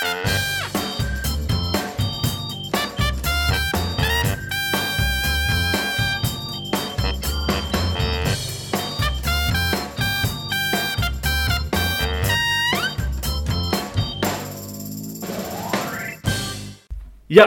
Ja, 0.00 0.06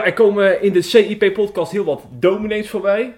er 0.04 0.12
komen 0.12 0.62
in 0.62 0.72
de 0.72 0.82
CIP-podcast 0.82 1.72
heel 1.72 1.84
wat 1.84 2.02
dominees 2.10 2.70
voorbij. 2.70 3.14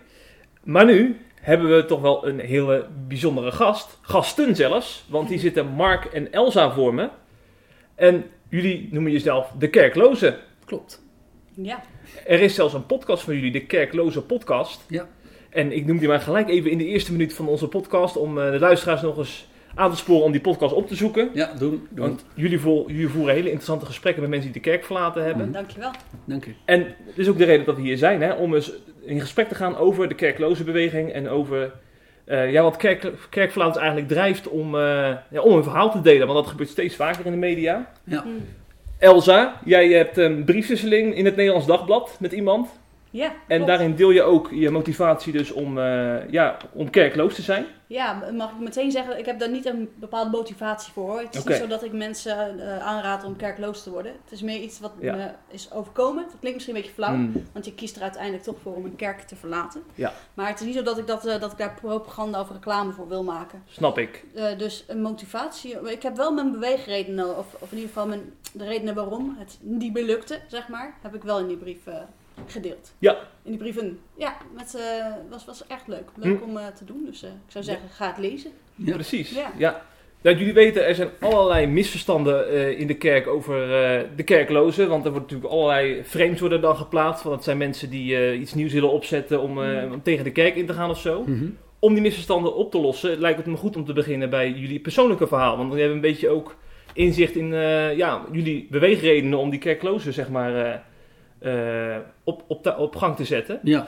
Maar 0.62 0.84
nu 0.84 1.20
hebben 1.40 1.76
we 1.76 1.84
toch 1.84 2.00
wel 2.00 2.26
een 2.26 2.40
hele 2.40 2.86
bijzondere 3.08 3.52
gast. 3.52 3.98
Gasten 4.02 4.56
zelfs, 4.56 5.04
want 5.08 5.28
die 5.28 5.38
zitten 5.38 5.66
Mark 5.66 6.04
en 6.04 6.32
Elsa 6.32 6.70
voor 6.70 6.94
me. 6.94 7.08
En 7.94 8.30
jullie 8.48 8.88
noemen 8.90 9.12
jezelf 9.12 9.52
de 9.58 9.68
Kerkloze. 9.70 10.36
Klopt. 10.64 11.02
Ja. 11.54 11.82
Er 12.26 12.40
is 12.40 12.54
zelfs 12.54 12.74
een 12.74 12.86
podcast 12.86 13.22
van 13.22 13.34
jullie, 13.34 13.52
de 13.52 13.66
Kerkloze 13.66 14.22
Podcast. 14.22 14.84
Ja. 14.88 15.08
En 15.50 15.72
ik 15.72 15.86
noem 15.86 15.98
die 15.98 16.08
maar 16.08 16.20
gelijk 16.20 16.48
even 16.48 16.70
in 16.70 16.78
de 16.78 16.84
eerste 16.86 17.12
minuut 17.12 17.32
van 17.32 17.48
onze 17.48 17.68
podcast 17.68 18.16
om 18.16 18.38
eh, 18.40 18.50
de 18.50 18.58
luisteraars 18.58 19.02
nog 19.02 19.18
eens 19.18 19.48
aan 19.74 19.90
te 19.90 19.96
sporen 19.96 20.24
om 20.24 20.32
die 20.32 20.40
podcast 20.40 20.74
op 20.74 20.88
te 20.88 20.94
zoeken. 20.94 21.30
Ja, 21.34 21.52
doen. 21.58 21.86
doen. 21.90 22.06
Want 22.06 22.24
jullie, 22.34 22.60
vo- 22.60 22.84
jullie 22.86 23.08
voeren 23.08 23.34
hele 23.34 23.46
interessante 23.46 23.86
gesprekken 23.86 24.22
met 24.22 24.30
mensen 24.30 24.52
die 24.52 24.62
de 24.62 24.68
kerk 24.70 24.84
verlaten 24.84 25.24
hebben. 25.24 25.52
Dankjewel. 25.52 25.90
Dank 26.24 26.44
u. 26.46 26.54
En 26.64 26.78
dit 27.06 27.18
is 27.18 27.28
ook 27.28 27.38
de 27.38 27.44
reden 27.44 27.66
dat 27.66 27.76
we 27.76 27.82
hier 27.82 27.98
zijn, 27.98 28.22
hè, 28.22 28.32
om 28.32 28.54
eens 28.54 28.72
in 29.04 29.20
gesprek 29.20 29.48
te 29.48 29.54
gaan 29.54 29.76
over 29.76 30.08
de 30.08 30.14
kerkloze 30.14 30.64
beweging 30.64 31.12
en 31.12 31.28
over 31.28 31.72
eh, 32.26 32.52
ja, 32.52 32.62
wat 32.62 32.76
kerk, 32.76 33.12
kerkverlaters 33.30 33.78
eigenlijk 33.78 34.08
drijft 34.08 34.48
om, 34.48 34.74
eh, 34.74 35.12
ja, 35.30 35.40
om 35.40 35.56
een 35.56 35.62
verhaal 35.62 35.90
te 35.90 36.00
delen. 36.00 36.26
Want 36.26 36.38
dat 36.38 36.48
gebeurt 36.48 36.68
steeds 36.68 36.96
vaker 36.96 37.26
in 37.26 37.32
de 37.32 37.38
media. 37.38 37.92
Ja. 38.04 38.22
Hm. 38.22 38.28
Elsa, 38.98 39.60
jij 39.64 39.88
hebt 39.88 40.16
een 40.16 40.44
briefwisseling 40.44 41.14
in 41.14 41.24
het 41.24 41.36
Nederlands 41.36 41.66
Dagblad 41.66 42.16
met 42.20 42.32
iemand. 42.32 42.68
Ja, 43.16 43.26
En 43.26 43.56
klopt. 43.56 43.66
daarin 43.66 43.94
deel 43.94 44.10
je 44.10 44.22
ook 44.22 44.50
je 44.50 44.70
motivatie 44.70 45.32
dus 45.32 45.50
om, 45.52 45.78
eh, 45.78 46.30
ja, 46.30 46.56
om 46.72 46.90
kerkloos 46.90 47.34
te 47.34 47.42
zijn. 47.42 47.66
Ja, 47.86 48.22
mag 48.32 48.50
ik 48.50 48.58
meteen 48.58 48.90
zeggen, 48.90 49.18
ik 49.18 49.26
heb 49.26 49.38
daar 49.38 49.50
niet 49.50 49.66
een 49.66 49.88
bepaalde 49.94 50.30
motivatie 50.30 50.92
voor. 50.92 51.08
hoor. 51.08 51.20
Het 51.20 51.34
is 51.34 51.44
niet 51.44 51.56
zo 51.56 51.66
dat 51.66 51.84
ik 51.84 51.92
mensen 51.92 52.60
eh, 52.60 52.78
aanraad 52.78 53.24
om 53.24 53.36
kerkloos 53.36 53.82
te 53.82 53.90
worden. 53.90 54.12
Het 54.24 54.32
is 54.32 54.42
meer 54.42 54.60
iets 54.60 54.80
wat 54.80 54.92
Ja. 55.00 55.14
me 55.14 55.28
is 55.50 55.72
overkomen. 55.72 56.22
Dat 56.22 56.36
klinkt 56.40 56.54
misschien 56.54 56.74
een 56.76 56.80
beetje 56.82 56.96
flauw, 56.96 57.14
Hmm. 57.14 57.32
want 57.52 57.64
je 57.64 57.74
kiest 57.74 57.96
er 57.96 58.02
uiteindelijk 58.02 58.42
toch 58.42 58.56
voor 58.62 58.74
om 58.74 58.84
een 58.84 58.96
kerk 58.96 59.20
te 59.20 59.36
verlaten. 59.36 59.82
Ja. 59.94 60.12
Maar 60.34 60.48
het 60.48 60.60
is 60.60 60.66
niet 60.66 60.74
zo 60.74 60.82
dat 60.82 60.98
ik, 60.98 61.06
dat, 61.06 61.26
eh, 61.26 61.40
dat 61.40 61.52
ik 61.52 61.58
daar 61.58 61.74
propaganda 61.80 62.40
of 62.40 62.50
reclame 62.50 62.92
voor 62.92 63.08
wil 63.08 63.22
maken. 63.24 63.62
Snap 63.68 63.98
ik. 63.98 64.24
Dus 64.58 64.84
een 64.88 65.02
motivatie. 65.02 65.90
Ik 65.90 66.02
heb 66.02 66.16
wel 66.16 66.32
mijn 66.32 66.52
beweegredenen, 66.52 67.38
of, 67.38 67.46
of 67.58 67.70
in 67.72 67.76
ieder 67.78 67.88
geval 67.92 68.06
mijn, 68.06 68.32
de 68.52 68.64
redenen 68.64 68.94
waarom 68.94 69.36
het 69.38 69.58
niet 69.60 69.92
meer 69.92 70.04
lukte, 70.04 70.38
zeg 70.48 70.68
maar, 70.68 70.94
heb 71.02 71.14
ik 71.14 71.22
wel 71.22 71.38
in 71.38 71.46
die 71.46 71.56
brief 71.56 71.80
gedeeld. 72.46 72.92
Ja. 72.98 73.12
In 73.42 73.50
die 73.50 73.58
brieven. 73.60 73.98
Ja, 74.16 74.36
het 74.56 74.74
eh, 74.74 74.82
was, 75.30 75.44
was 75.44 75.66
echt 75.66 75.88
leuk. 75.88 76.08
Leuk 76.16 76.38
Hm. 76.38 76.48
om 76.50 76.56
eh, 76.56 76.66
te 76.66 76.84
doen. 76.84 77.04
Dus 77.10 77.22
eh, 77.22 77.28
ik 77.30 77.36
zou 77.52 77.64
zeggen, 77.64 77.88
ga 77.88 78.06
het 78.08 78.18
lezen. 78.18 78.50
Ja. 78.74 78.92
Precies. 78.94 79.30
Ja. 79.34 79.52
Ja. 79.58 79.82
Nou, 80.22 80.36
jullie 80.38 80.52
weten, 80.54 80.86
er 80.86 80.94
zijn 80.94 81.08
allerlei 81.20 81.66
misverstanden 81.66 82.48
eh, 82.48 82.80
in 82.80 82.86
de 82.86 82.94
kerk 82.96 83.26
over 83.26 83.62
eh, 83.62 84.00
de 84.16 84.22
kerklozen. 84.22 84.88
Want 84.88 85.04
er 85.04 85.10
wordt 85.10 85.26
natuurlijk 85.30 85.54
allerlei 85.54 86.04
frames 86.04 86.40
worden 86.40 86.60
dan 86.60 86.76
geplaatst. 86.76 87.22
Want 87.22 87.34
het 87.34 87.44
zijn 87.44 87.58
mensen 87.58 87.90
die 87.90 88.16
eh, 88.16 88.40
iets 88.40 88.54
nieuws 88.54 88.72
willen 88.72 88.90
opzetten 88.90 89.40
om, 89.40 89.62
eh, 89.62 89.84
Mm. 89.84 89.92
om 89.92 90.02
tegen 90.02 90.24
de 90.24 90.32
kerk 90.32 90.56
in 90.56 90.66
te 90.66 90.72
gaan 90.72 90.90
of 90.90 91.00
zo. 91.00 91.22
Mhm. 91.26 91.46
Om 91.78 91.92
die 91.92 92.02
misverstanden 92.02 92.54
op 92.54 92.70
te 92.70 92.78
lossen, 92.78 93.18
lijkt 93.18 93.38
het 93.38 93.46
me 93.46 93.56
goed 93.56 93.76
om 93.76 93.84
te 93.84 93.92
beginnen 93.92 94.30
bij 94.30 94.50
jullie 94.50 94.80
persoonlijke 94.80 95.26
verhaal. 95.26 95.56
Want 95.56 95.72
we 95.72 95.78
hebben 95.78 95.96
een 95.96 96.02
beetje 96.02 96.28
ook 96.28 96.56
inzicht 96.92 97.34
in 97.34 97.54
eh, 97.54 97.96
ja, 97.96 98.24
jullie 98.32 98.66
beweegredenen 98.70 99.38
om 99.38 99.50
die 99.50 99.58
kerklozen 99.60 100.12
zeg 100.12 100.28
maar, 100.28 100.82
op, 102.24 102.44
op, 102.46 102.74
op 102.78 102.96
gang 102.96 103.16
te 103.16 103.24
zetten. 103.24 103.60
Ja. 103.62 103.86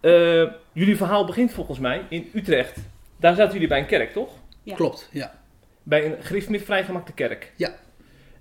Eh, 0.00 0.46
jullie 0.72 0.96
verhaal 0.96 1.24
begint 1.24 1.52
volgens 1.52 1.78
mij 1.78 2.02
in 2.08 2.30
Utrecht. 2.34 2.78
Daar 3.16 3.34
zaten 3.34 3.52
jullie 3.52 3.68
bij 3.68 3.78
een 3.78 3.86
kerk, 3.86 4.12
toch? 4.12 4.30
Ja. 4.62 4.74
Klopt. 4.74 5.08
Ja. 5.12 5.34
Bij 5.82 6.06
een 6.06 6.22
gereformeerd 6.22 6.64
vrijgemaakte 6.64 7.12
kerk. 7.12 7.52
Ja. 7.56 7.74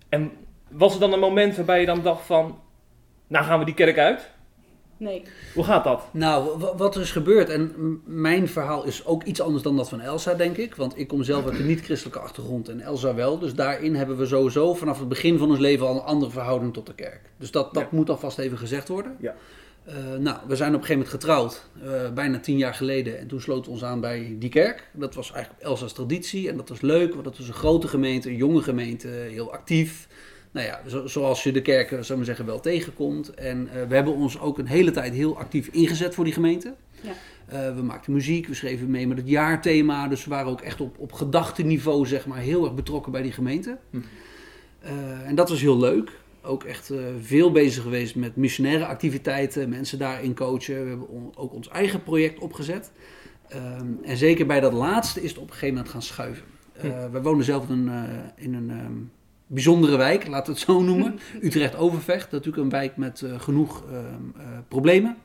En 0.10 0.32
was 0.70 0.94
er 0.94 1.00
dan 1.00 1.14
een 1.14 1.20
moment 1.20 1.56
waarbij 1.56 1.80
je 1.80 1.86
dan 1.86 2.02
dacht 2.04 2.26
van... 2.26 2.60
Nou 3.28 3.46
gaan 3.46 3.60
we 3.60 3.66
die 3.66 3.74
kerk 3.74 3.98
uit? 3.98 4.30
Nee. 4.98 5.24
Hoe 5.54 5.64
gaat 5.64 5.84
dat? 5.84 6.04
Nou, 6.12 6.60
wa- 6.60 6.76
wat 6.76 6.96
er 6.96 7.02
is 7.02 7.12
gebeurd, 7.12 7.50
en 7.50 7.74
mijn 8.06 8.48
verhaal 8.48 8.86
is 8.86 9.06
ook 9.06 9.24
iets 9.24 9.42
anders 9.42 9.64
dan 9.64 9.76
dat 9.78 9.90
van 9.90 10.00
Elsa, 10.02 10.34
denk 10.34 10.58
ik. 10.58 10.76
Want 10.76 10.98
ik 10.98 11.08
kom 11.08 11.24
zelf 11.24 11.46
uit 11.46 11.60
een 11.60 11.66
niet-christelijke 11.68 12.20
achtergrond 12.20 12.70
en 12.70 12.82
Elsa 12.82 13.16
wel. 13.16 13.40
Dus 13.40 13.54
daarin 13.54 13.96
hebben 13.96 14.18
we 14.18 14.26
sowieso 14.26 14.74
vanaf 14.74 15.00
het 15.00 15.10
begin 15.10 15.38
van 15.38 15.50
ons 15.50 15.60
leven 15.60 15.88
al 15.88 15.96
een 15.96 16.02
andere 16.02 16.32
verhouding 16.32 16.74
tot 16.74 16.86
de 16.86 16.94
kerk. 16.96 17.22
Dus 17.38 17.52
dat, 17.52 17.74
dat 17.74 17.84
Ja. 17.84 17.90
moet 17.92 18.10
alvast 18.10 18.38
even 18.38 18.58
gezegd 18.58 18.88
worden. 18.88 19.16
Ja. 19.20 19.36
Eh, 19.86 19.96
nou, 20.20 20.38
we 20.48 20.56
zijn 20.56 20.76
op 20.76 20.82
een 20.82 20.86
gegeven 20.86 20.94
moment 20.94 21.10
getrouwd, 21.10 21.66
eh, 21.84 22.14
bijna 22.14 22.40
tien 22.40 22.58
jaar 22.58 22.74
geleden. 22.74 23.20
En 23.20 23.28
toen 23.28 23.42
sloten 23.42 23.66
we 23.66 23.72
ons 23.72 23.84
aan 23.84 24.00
bij 24.00 24.36
die 24.40 24.50
kerk. 24.50 24.90
Dat 24.94 25.16
was 25.16 25.32
eigenlijk 25.32 25.64
Elsa's 25.64 25.94
traditie 25.94 26.50
en 26.50 26.58
dat 26.58 26.70
was 26.70 26.82
leuk, 26.82 27.12
want 27.12 27.24
dat 27.24 27.38
was 27.38 27.48
een 27.48 27.54
grote 27.54 27.88
gemeente, 27.88 28.30
een 28.30 28.36
jonge 28.36 28.62
gemeente, 28.62 29.08
heel 29.08 29.52
actief. 29.54 30.07
Nou 30.58 30.70
ja, 30.70 30.82
zo- 30.90 31.08
zoals 31.08 31.44
je 31.44 31.52
de 31.52 31.62
kerken, 31.62 31.90
zou 32.06 32.10
ik 32.12 32.16
maar 32.16 32.26
zeggen, 32.26 32.46
wel 32.46 32.60
tegenkomt. 32.60 33.34
En 33.34 33.68
eh, 33.74 33.88
we 33.88 33.96
hebben 33.96 34.14
ons 34.14 34.40
ook 34.40 34.58
een 34.58 34.68
hele 34.68 34.92
tijd 34.92 35.14
heel 35.14 35.38
actief 35.38 35.68
ingezet 35.68 36.14
voor 36.16 36.24
die 36.24 36.34
gemeente. 36.34 36.74
Ja. 37.02 37.12
Eh, 37.46 37.76
we 37.76 37.82
maakten 37.82 38.14
muziek, 38.14 38.48
we 38.48 38.54
schreven 38.54 38.90
mee 38.92 39.08
met 39.08 39.18
het 39.18 39.28
jaarthema. 39.30 40.08
Dus 40.08 40.24
we 40.24 40.30
waren 40.30 40.52
ook 40.52 40.62
echt 40.62 40.82
op, 40.82 41.00
op 41.00 41.12
gedachtenniveau, 41.14 42.06
zeg 42.06 42.26
maar, 42.28 42.38
heel 42.40 42.64
erg 42.64 42.76
betrokken 42.76 43.12
bij 43.12 43.22
die 43.22 43.32
gemeente. 43.32 43.78
Hm. 43.90 43.98
Eh, 44.80 44.92
en 45.28 45.36
dat 45.36 45.50
was 45.50 45.62
heel 45.62 45.80
leuk. 45.80 46.12
Ook 46.42 46.64
echt 46.64 46.90
eh, 46.90 46.98
veel 47.22 47.52
bezig 47.52 47.84
geweest 47.84 48.16
met 48.16 48.36
missionaire 48.36 48.86
activiteiten, 48.86 49.70
mensen 49.70 50.00
daarin 50.00 50.36
coachen. 50.36 50.84
We 50.84 50.90
hebben 50.90 51.10
on- 51.10 51.32
ook 51.36 51.54
ons 51.54 51.68
eigen 51.70 52.04
project 52.04 52.40
opgezet. 52.40 52.92
Ehm, 53.48 53.86
en 54.04 54.18
zeker 54.18 54.46
bij 54.46 54.60
dat 54.60 54.74
laatste 54.74 55.22
is 55.22 55.30
het 55.30 55.38
op 55.40 55.44
een 55.48 55.54
gegeven 55.54 55.74
moment 55.76 55.92
gaan 55.94 56.02
schuiven. 56.02 56.44
Eh, 56.74 57.06
We 57.12 57.22
wonen 57.22 57.46
zelf 57.46 57.70
in 57.70 57.88
een, 57.88 57.90
eh, 57.90 58.44
in 58.46 58.54
een 58.54 58.70
ehm, 58.70 58.94
bijzondere 59.48 59.98
wijk, 59.98 60.28
laten 60.28 60.54
we 60.54 60.60
het 60.60 60.70
zo 60.70 60.82
noemen. 60.82 61.20
Utrecht-Overvecht, 61.42 62.32
natuurlijk 62.32 62.64
een 62.64 62.70
wijk 62.70 62.98
met 62.98 63.22
eh, 63.22 63.40
genoeg 63.40 63.84
ehm, 63.92 63.96
eh, 64.38 64.44
problemen. 64.68 65.18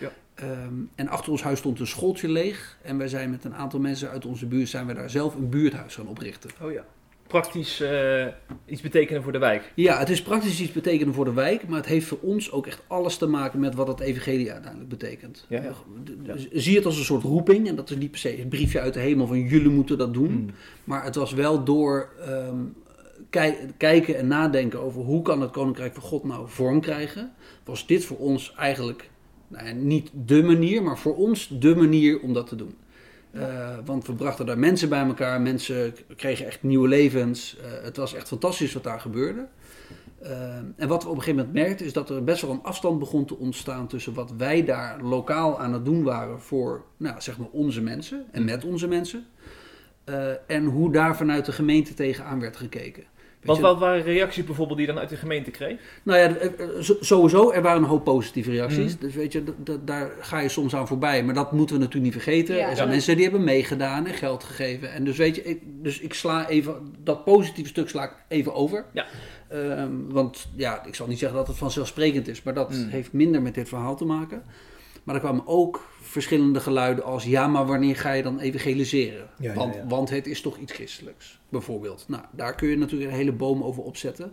Ja. 0.00 0.12
Ehm, 0.34 0.48
en 0.94 1.08
achter 1.08 1.32
ons 1.32 1.42
huis 1.42 1.58
stond 1.58 1.80
een 1.80 1.86
schooltje 1.86 2.28
leeg. 2.28 2.78
En 2.82 2.98
wij 2.98 3.08
zijn 3.08 3.30
met 3.30 3.44
een 3.44 3.54
aantal 3.54 3.80
mensen 3.80 4.10
uit 4.10 4.26
onze 4.26 4.46
buurt 4.46 4.68
zijn 4.68 4.86
we 4.86 4.94
daar 4.94 5.10
zelf 5.10 5.34
een 5.34 5.48
buurthuis 5.48 5.94
gaan 5.94 6.06
oprichten. 6.08 6.50
Oh 6.62 6.72
ja. 6.72 6.84
Praktisch 7.26 7.80
eh, 7.80 8.26
iets 8.66 8.80
betekenen 8.80 9.22
voor 9.22 9.32
de 9.32 9.38
wijk. 9.38 9.72
Ja, 9.74 9.98
het 9.98 10.08
is 10.08 10.22
praktisch 10.22 10.60
iets 10.60 10.72
betekenen 10.72 11.14
voor 11.14 11.24
de 11.24 11.32
wijk, 11.32 11.68
maar 11.68 11.76
het 11.78 11.86
heeft 11.88 12.06
voor 12.06 12.18
ons 12.20 12.52
ook 12.52 12.66
echt 12.66 12.82
alles 12.86 13.16
te 13.16 13.26
maken 13.26 13.60
met 13.60 13.74
wat 13.74 13.88
het 13.88 14.00
evangelie 14.00 14.52
uiteindelijk 14.52 14.90
betekent. 14.90 15.46
Ja, 15.48 15.62
ja. 15.62 15.70
D- 16.04 16.38
d- 16.38 16.48
Zie 16.52 16.76
het 16.76 16.84
als 16.86 16.98
een 16.98 17.04
soort 17.04 17.22
roeping, 17.22 17.68
en 17.68 17.76
dat 17.76 17.90
is 17.90 17.96
niet 17.96 18.10
per 18.10 18.20
se 18.20 18.40
een 18.40 18.48
briefje 18.48 18.80
uit 18.80 18.94
de 18.94 19.00
hemel 19.00 19.26
van 19.26 19.40
jullie 19.40 19.68
moeten 19.70 19.98
dat 19.98 20.14
doen. 20.14 20.26
Hmm. 20.32 20.50
Maar 20.84 21.04
het 21.04 21.14
was 21.14 21.32
wel 21.32 21.64
door 21.64 22.08
ehm, 22.26 22.56
kij- 23.34 23.74
kijken 23.76 24.16
en 24.16 24.26
nadenken 24.26 24.80
over 24.80 25.02
hoe 25.02 25.22
kan 25.22 25.40
het 25.40 25.50
Koninkrijk 25.50 25.94
van 25.94 26.02
God 26.02 26.24
nou 26.24 26.48
vorm 26.48 26.80
krijgen, 26.80 27.32
was 27.64 27.86
dit 27.86 28.04
voor 28.04 28.18
ons 28.18 28.54
eigenlijk 28.56 29.10
nou 29.48 29.66
ja, 29.66 29.72
niet 29.72 30.10
de 30.12 30.42
manier, 30.42 30.82
maar 30.82 30.98
voor 30.98 31.16
ons 31.16 31.48
de 31.48 31.74
manier 31.74 32.20
om 32.20 32.32
dat 32.32 32.46
te 32.46 32.56
doen. 32.56 32.76
Eh, 33.30 33.78
want 33.84 34.06
we 34.06 34.12
brachten 34.12 34.46
daar 34.46 34.58
mensen 34.58 34.88
bij 34.88 35.06
elkaar, 35.06 35.40
mensen 35.40 35.94
kregen 36.16 36.46
echt 36.46 36.62
nieuwe 36.62 36.88
levens. 36.88 37.56
Eh, 37.56 37.84
het 37.84 37.96
was 37.96 38.14
echt 38.14 38.28
fantastisch 38.28 38.72
wat 38.72 38.82
daar 38.82 39.00
gebeurde. 39.00 39.46
Eh, 40.22 40.56
en 40.76 40.88
wat 40.88 41.02
we 41.02 41.08
op 41.08 41.16
een 41.16 41.22
gegeven 41.22 41.46
moment 41.46 41.64
merkten 41.64 41.86
is 41.86 41.92
dat 41.92 42.10
er 42.10 42.24
best 42.24 42.42
wel 42.42 42.50
een 42.50 42.62
afstand 42.62 42.98
begon 42.98 43.24
te 43.24 43.36
ontstaan 43.36 43.86
tussen 43.86 44.14
wat 44.14 44.32
wij 44.36 44.64
daar 44.64 45.02
lokaal 45.02 45.60
aan 45.60 45.72
het 45.72 45.84
doen 45.84 46.02
waren 46.02 46.40
voor 46.40 46.84
nou, 46.96 47.20
zeg 47.20 47.38
maar 47.38 47.48
onze 47.50 47.82
mensen 47.82 48.24
en 48.32 48.44
met 48.44 48.64
onze 48.64 48.88
mensen. 48.88 49.26
en 50.46 50.64
hoe 50.64 50.92
daar 50.92 51.16
vanuit 51.16 51.44
de 51.44 51.52
gemeente 51.52 51.94
tegenaan 51.94 52.40
werd 52.40 52.56
gekeken. 52.56 53.04
Je, 53.44 53.60
wat 53.60 53.78
waren 53.78 54.02
reacties 54.02 54.44
bijvoorbeeld 54.44 54.78
die 54.78 54.86
je 54.86 54.92
dan 54.92 55.00
uit 55.02 55.10
de 55.10 55.16
gemeente 55.16 55.50
kreeg? 55.50 55.78
nou 56.02 56.18
ja, 56.18 56.36
eh, 56.36 56.46
eh, 56.46 56.68
sowieso, 57.00 57.50
er 57.50 57.62
waren 57.62 57.82
een 57.82 57.88
hoop 57.88 58.04
positieve 58.04 58.50
reacties. 58.50 58.92
Mhm. 58.92 59.00
Dus 59.04 59.14
weet 59.14 59.32
je, 59.32 59.42
daar 59.84 60.10
ga 60.20 60.38
je 60.38 60.48
soms 60.48 60.74
aan 60.74 60.86
voorbij. 60.86 61.24
Maar 61.24 61.34
dat 61.34 61.52
moeten 61.52 61.76
we 61.76 61.82
natuurlijk 61.82 62.14
niet 62.14 62.22
vergeten. 62.22 62.56
Ja, 62.56 62.68
er 62.68 62.76
zijn 62.76 62.88
ja. 62.88 62.94
mensen 62.94 63.14
die 63.14 63.24
hebben 63.24 63.44
meegedaan 63.44 64.06
en 64.06 64.14
geld 64.14 64.44
gegeven. 64.44 64.92
En 64.92 65.04
dus 65.04 65.16
weet 65.16 65.34
je, 65.36 65.42
ik, 65.42 65.60
dus 65.64 66.00
ik 66.00 66.14
sla 66.14 66.48
even, 66.48 66.94
dat 67.02 67.24
positieve 67.24 67.68
stuk 67.70 67.88
sla 67.88 68.04
ik 68.04 68.12
even 68.28 68.54
over. 68.54 68.84
Ja. 68.92 69.06
Ehm, 69.48 69.90
want 70.08 70.46
ja, 70.56 70.84
ik 70.84 70.94
zal 70.94 71.06
niet 71.06 71.18
zeggen 71.18 71.38
dat 71.38 71.46
het 71.46 71.56
vanzelfsprekend 71.56 72.28
is. 72.28 72.42
Maar 72.42 72.54
dat 72.54 72.70
Mhm. 72.70 72.88
heeft 72.88 73.12
minder 73.12 73.42
met 73.42 73.54
dit 73.54 73.68
verhaal 73.68 73.96
te 73.96 74.04
maken. 74.04 74.42
Maar 75.04 75.14
er 75.14 75.20
kwamen 75.20 75.46
ook 75.46 75.88
verschillende 76.00 76.60
geluiden 76.60 77.04
als... 77.04 77.24
ja, 77.24 77.46
maar 77.46 77.66
wanneer 77.66 77.96
ga 77.96 78.12
je 78.12 78.22
dan 78.22 78.38
evangeliseren? 78.38 79.28
Ja, 79.38 79.54
want, 79.54 79.74
ja. 79.74 79.86
want 79.86 80.10
het 80.10 80.26
is 80.26 80.40
toch 80.40 80.58
iets 80.58 80.72
christelijks, 80.72 81.40
bijvoorbeeld. 81.48 82.04
Nou, 82.08 82.22
daar 82.30 82.54
kun 82.54 82.68
je 82.68 82.76
natuurlijk 82.76 83.10
een 83.10 83.16
hele 83.16 83.32
boom 83.32 83.62
over 83.62 83.82
opzetten. 83.82 84.32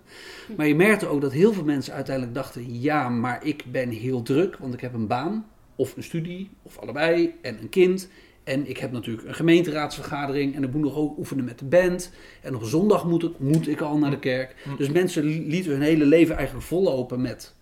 Maar 0.57 0.67
je 0.67 0.75
merkte 0.75 1.07
ook 1.07 1.21
dat 1.21 1.31
heel 1.31 1.53
veel 1.53 1.63
mensen 1.63 1.93
uiteindelijk 1.93 2.35
dachten... 2.35 2.81
ja, 2.81 3.09
maar 3.09 3.45
ik 3.45 3.63
ben 3.71 3.89
heel 3.89 4.21
druk, 4.21 4.57
want 4.57 4.73
ik 4.73 4.81
heb 4.81 4.93
een 4.93 5.07
baan... 5.07 5.45
of 5.75 5.95
een 5.95 6.03
studie, 6.03 6.49
of 6.61 6.77
allebei, 6.77 7.33
en 7.41 7.57
een 7.61 7.69
kind... 7.69 8.09
En 8.43 8.69
ik 8.69 8.77
heb 8.77 8.91
natuurlijk 8.91 9.27
een 9.27 9.35
gemeenteraadsvergadering 9.35 10.55
en 10.55 10.63
ik 10.63 10.73
moet 10.73 10.81
nog 10.81 10.95
ook 10.95 11.17
oefenen 11.17 11.45
met 11.45 11.59
de 11.59 11.65
band. 11.65 12.11
En 12.41 12.55
op 12.55 12.63
zondag 12.63 13.05
moet 13.05 13.23
ik, 13.23 13.39
moet 13.39 13.67
ik 13.67 13.81
al 13.81 13.97
naar 13.97 14.11
de 14.11 14.19
kerk. 14.19 14.55
Mm. 14.65 14.75
Dus 14.77 14.89
mensen 14.89 15.23
li- 15.23 15.47
lieten 15.47 15.71
hun 15.71 15.81
hele 15.81 16.05
leven 16.05 16.35
eigenlijk 16.35 16.65
vollopen 16.65 17.21
met 17.21 17.55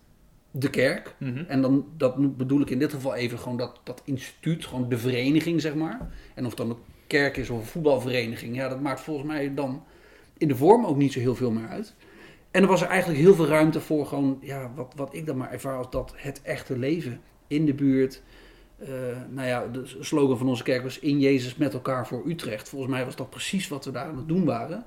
de 0.50 0.70
kerk. 0.70 1.14
Mhm. 1.18 1.44
En 1.48 1.62
dan 1.62 1.86
dat 1.96 2.36
bedoel 2.36 2.60
ik 2.60 2.70
in 2.70 2.78
dit 2.78 2.92
geval 2.92 3.14
even 3.14 3.38
gewoon 3.38 3.56
dat, 3.56 3.80
dat 3.84 4.02
instituut, 4.04 4.66
gewoon 4.66 4.88
de 4.88 4.98
vereniging 4.98 5.60
zeg 5.60 5.74
maar. 5.74 6.10
En 6.34 6.44
of 6.44 6.48
het 6.48 6.58
dan 6.58 6.70
een 6.70 6.82
kerk 7.06 7.36
is 7.36 7.50
of 7.50 7.58
een 7.58 7.64
voetbalvereniging, 7.64 8.56
ja, 8.56 8.68
dat 8.68 8.80
maakt 8.80 9.00
volgens 9.00 9.26
mij 9.26 9.54
dan 9.54 9.82
in 10.38 10.48
de 10.48 10.56
vorm 10.56 10.86
ook 10.86 10.96
niet 10.96 11.12
zo 11.12 11.20
heel 11.20 11.34
veel 11.34 11.50
meer 11.50 11.68
uit. 11.68 11.94
En 12.50 12.62
er 12.62 12.68
was 12.68 12.82
er 12.82 12.88
eigenlijk 12.88 13.20
heel 13.20 13.34
veel 13.34 13.46
ruimte 13.46 13.80
voor 13.80 14.06
gewoon, 14.06 14.38
ja, 14.40 14.72
wat, 14.74 14.92
wat 14.96 15.14
ik 15.14 15.26
dan 15.26 15.36
maar 15.36 15.52
ervaar 15.52 15.76
als 15.76 15.90
dat 15.90 16.12
het 16.16 16.42
echte 16.42 16.78
leven 16.78 17.20
in 17.46 17.66
de 17.66 17.74
buurt. 17.74 18.22
Eh, 18.78 18.88
nou 19.30 19.46
ja, 19.46 19.66
de 19.66 19.96
slogan 20.00 20.38
van 20.38 20.48
onze 20.48 20.62
kerk 20.62 20.82
was 20.82 20.98
in 20.98 21.20
Jezus 21.20 21.56
met 21.56 21.74
elkaar 21.74 22.06
voor 22.06 22.22
Utrecht. 22.26 22.68
Volgens 22.68 22.90
mij 22.90 23.04
was 23.04 23.16
dat 23.16 23.30
precies 23.30 23.68
wat 23.68 23.84
we 23.84 23.90
daar 23.90 24.06
aan 24.06 24.16
het 24.16 24.28
doen 24.28 24.44
waren. 24.44 24.86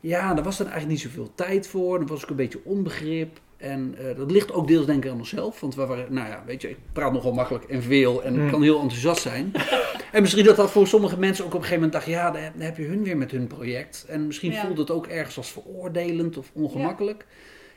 Ja, 0.00 0.34
daar 0.34 0.44
was 0.44 0.56
dan 0.56 0.66
eigenlijk 0.66 1.02
niet 1.02 1.12
zoveel 1.12 1.32
tijd 1.34 1.66
voor. 1.66 1.98
Dan 1.98 2.06
was 2.06 2.22
ik 2.22 2.30
een 2.30 2.36
beetje 2.36 2.64
onbegrip. 2.64 3.40
En 3.62 3.94
eh, 3.98 4.16
dat 4.16 4.30
ligt 4.30 4.52
ook 4.52 4.66
deels 4.68 4.86
denk 4.86 5.04
ik 5.04 5.10
aan 5.10 5.18
onszelf. 5.18 5.60
Want 5.60 5.74
we 5.74 5.86
waren, 5.86 6.12
nou 6.14 6.28
ja, 6.28 6.42
weet 6.46 6.62
je, 6.62 6.68
ik 6.70 6.76
praat 6.92 7.12
nogal 7.12 7.32
makkelijk 7.32 7.64
en 7.64 7.82
veel 7.82 8.22
en 8.22 8.34
Hmm. 8.34 8.50
kan 8.50 8.62
heel 8.62 8.80
enthousiast 8.80 9.22
zijn. 9.22 9.52
en 10.12 10.22
misschien 10.22 10.44
dat 10.44 10.56
dat 10.56 10.70
voor 10.70 10.86
sommige 10.86 11.18
mensen 11.18 11.44
ook 11.44 11.54
op 11.54 11.60
een 11.60 11.66
gegeven 11.66 11.82
moment 11.88 12.04
dacht, 12.04 12.16
ja, 12.18 12.30
dan 12.30 12.42
heb- 12.42 12.52
dan 12.52 12.62
heb 12.62 12.76
je 12.76 12.84
hun 12.84 13.04
weer 13.04 13.16
met 13.16 13.30
hun 13.30 13.46
project. 13.46 14.04
En 14.08 14.26
misschien 14.26 14.52
Ja. 14.52 14.64
voelt 14.66 14.78
het 14.78 14.90
ook 14.90 15.06
ergens 15.06 15.36
als 15.36 15.52
veroordelend 15.52 16.38
of 16.38 16.50
ongemakkelijk. 16.54 17.26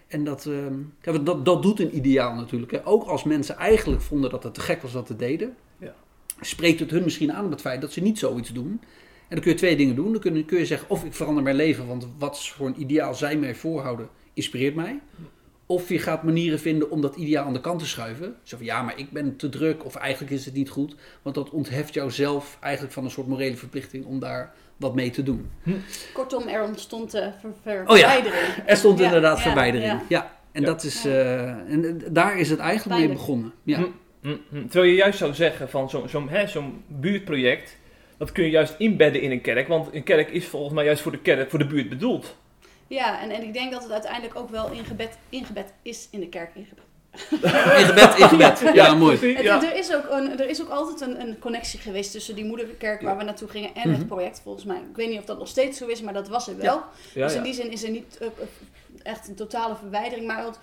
En 0.07 0.23
dat, 0.23 0.45
eh, 0.45 0.53
ja, 1.01 1.17
dat, 1.19 1.45
dat 1.45 1.61
doet 1.63 1.79
een 1.79 1.95
ideaal 1.97 2.33
natuurlijk. 2.35 2.71
Hè. 2.71 2.85
Ook 2.87 3.03
als 3.03 3.23
mensen 3.23 3.55
eigenlijk 3.57 4.01
vonden 4.01 4.29
dat 4.29 4.43
het 4.43 4.53
te 4.53 4.61
gek 4.61 4.81
was 4.81 4.93
wat 4.93 5.07
ze 5.07 5.15
deden, 5.15 5.55
Ja. 5.79 5.93
spreekt 6.41 6.79
het 6.79 6.91
hun 6.91 7.03
misschien 7.03 7.33
aan 7.33 7.45
op 7.45 7.51
het 7.51 7.61
feit 7.61 7.81
dat 7.81 7.91
ze 7.91 8.01
niet 8.01 8.19
zoiets 8.19 8.53
doen. 8.53 8.79
En 9.27 9.35
dan 9.35 9.39
kun 9.39 9.51
je 9.51 9.57
twee 9.57 9.75
dingen 9.75 9.95
doen. 9.95 10.11
Dan 10.11 10.21
kun 10.21 10.35
je, 10.35 10.45
kun 10.45 10.57
je 10.59 10.65
zeggen, 10.65 10.89
of 10.89 11.03
ik 11.03 11.13
verander 11.13 11.43
mijn 11.43 11.55
leven, 11.55 11.87
want 11.87 12.07
wat 12.17 12.47
voor 12.47 12.67
een 12.67 12.81
ideaal 12.81 13.13
zij 13.15 13.37
mij 13.37 13.55
voorhouden, 13.55 14.09
inspireert 14.33 14.75
mij. 14.75 14.99
Of 15.67 15.89
je 15.89 15.99
gaat 15.99 16.23
manieren 16.23 16.59
vinden 16.59 16.89
om 16.89 17.01
dat 17.01 17.15
ideaal 17.15 17.45
aan 17.45 17.53
de 17.53 17.61
kant 17.61 17.79
te 17.79 17.85
schuiven. 17.87 18.35
Zo 18.43 18.57
van, 18.57 18.65
ja, 18.65 18.81
maar 18.81 18.99
ik 18.99 19.11
ben 19.11 19.35
te 19.35 19.49
druk, 19.49 19.85
of 19.85 19.95
eigenlijk 19.95 20.33
is 20.33 20.45
het 20.45 20.53
niet 20.53 20.69
goed. 20.69 20.95
Want 21.21 21.35
dat 21.35 21.49
ontheft 21.49 21.93
jou 21.93 22.11
zelf 22.11 22.57
eigenlijk 22.61 22.93
van 22.93 23.03
een 23.03 23.09
soort 23.11 23.27
morele 23.27 23.55
verplichting 23.55 24.05
om 24.05 24.19
daar 24.19 24.53
wat 24.77 24.95
mee 24.95 25.09
te 25.09 25.23
doen. 25.23 25.49
Kortom, 26.13 26.47
er 26.47 26.63
ontstond 26.63 27.15
uh, 27.15 27.21
ver, 27.21 27.49
ver, 27.63 27.83
Oh 27.87 27.97
ja. 27.97 28.09
verwijdering. 28.11 28.53
Er 28.65 28.77
stond 28.77 28.99
Ja, 28.99 29.05
inderdaad 29.05 29.37
ja, 29.37 29.43
verwijdering. 29.43 29.91
ja. 29.91 30.01
Ja. 30.09 30.37
En, 30.51 30.61
Ja. 30.61 30.67
dat 30.67 30.83
is, 30.83 31.05
eh, 31.05 31.49
en 31.49 31.85
eh, 31.85 32.07
daar 32.11 32.39
is 32.39 32.49
het 32.49 32.59
eigenlijk 32.59 32.99
mee 32.99 33.09
begonnen. 33.09 33.53
Ja. 33.63 33.77
Hm. 33.77 33.83
Hm, 34.21 34.35
hm. 34.49 34.67
Terwijl 34.67 34.91
je 34.91 34.97
juist 34.97 35.17
zou 35.17 35.33
zeggen 35.33 35.69
van 35.69 35.89
zo'n 35.89 36.09
zo'n 36.09 36.29
hè, 36.29 36.47
zo'n 36.47 36.83
buurtproject, 36.87 37.77
dat 38.17 38.31
kun 38.31 38.43
je 38.43 38.49
juist 38.49 38.75
inbedden 38.77 39.21
in 39.21 39.31
een 39.31 39.41
kerk. 39.41 39.67
Want 39.67 39.93
een 39.93 40.03
kerk 40.03 40.29
is 40.29 40.45
volgens 40.45 40.73
mij 40.73 40.85
juist 40.85 41.01
voor 41.01 41.11
de 41.11 41.19
kerk, 41.21 41.49
voor 41.49 41.59
de 41.59 41.67
buurt 41.67 41.89
bedoeld. 41.89 42.35
Ja, 42.95 43.21
en, 43.21 43.29
en 43.31 43.43
ik 43.43 43.53
denk 43.53 43.71
dat 43.71 43.83
het 43.83 43.91
uiteindelijk 43.91 44.35
ook 44.35 44.49
wel 44.49 44.71
ingebed, 44.71 45.17
ingebed 45.29 45.73
is 45.81 46.07
in 46.11 46.19
de 46.19 46.29
kerk. 46.29 46.55
Ingebed. 46.55 46.83
In 47.79 47.85
gebed, 47.85 48.17
in 48.19 48.27
gebed. 48.27 48.59
Ja, 48.73 48.93
mooi. 48.95 49.17
Het- 49.33 49.43
ja. 49.43 49.63
er, 49.63 49.75
is 49.75 49.93
ook 49.95 50.09
een, 50.09 50.39
er 50.39 50.49
is 50.49 50.61
ook 50.61 50.69
altijd 50.69 51.01
een, 51.01 51.21
een 51.21 51.39
connectie 51.39 51.79
geweest 51.79 52.11
tussen 52.11 52.35
die 52.35 52.45
moederkerk 52.45 53.01
waar 53.01 53.17
we 53.17 53.23
naartoe 53.23 53.47
gingen 53.47 53.75
en 53.75 53.89
Mhm. 53.89 53.97
het 53.99 54.07
project 54.07 54.41
volgens 54.43 54.65
mij. 54.65 54.77
Ik 54.77 54.95
weet 54.95 55.09
niet 55.09 55.19
of 55.19 55.25
dat 55.25 55.37
nog 55.37 55.47
steeds 55.47 55.77
zo 55.77 55.85
is, 55.87 56.01
maar 56.01 56.13
dat 56.13 56.27
was 56.27 56.47
er 56.47 56.57
wel. 56.57 56.81
Ja, 57.13 57.23
dus 57.23 57.31
in 57.33 57.37
ja. 57.37 57.43
die 57.43 57.53
zin 57.53 57.71
is 57.71 57.83
er 57.83 57.89
niet 57.89 58.17
eh, 58.17 58.27
eh, 58.27 58.33
echt 59.03 59.27
een 59.27 59.35
totale 59.35 59.75
verwijdering. 59.75 60.27
Maar 60.27 60.43
wat, 60.43 60.59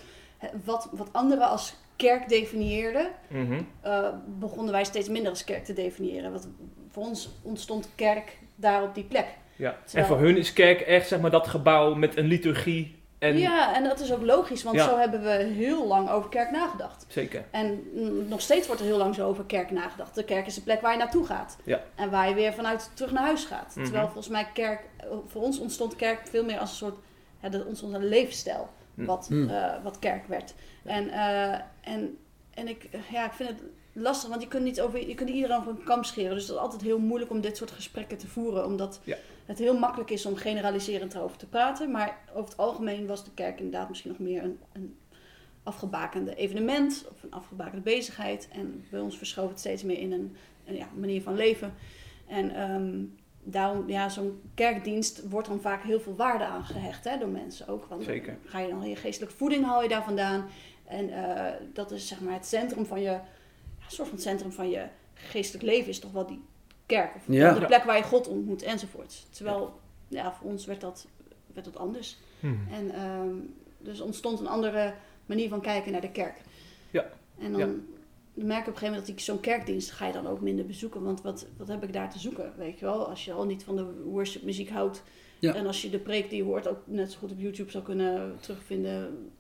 wat, 0.65 0.89
wat 0.93 1.09
anderen 1.13 1.49
als 1.49 1.75
kerk 1.97 2.29
definieerden, 2.29 3.09
Mhm. 3.29 3.61
eh, 3.81 4.09
begonnen 4.39 4.73
wij 4.73 4.85
steeds 4.85 5.09
minder 5.09 5.31
als 5.31 5.45
kerk 5.45 5.65
te 5.65 5.73
definiëren. 5.73 6.33
Want 6.33 6.49
voor 6.91 7.03
ons 7.05 7.29
ontstond 7.43 7.89
kerk 7.95 8.39
daar 8.55 8.83
op 8.83 8.95
die 8.95 9.05
plek. 9.05 9.27
Ja. 9.63 9.77
En 9.93 10.07
voor 10.07 10.19
hun 10.19 10.37
is 10.37 10.53
kerk 10.53 10.81
echt 10.81 11.09
zeg 11.09 11.21
maar 11.21 11.31
dat 11.31 11.47
gebouw 11.49 11.95
met 11.95 12.17
een 12.17 12.27
liturgie. 12.27 13.01
En, 13.19 13.39
Ja, 13.39 13.75
en 13.75 13.85
dat 13.85 14.01
is 14.01 14.13
ook 14.13 14.23
logisch, 14.23 14.63
want 14.63 14.77
Ja. 14.77 14.89
zo 14.89 14.97
hebben 14.99 15.23
we 15.23 15.29
heel 15.31 15.87
lang 15.87 16.11
over 16.11 16.29
kerk 16.31 16.51
nagedacht. 16.51 17.05
Zeker. 17.09 17.45
En 17.51 17.83
mm, 17.95 18.29
nog 18.29 18.41
steeds 18.41 18.67
wordt 18.67 18.81
er 18.81 18.87
heel 18.87 18.97
lang 18.97 19.15
zo 19.15 19.29
over 19.29 19.45
kerk 19.45 19.71
nagedacht. 19.71 20.15
De 20.15 20.25
kerk 20.25 20.47
is 20.47 20.55
de 20.55 20.61
plek 20.61 20.81
waar 20.81 20.93
je 20.93 20.99
naartoe 20.99 21.27
gaat. 21.27 21.57
Ja. 21.65 21.81
En 21.95 22.11
waar 22.11 22.29
je 22.29 22.35
weer 22.35 22.53
vanuit 22.53 22.91
terug 22.95 23.13
naar 23.13 23.23
huis 23.23 23.45
gaat. 23.45 23.73
Mhm. 23.75 23.85
Terwijl 23.85 24.05
volgens 24.05 24.29
mij 24.29 24.47
kerk, 24.55 24.81
voor 25.27 25.43
ons 25.43 25.59
ontstond 25.59 25.97
kerk 25.97 26.21
veel 26.29 26.45
meer 26.45 26.59
als 26.59 26.71
een 26.71 26.77
soort, 26.77 26.95
ja, 27.43 27.49
dat 27.49 27.67
ontstond 27.67 27.95
een 27.95 28.09
levensstijl. 28.09 28.69
Mhm. 28.95 29.07
Wat, 29.07 29.27
Mhm. 29.31 29.49
eh, 29.51 29.73
wat 29.83 29.99
kerk 29.99 30.27
werd. 30.27 30.55
En, 30.85 31.09
eh, 31.11 31.53
en, 31.81 32.17
en 32.55 32.69
ik, 32.69 32.89
ja, 33.11 33.25
ik 33.27 33.33
vind 33.33 33.49
het 33.49 33.59
lastig, 33.93 34.29
want 34.29 34.43
je 34.43 34.49
kunt 34.49 34.65
niet 34.65 34.81
over, 34.81 35.09
je 35.09 35.15
kunt 35.15 35.31
iedereen 35.31 35.57
over 35.57 35.71
een 35.71 35.85
kam 35.85 36.05
scheren. 36.05 36.35
Dus 36.35 36.43
het 36.43 36.53
is 36.53 36.59
altijd 36.63 36.83
heel 36.83 36.99
moeilijk 36.99 37.31
om 37.31 37.41
dit 37.41 37.57
soort 37.57 37.71
gesprekken 37.71 38.19
te 38.19 38.29
voeren. 38.29 38.65
Omdat 38.67 39.01
Ja. 39.05 39.17
Het 39.47 39.59
heel 39.59 39.79
makkelijk 39.79 40.11
is 40.11 40.27
om 40.27 40.37
generaliserend 40.37 41.15
erover 41.15 41.37
te 41.37 41.49
praten. 41.49 41.91
Maar 41.91 42.19
over 42.31 42.51
het 42.51 42.57
algemeen 42.57 43.07
was 43.07 43.25
de 43.25 43.35
kerk 43.35 43.57
inderdaad 43.59 43.89
misschien 43.89 44.11
nog 44.11 44.21
meer 44.21 44.43
een, 44.43 44.59
een 44.73 44.97
afgebakende 45.63 46.35
evenement 46.35 47.05
of 47.11 47.23
een 47.23 47.33
afgebakende 47.33 47.83
bezigheid. 47.83 48.49
En 48.53 48.85
bij 48.91 49.01
ons 49.01 49.19
verschoof 49.19 49.49
het 49.49 49.59
steeds 49.59 49.83
meer 49.83 49.99
in 49.99 50.13
een, 50.13 50.37
een 50.67 50.77
ja, 50.77 50.89
manier 50.95 51.23
van 51.23 51.35
leven. 51.35 51.75
En 52.27 52.55
ehm, 52.55 53.05
daarom, 53.43 53.89
ja, 53.89 54.09
zo'n 54.09 54.41
kerkdienst 54.55 55.29
wordt 55.29 55.49
dan 55.49 55.61
vaak 55.61 55.83
heel 55.83 56.01
veel 56.01 56.17
waarde 56.17 56.45
aan 56.45 56.65
gehecht 56.65 57.05
hè, 57.05 57.19
door 57.19 57.29
mensen 57.29 57.69
ook. 57.69 57.85
Want 57.85 58.05
Zeker. 58.05 58.39
Ga 58.45 58.59
je 58.59 58.69
dan 58.69 58.89
je 58.89 58.97
geestelijke 58.97 59.37
voeding 59.37 59.65
haal 59.65 59.83
je 59.83 59.89
daar 59.89 60.05
vandaan. 60.05 60.47
En 60.85 61.11
eh, 61.11 61.53
dat 61.73 61.91
is 61.91 62.09
zeg 62.09 62.21
maar 62.21 62.35
het 62.35 62.47
centrum 62.47 62.87
van 62.87 63.01
je, 63.01 63.11
ja, 63.11 63.89
soort 63.89 64.09
van 64.09 64.17
het 64.17 64.27
centrum 64.27 64.53
van 64.53 64.71
je 64.71 64.87
geestelijk 65.15 65.65
leven 65.65 65.89
is 65.89 65.99
toch 65.99 66.13
wel 66.13 66.27
die 66.27 66.43
kerk. 66.97 67.15
Of 67.15 67.23
Ja. 67.27 67.53
de 67.59 67.67
plek 67.67 67.85
waar 67.85 67.97
je 67.97 68.03
God 68.03 68.29
ontmoet 68.29 68.63
enzovoort. 68.63 69.27
Terwijl, 69.31 69.81
ja, 70.09 70.33
voor 70.33 70.51
ons 70.51 70.65
werd 70.67 70.81
dat, 70.81 71.07
werd 71.55 71.65
dat 71.67 71.77
anders. 71.77 72.19
Mhm. 72.41 72.55
En 72.73 72.91
ehm, 72.95 73.35
dus 73.79 74.01
ontstond 74.01 74.41
een 74.41 74.47
andere 74.47 74.95
manier 75.27 75.49
van 75.49 75.61
kijken 75.61 75.93
naar 75.93 76.01
de 76.01 76.11
kerk. 76.11 76.41
Ja. 76.91 77.11
En 77.39 77.53
dan 77.53 77.61
Ja. 77.61 77.67
merk 77.67 77.77
je 78.35 78.45
op 78.45 78.45
een 78.45 78.63
gegeven 78.65 78.85
moment 78.87 79.07
dat 79.07 79.17
ik 79.17 79.21
zo'n 79.21 79.41
kerkdienst 79.41 79.91
ga 79.91 80.07
je 80.07 80.13
dan 80.13 80.27
ook 80.27 80.41
minder 80.41 80.67
bezoeken. 80.67 81.03
Want 81.03 81.23
wat, 81.23 81.47
wat 81.57 81.69
heb 81.69 81.83
ik 81.83 81.93
daar 81.93 82.11
te 82.11 82.19
zoeken, 82.19 82.53
weet 82.57 82.79
je 82.79 82.85
wel? 82.85 83.09
Als 83.09 83.25
je 83.25 83.33
al 83.33 83.45
niet 83.45 83.65
van 83.65 83.77
de 83.77 84.03
worship 84.05 84.43
muziek 84.43 84.71
houdt. 84.71 85.03
Ja. 85.39 85.55
En 85.55 85.67
als 85.67 85.83
je 85.83 85.91
de 85.91 85.99
preek 85.99 86.29
die 86.31 86.39
je 86.39 86.45
hoort 86.45 86.69
ook 86.69 86.79
net 86.85 87.13
zo 87.13 87.19
goed 87.19 87.31
op 87.31 87.39
YouTube 87.41 87.71
zou 87.71 87.85
kunnen 87.85 88.37
terugvinden. 88.41 89.31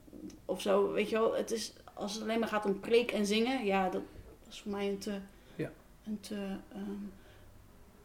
Of 0.44 0.60
zo, 0.60 0.92
weet 0.92 1.08
je 1.08 1.18
wel. 1.18 1.34
Het 1.34 1.50
is, 1.50 1.72
als 1.94 2.14
het 2.14 2.22
alleen 2.22 2.38
maar 2.38 2.48
gaat 2.48 2.64
om 2.66 2.80
preek 2.80 3.10
en 3.12 3.26
zingen. 3.26 3.64
Ja, 3.64 3.82
dat, 3.84 4.02
dat 4.44 4.52
is 4.52 4.60
voor 4.60 4.70
mij 4.72 4.88
een 4.88 4.98
te, 4.98 5.12
Ja. 5.56 5.70
een 6.06 6.20
te, 6.20 6.34
ehm, 6.72 6.90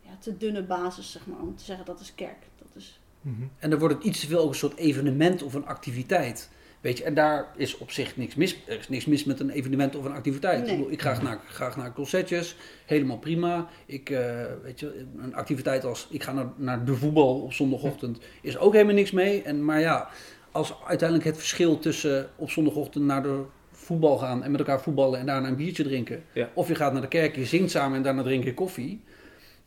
ja, 0.08 0.18
te 0.20 0.38
dunne 0.38 0.64
basis, 0.64 1.12
zeg 1.12 1.26
maar. 1.26 1.40
Om 1.40 1.56
te 1.56 1.64
zeggen 1.64 1.86
dat 1.86 2.00
is 2.00 2.16
kerk. 2.16 2.48
Dat 2.58 2.76
is... 2.76 3.00
Mhm. 3.22 3.42
En 3.60 3.70
dan 3.70 3.80
wordt 3.80 3.96
het 3.96 4.04
iets 4.04 4.20
te 4.20 4.28
veel 4.28 4.40
ook 4.40 4.50
een 4.50 4.56
soort 4.56 4.78
evenement 4.78 5.44
of 5.44 5.54
een 5.54 5.66
activiteit. 5.66 6.50
Weet 6.82 6.98
je, 6.98 7.04
en 7.04 7.14
daar 7.14 7.48
is 7.56 7.78
op 7.78 7.92
zich 7.92 8.18
niks 8.18 8.36
mis. 8.36 8.58
Er 8.66 8.80
is 8.80 8.90
niks 8.90 9.06
mis 9.06 9.24
met 9.24 9.40
een 9.40 9.50
evenement 9.50 9.96
of 9.96 10.06
een 10.06 10.12
activiteit. 10.12 10.62
Nee. 10.62 10.72
Ik, 10.72 10.78
bedoel, 10.78 10.92
ik 10.92 11.02
ga 11.02 11.22
naar, 11.22 11.40
graag 11.48 11.78
naar 11.78 11.94
concertjes, 11.94 12.56
helemaal 12.86 13.18
prima. 13.18 13.68
Ik, 13.86 14.10
eh, 14.10 14.44
weet 14.64 14.80
je, 14.80 15.06
een 15.18 15.36
activiteit 15.36 15.86
als 15.86 16.08
ik 16.12 16.24
ga 16.24 16.34
naar, 16.34 16.48
naar 16.56 16.86
de 16.86 16.96
voetbal 16.96 17.42
op 17.42 17.54
zondagochtend 17.54 18.20
is 18.42 18.58
ook 18.58 18.74
helemaal 18.74 18.94
niks 18.94 19.12
mee. 19.12 19.42
En, 19.42 19.66
maar 19.66 19.80
ja, 19.80 20.10
als 20.52 20.74
uiteindelijk 20.86 21.30
het 21.30 21.38
verschil 21.38 21.80
tussen 21.80 22.30
op 22.36 22.50
zondagochtend 22.50 23.06
naar 23.06 23.24
de 23.24 23.44
voetbal 23.72 24.18
gaan 24.18 24.44
en 24.44 24.52
met 24.52 24.60
elkaar 24.60 24.82
voetballen 24.82 25.20
en 25.20 25.26
daarna 25.26 25.48
een 25.48 25.56
biertje 25.56 25.84
drinken. 25.84 26.24
Ja. 26.34 26.50
Of 26.54 26.68
je 26.68 26.76
gaat 26.76 26.94
naar 26.94 27.02
de 27.02 27.08
kerk, 27.08 27.36
je 27.36 27.46
zingt 27.46 27.72
samen 27.72 27.98
en 27.98 28.04
daarna 28.04 28.24
drink 28.24 28.44
je 28.44 28.54
koffie. 28.54 29.02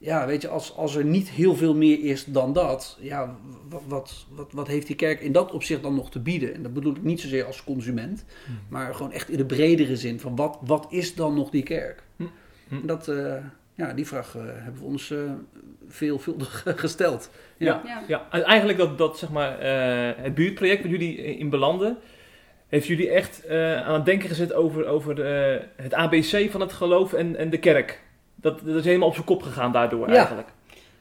Ja, 0.02 0.26
weet 0.26 0.42
je, 0.42 0.48
als, 0.48 0.76
als 0.76 0.96
er 0.96 1.04
niet 1.04 1.30
heel 1.30 1.54
veel 1.54 1.74
meer 1.74 2.04
is 2.04 2.24
dan 2.24 2.52
dat, 2.52 2.98
ja, 3.00 3.36
wat, 3.68 3.82
wat, 3.86 4.26
wat, 4.30 4.52
wat 4.52 4.66
heeft 4.66 4.86
die 4.86 4.96
kerk 4.96 5.20
in 5.20 5.32
dat 5.32 5.52
opzicht 5.52 5.82
dan 5.82 5.94
nog 5.94 6.10
te 6.10 6.20
bieden? 6.20 6.54
En 6.54 6.62
dat 6.62 6.72
bedoel 6.74 6.96
ik 6.96 7.02
niet 7.02 7.20
zozeer 7.20 7.44
als 7.44 7.64
consument, 7.64 8.24
Hmm. 8.46 8.58
maar 8.68 8.94
gewoon 8.94 9.12
echt 9.12 9.28
in 9.30 9.36
de 9.36 9.44
bredere 9.44 9.96
zin 9.96 10.20
van 10.20 10.36
wat, 10.36 10.58
wat 10.60 10.86
is 10.90 11.14
dan 11.14 11.34
nog 11.34 11.50
die 11.50 11.62
kerk? 11.62 12.02
Hm. 12.16 12.24
Hm. 12.68 12.86
Dat, 12.86 13.08
eh, 13.08 13.34
ja, 13.74 13.92
die 13.92 14.06
vraag 14.06 14.36
eh, 14.36 14.42
hebben 14.44 14.80
we 14.80 14.86
ons 14.86 15.10
eh, 15.10 15.18
veelvuldig 15.88 16.62
gesteld. 16.76 17.30
Ja. 17.56 17.82
Ja. 17.84 18.02
Ja, 18.08 18.26
en 18.30 18.42
eigenlijk 18.44 18.78
dat, 18.78 18.98
dat 18.98 19.18
zeg 19.18 19.30
maar, 19.30 19.58
eh, 19.58 20.22
het 20.22 20.34
buurtproject 20.34 20.82
waar 20.82 20.90
jullie 20.90 21.16
in 21.16 21.50
belanden, 21.50 21.98
heeft 22.68 22.86
jullie 22.86 23.10
echt 23.10 23.44
eh, 23.46 23.82
aan 23.82 23.94
het 23.94 24.04
denken 24.04 24.28
gezet 24.28 24.52
over, 24.52 24.86
over 24.86 25.24
eh, 25.24 25.60
het 25.76 25.94
ABC 25.94 26.50
van 26.50 26.60
het 26.60 26.72
geloof 26.72 27.12
en, 27.12 27.36
en 27.36 27.50
de 27.50 27.58
kerk. 27.58 28.00
Dat, 28.40 28.60
dat 28.64 28.74
is 28.76 28.84
helemaal 28.84 29.08
op 29.08 29.14
zijn 29.14 29.26
kop 29.26 29.42
gegaan 29.42 29.72
daardoor 29.72 30.08
Ja. 30.08 30.14
eigenlijk. 30.16 30.48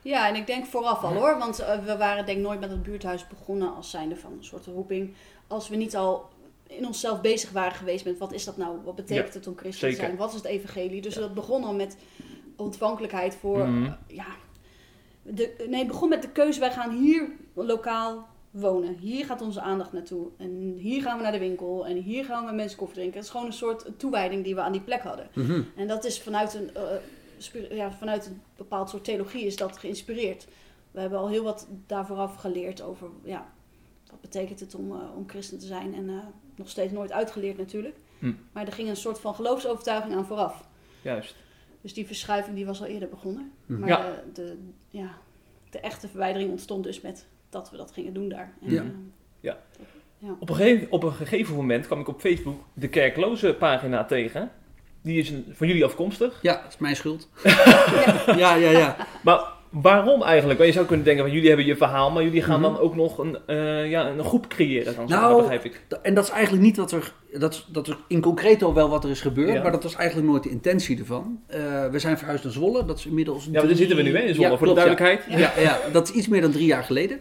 Ja, 0.02 0.28
en 0.28 0.36
ik 0.36 0.48
denk 0.48 0.66
vooraf 0.66 1.04
al 1.04 1.14
hoor, 1.14 1.38
want 1.38 1.60
eh, 1.60 1.80
we 1.86 1.98
waren 1.98 2.26
denk 2.26 2.38
ik 2.38 2.44
nooit 2.44 2.60
met 2.60 2.70
het 2.70 2.84
buurthuis 2.84 3.28
begonnen 3.28 3.76
als 3.76 3.90
zijnde 3.90 4.16
van 4.16 4.32
een 4.32 4.44
soort 4.44 4.66
roeping. 4.66 5.14
Als 5.48 5.70
we 5.70 5.76
niet 5.76 5.96
al 5.96 6.30
in 6.68 6.86
onszelf 6.86 7.22
bezig 7.22 7.52
waren 7.52 7.76
geweest 7.78 8.06
met 8.06 8.18
wat 8.18 8.34
is 8.34 8.44
dat 8.46 8.58
nou, 8.58 8.78
wat 8.84 8.96
betekent 8.96 9.28
Ja, 9.34 9.40
het 9.40 9.48
om 9.48 9.58
christen 9.58 9.90
te 9.90 9.96
zijn, 9.96 10.16
wat 10.16 10.30
is 10.30 10.36
het 10.36 10.46
evangelie. 10.46 11.02
Dus 11.02 11.14
dat 11.16 11.34
begon 11.34 11.64
al 11.64 11.74
met 11.74 11.98
ontvankelijkheid 12.56 13.36
voor, 13.36 13.68
Mhm. 13.68 13.84
eh, 13.86 13.92
ja, 14.08 14.26
de, 15.24 15.66
nee 15.70 15.80
het 15.80 15.88
begon 15.88 16.10
met 16.10 16.22
de 16.22 16.30
keuze, 16.30 16.60
wij 16.60 16.72
gaan 16.72 16.92
hier 16.98 17.30
lokaal 17.54 18.28
wonen. 18.52 18.98
Hier 19.00 19.26
gaat 19.26 19.42
onze 19.42 19.62
aandacht 19.62 19.94
naartoe. 19.94 20.28
En 20.38 20.76
hier 20.78 21.02
gaan 21.02 21.18
we 21.18 21.24
naar 21.24 21.32
de 21.32 21.40
winkel 21.40 21.86
en 21.88 21.96
hier 21.98 22.26
gaan 22.26 22.46
we 22.46 22.52
mensen 22.52 22.78
koffie 22.78 22.96
drinken. 22.98 23.16
Het 23.18 23.26
is 23.26 23.32
gewoon 23.32 23.46
een 23.46 23.54
soort 23.54 23.86
toewijding 23.98 24.44
die 24.44 24.56
we 24.56 24.62
aan 24.62 24.72
die 24.72 24.82
plek 24.82 25.02
hadden. 25.02 25.28
Mhm. 25.34 25.62
En 25.76 25.88
dat 25.88 26.06
is 26.06 26.22
vanuit 26.22 26.54
een, 26.54 26.76
eh, 26.76 26.82
ja, 27.70 27.92
vanuit 27.92 28.26
een 28.26 28.42
bepaald 28.58 28.90
soort 28.90 29.04
theologie 29.04 29.46
is 29.46 29.56
dat 29.56 29.78
geïnspireerd. 29.78 30.48
We 30.92 31.00
hebben 31.00 31.20
al 31.20 31.30
heel 31.30 31.44
wat 31.44 31.68
daarvooraf 31.88 32.36
geleerd 32.36 32.82
over, 32.82 33.08
ja, 33.24 33.52
wat 34.10 34.22
betekent 34.22 34.60
het 34.60 34.76
om, 34.76 34.92
eh, 34.92 35.16
om 35.16 35.24
christen 35.30 35.60
te 35.60 35.66
zijn. 35.66 35.94
En 35.96 36.10
eh, 36.10 36.16
nog 36.56 36.70
steeds 36.70 36.94
nooit 36.94 37.12
uitgeleerd 37.12 37.58
natuurlijk. 37.58 37.98
Hm. 38.20 38.32
Maar 38.52 38.66
er 38.66 38.72
ging 38.74 38.90
een 38.90 38.96
soort 38.96 39.20
van 39.20 39.36
geloofsovertuiging 39.36 40.16
aan 40.16 40.26
vooraf. 40.26 40.68
Juist. 41.02 41.36
Dus 41.82 41.94
die 41.94 42.06
verschuiving 42.06 42.56
die 42.56 42.66
was 42.66 42.82
al 42.82 42.88
eerder 42.88 43.10
begonnen. 43.10 43.52
Mhm. 43.66 43.80
Maar 43.80 43.90
Ja. 43.90 44.02
de, 44.06 44.32
de, 44.34 44.58
ja, 44.90 45.18
de 45.70 45.80
echte 45.80 46.08
verwijdering 46.08 46.52
ontstond 46.52 46.84
dus 46.84 47.02
met 47.02 47.28
dat 47.50 47.72
we 47.72 47.78
dat 47.78 47.92
gingen 47.92 48.14
doen 48.14 48.30
daar. 48.30 48.54
En, 48.62 48.72
Ja. 48.72 48.82
eh, 48.82 48.88
Ja. 49.40 49.58
ja. 50.18 50.36
Op 50.40 50.50
een, 50.50 50.56
gegeven, 50.56 50.92
op 50.92 51.04
een 51.04 51.12
gegeven 51.12 51.56
moment 51.56 51.86
kwam 51.86 52.00
ik 52.00 52.08
op 52.08 52.20
Facebook 52.20 52.62
de 52.74 52.88
kerkloze 52.90 53.56
pagina 53.60 54.06
tegen. 54.06 54.52
Die 55.04 55.20
is 55.20 55.30
een, 55.30 55.46
van 55.54 55.68
jullie 55.68 55.86
afkomstig. 55.86 56.40
Ja, 56.42 56.54
dat 56.54 56.66
is 56.70 56.78
mijn 56.78 56.96
schuld. 56.96 57.30
ja, 58.44 58.56
ja, 58.56 58.70
ja. 58.70 58.96
Maar 59.24 59.40
waarom 59.70 60.24
eigenlijk? 60.24 60.58
Want 60.60 60.70
je 60.70 60.76
zou 60.76 60.86
kunnen 60.88 61.06
denken, 61.06 61.24
van 61.24 61.34
jullie 61.34 61.48
hebben 61.48 61.66
je 61.66 61.76
verhaal, 61.76 62.12
maar 62.12 62.24
jullie 62.24 62.42
gaan 62.42 62.60
Mhm. 62.62 62.72
dan 62.74 62.80
ook 62.80 62.96
nog 62.96 63.18
een, 63.18 63.38
eh, 63.46 63.90
ja, 63.90 64.08
een 64.08 64.24
groep 64.24 64.48
creëren. 64.48 64.96
Dan, 64.96 65.06
Nou, 65.08 65.22
nou, 65.22 65.38
begrijp 65.42 65.66
ik. 65.66 65.82
En 66.02 66.14
dat 66.14 66.24
is 66.24 66.30
eigenlijk 66.30 66.64
niet 66.64 66.78
wat 66.78 66.92
er. 66.92 67.14
Dat, 67.34 67.66
dat 67.72 67.88
is 67.88 67.96
in 68.08 68.22
concreto 68.22 68.74
wel 68.74 68.90
wat 68.90 69.04
er 69.04 69.10
is 69.10 69.22
gebeurd, 69.22 69.54
Ja. 69.54 69.62
maar 69.62 69.72
dat 69.72 69.84
was 69.84 69.96
eigenlijk 69.96 70.30
nooit 70.30 70.44
de 70.44 70.50
intentie 70.50 71.00
ervan. 71.00 71.40
Eh, 71.48 71.60
we 71.92 72.00
zijn 72.00 72.18
verhuisd 72.18 72.44
naar 72.44 72.54
Zwolle, 72.54 72.86
dat 72.86 72.98
is 72.98 73.06
inmiddels. 73.06 73.46
Ja, 73.52 73.62
daar 73.62 73.76
zitten 73.76 73.98
we 73.98 74.04
nu 74.04 74.18
in 74.18 74.34
Zwolle, 74.34 74.50
Ja, 74.52 74.58
voor 74.58 74.68
de 74.68 74.74
klopt, 74.74 74.88
duidelijkheid. 74.88 75.40
Ja, 75.40 75.62
ja, 75.62 75.80
dat 75.92 76.10
is 76.10 76.16
iets 76.16 76.28
meer 76.28 76.42
dan 76.42 76.52
drie 76.52 76.66
jaar 76.66 76.84
geleden. 76.84 77.20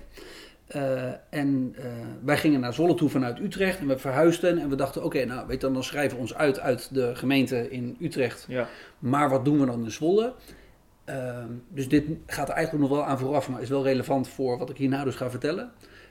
Eh, 0.68 1.10
en 1.30 1.74
eh, 1.76 1.84
wij 2.24 2.36
gingen 2.36 2.60
naar 2.60 2.74
Zwolle 2.74 2.94
toe 2.94 3.08
vanuit 3.08 3.40
Utrecht 3.40 3.78
en 3.78 3.86
we 3.86 3.98
verhuisden. 3.98 4.58
En 4.58 4.68
we 4.68 4.76
dachten, 4.76 5.04
oké, 5.04 5.24
nou 5.24 5.46
weet 5.46 5.60
dan, 5.60 5.72
dan 5.72 5.84
schrijven 5.84 6.16
we 6.16 6.22
ons 6.22 6.34
uit 6.34 6.60
uit 6.60 6.94
de 6.94 7.14
gemeente 7.14 7.70
in 7.70 7.96
Utrecht. 8.00 8.44
Ja. 8.48 8.68
Maar 8.98 9.30
wat 9.30 9.44
doen 9.44 9.60
we 9.60 9.66
dan 9.66 9.84
in 9.84 9.90
Zwolle? 9.90 10.34
Ehm, 11.04 11.48
dus 11.68 11.88
dit 11.88 12.04
gaat 12.26 12.48
er 12.48 12.54
eigenlijk 12.54 12.88
nog 12.88 12.98
wel 12.98 13.06
aan 13.06 13.18
vooraf, 13.18 13.48
maar 13.48 13.62
is 13.62 13.68
wel 13.68 13.84
relevant 13.84 14.28
voor 14.28 14.58
wat 14.58 14.70
ik 14.70 14.76
hierna 14.76 15.04
dus 15.04 15.14
ga 15.14 15.30
vertellen. 15.30 15.70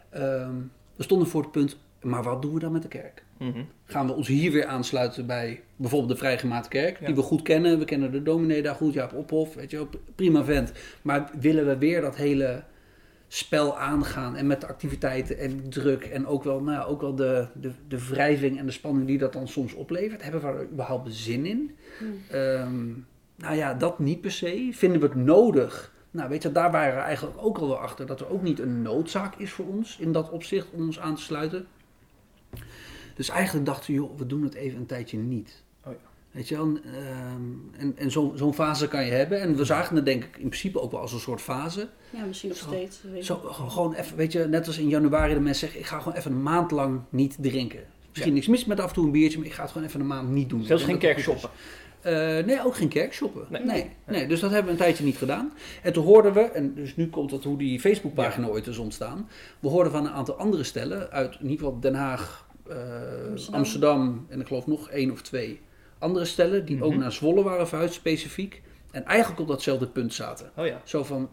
Ehm, 0.09 0.55
we 0.95 1.03
stonden 1.03 1.27
voor 1.27 1.41
het 1.41 1.51
punt, 1.51 1.77
maar 2.01 2.23
wat 2.23 2.41
doen 2.41 2.53
we 2.53 2.59
dan 2.59 2.71
met 2.71 2.81
de 2.81 2.87
kerk? 2.87 3.23
Mhm. 3.37 3.61
Gaan 3.85 4.07
we 4.07 4.13
ons 4.13 4.27
hier 4.27 4.51
weer 4.51 4.65
aansluiten 4.65 5.25
bij 5.25 5.61
bijvoorbeeld 5.75 6.11
de 6.11 6.17
Vrijgemaakte 6.17 6.69
Kerk, 6.69 6.99
Ja. 6.99 7.05
die 7.05 7.15
we 7.15 7.21
goed 7.21 7.41
kennen. 7.41 7.79
We 7.79 7.85
kennen 7.85 8.11
de 8.11 8.23
dominee 8.23 8.61
daar 8.61 8.75
goed, 8.75 8.93
Jaap 8.93 9.13
Ophof, 9.13 9.53
weet 9.53 9.71
je 9.71 9.77
wel, 9.77 9.89
prima 10.15 10.43
vent. 10.43 10.71
Maar 11.01 11.29
willen 11.39 11.65
we 11.67 11.77
weer 11.77 12.01
dat 12.01 12.15
hele 12.15 12.63
spel 13.27 13.77
aangaan 13.77 14.35
en 14.35 14.47
met 14.47 14.61
de 14.61 14.67
activiteiten 14.67 15.37
en 15.37 15.69
druk 15.69 16.03
en 16.03 16.27
ook 16.27 16.43
wel, 16.43 16.61
nou 16.61 16.77
ja, 16.77 16.83
ook 16.83 17.01
wel 17.01 17.15
de, 17.15 17.47
de, 17.53 17.71
de 17.87 18.07
wrijving 18.07 18.59
en 18.59 18.65
de 18.65 18.71
spanning 18.71 19.07
die 19.07 19.17
dat 19.17 19.33
dan 19.33 19.47
soms 19.47 19.73
oplevert? 19.73 20.23
Hebben 20.23 20.41
we 20.41 20.47
er 20.47 20.69
überhaupt 20.71 21.13
zin 21.13 21.45
in? 21.45 21.75
Hm. 21.97 22.05
Ehm, 22.33 22.85
nou 23.35 23.55
ja, 23.55 23.73
dat 23.73 23.99
niet 23.99 24.21
per 24.21 24.31
se. 24.31 24.69
Vinden 24.71 24.99
we 24.99 25.05
het 25.07 25.15
nodig? 25.15 25.93
Nou, 26.11 26.29
weet 26.29 26.43
je, 26.43 26.51
daar 26.51 26.71
waren 26.71 26.95
we 26.95 27.01
eigenlijk 27.01 27.37
ook 27.37 27.57
al 27.57 27.67
wel 27.67 27.79
achter 27.79 28.05
dat 28.05 28.19
er 28.19 28.29
ook 28.29 28.41
niet 28.41 28.59
een 28.59 28.81
noodzaak 28.81 29.35
is 29.35 29.51
voor 29.51 29.65
ons 29.65 29.97
in 29.99 30.11
dat 30.11 30.29
opzicht 30.29 30.67
om 30.71 30.81
ons 30.81 30.99
aan 30.99 31.15
te 31.15 31.21
sluiten. 31.21 31.67
Dus 33.15 33.29
eigenlijk 33.29 33.65
dachten 33.65 33.93
we, 33.93 33.99
joh, 33.99 34.17
we 34.17 34.25
doen 34.25 34.43
het 34.43 34.53
even 34.53 34.79
een 34.79 34.85
tijdje 34.85 35.17
niet. 35.17 35.63
Ja. 36.37 36.43
Weet 36.43 36.47
je 36.47 36.55
wel, 36.55 36.65
ehm, 36.93 37.41
en, 37.77 37.93
en 37.97 38.11
zo- 38.11 38.33
zo'n 38.35 38.53
fase 38.53 38.87
kan 38.87 39.05
je 39.05 39.11
hebben. 39.11 39.41
En 39.41 39.55
we 39.55 39.65
zagen 39.65 39.95
het 39.95 40.05
denk 40.05 40.23
ik 40.23 40.37
in 40.37 40.47
principe 40.49 40.81
ook 40.81 40.91
wel 40.91 40.99
als 40.99 41.13
een 41.13 41.19
soort 41.19 41.41
fase. 41.41 41.87
Ja, 42.09 42.25
misschien 42.25 42.49
nog 42.49 42.57
Zo. 42.57 42.67
steeds. 42.67 42.99
weet 43.11 43.25
Zo, 43.25 43.35
gewoon 43.35 43.93
even, 43.93 44.17
weet 44.17 44.31
je, 44.31 44.45
net 44.47 44.67
als 44.67 44.77
in 44.77 44.87
januari 44.89 45.33
de 45.33 45.39
mensen 45.39 45.59
zeggen, 45.59 45.79
ik 45.79 45.85
ga 45.85 45.99
gewoon 45.99 46.17
even 46.17 46.31
een 46.31 46.43
maand 46.43 46.71
lang 46.71 47.01
niet 47.09 47.37
drinken. 47.41 47.79
Misschien 48.09 48.33
niks 48.33 48.47
mis 48.47 48.65
met 48.65 48.79
af 48.79 48.87
en 48.87 48.93
toe 48.93 49.05
een 49.05 49.11
biertje, 49.11 49.37
maar 49.37 49.47
ik 49.47 49.53
ga 49.53 49.61
het 49.61 49.71
gewoon 49.71 49.87
even 49.87 49.99
een 49.99 50.07
maand 50.07 50.29
niet 50.29 50.49
doen. 50.49 50.63
Zelfs 50.63 50.83
geen 50.83 50.97
kerkshoppen. 50.97 51.49
Eh, 52.01 52.13
nee, 52.45 52.65
ook 52.65 52.75
geen 52.75 52.87
kerkshoppen. 52.87 53.45
Nee. 53.49 53.63
Nee. 53.63 53.89
Nee, 54.07 54.27
dus 54.27 54.39
dat 54.39 54.49
hebben 54.49 54.65
we 54.65 54.71
een 54.71 54.83
tijdje 54.85 55.03
niet 55.03 55.17
gedaan. 55.17 55.51
En 55.83 55.93
toen 55.93 56.03
hoorden 56.05 56.33
we, 56.33 56.41
en 56.41 56.73
dus 56.73 56.95
nu 56.95 57.09
komt 57.09 57.29
dat 57.29 57.43
hoe 57.43 57.57
die 57.57 57.79
Facebookpagina 57.79 58.47
ooit 58.47 58.67
is 58.67 58.77
ontstaan. 58.77 59.29
We 59.59 59.67
hoorden 59.67 59.91
van 59.91 60.05
een 60.05 60.11
aantal 60.11 60.35
andere 60.35 60.63
stellen 60.63 61.11
uit 61.11 61.33
in 61.39 61.49
ieder 61.49 61.57
geval 61.65 61.79
Den 61.79 61.95
Haag, 61.95 62.47
eh, 62.69 62.75
Amsterdam. 63.29 63.59
Amsterdam. 63.59 64.25
en 64.29 64.39
ik 64.39 64.47
geloof 64.47 64.67
nog 64.67 64.89
één 64.89 65.11
of 65.11 65.21
twee 65.21 65.59
andere 65.99 66.25
stellen 66.25 66.65
die 66.65 66.83
ook 66.83 66.91
Mhm. 66.91 66.99
naar 66.99 67.11
Zwolle 67.11 67.43
waren 67.43 67.67
verhuisd 67.67 67.93
specifiek. 67.93 68.61
En 68.91 69.05
eigenlijk 69.05 69.39
op 69.41 69.47
datzelfde 69.47 69.87
punt 69.87 70.13
zaten. 70.13 70.51
Oh 70.55 70.65
ja. 70.65 70.81
Zo 70.83 71.03
van, 71.03 71.29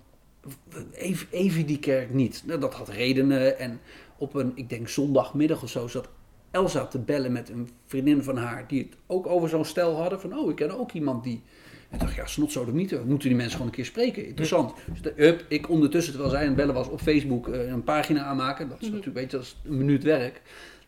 even, 0.93 1.27
even 1.31 1.67
die 1.67 1.79
kerk 1.79 2.13
niet. 2.15 2.43
Nou, 2.47 2.61
dat 2.61 2.75
had 2.75 2.89
redenen. 2.89 3.59
En 3.59 3.81
op 4.19 4.35
een, 4.35 4.53
ik 4.55 4.69
denk 4.69 4.89
zondagmiddag 4.89 5.63
of 5.63 5.71
zo, 5.71 5.87
zat 5.89 6.09
Elsa 6.51 6.87
te 6.87 6.99
bellen 6.99 7.33
met 7.33 7.49
een 7.49 7.69
vriendin 7.87 8.23
van 8.23 8.37
haar. 8.37 8.65
Die 8.69 8.83
het 8.83 8.97
ook 9.07 9.27
over 9.27 9.49
zo'n 9.49 9.65
stel 9.65 9.97
hadden. 10.01 10.21
Van, 10.21 10.39
oh, 10.39 10.51
ik 10.51 10.57
ken 10.57 10.79
ook 10.79 10.93
iemand 10.93 11.25
die... 11.25 11.43
En 11.89 11.95
ik 12.01 12.07
dacht, 12.07 12.15
ja, 12.15 12.27
snot 12.27 12.53
zo 12.53 12.65
de 12.65 12.73
niet. 12.73 12.91
We 12.91 13.03
moeten 13.07 13.29
die 13.29 13.37
mensen 13.37 13.53
gewoon 13.53 13.67
een 13.67 13.75
keer 13.75 13.85
spreken. 13.85 14.27
Interessant. 14.27 14.75
Dus 14.91 15.03
de, 15.03 15.13
hup, 15.17 15.45
ik 15.49 15.69
ondertussen, 15.69 16.13
terwijl 16.13 16.33
zij 16.33 16.41
aan 16.43 16.47
het 16.49 16.57
bellen 16.57 16.75
was 16.75 16.89
op 16.89 17.01
Facebook, 17.01 17.49
eh, 17.49 17.69
een 17.69 17.85
pagina 17.85 18.23
aanmaken. 18.25 18.69
Dat 18.69 18.81
is 18.81 18.87
Mhm. 18.87 18.97
natuurlijk, 18.97 19.17
weet 19.23 19.31
je, 19.31 19.37
dat 19.37 19.47
is 19.47 19.57
een 19.65 19.77
minuut 19.77 20.03
werk. 20.03 20.43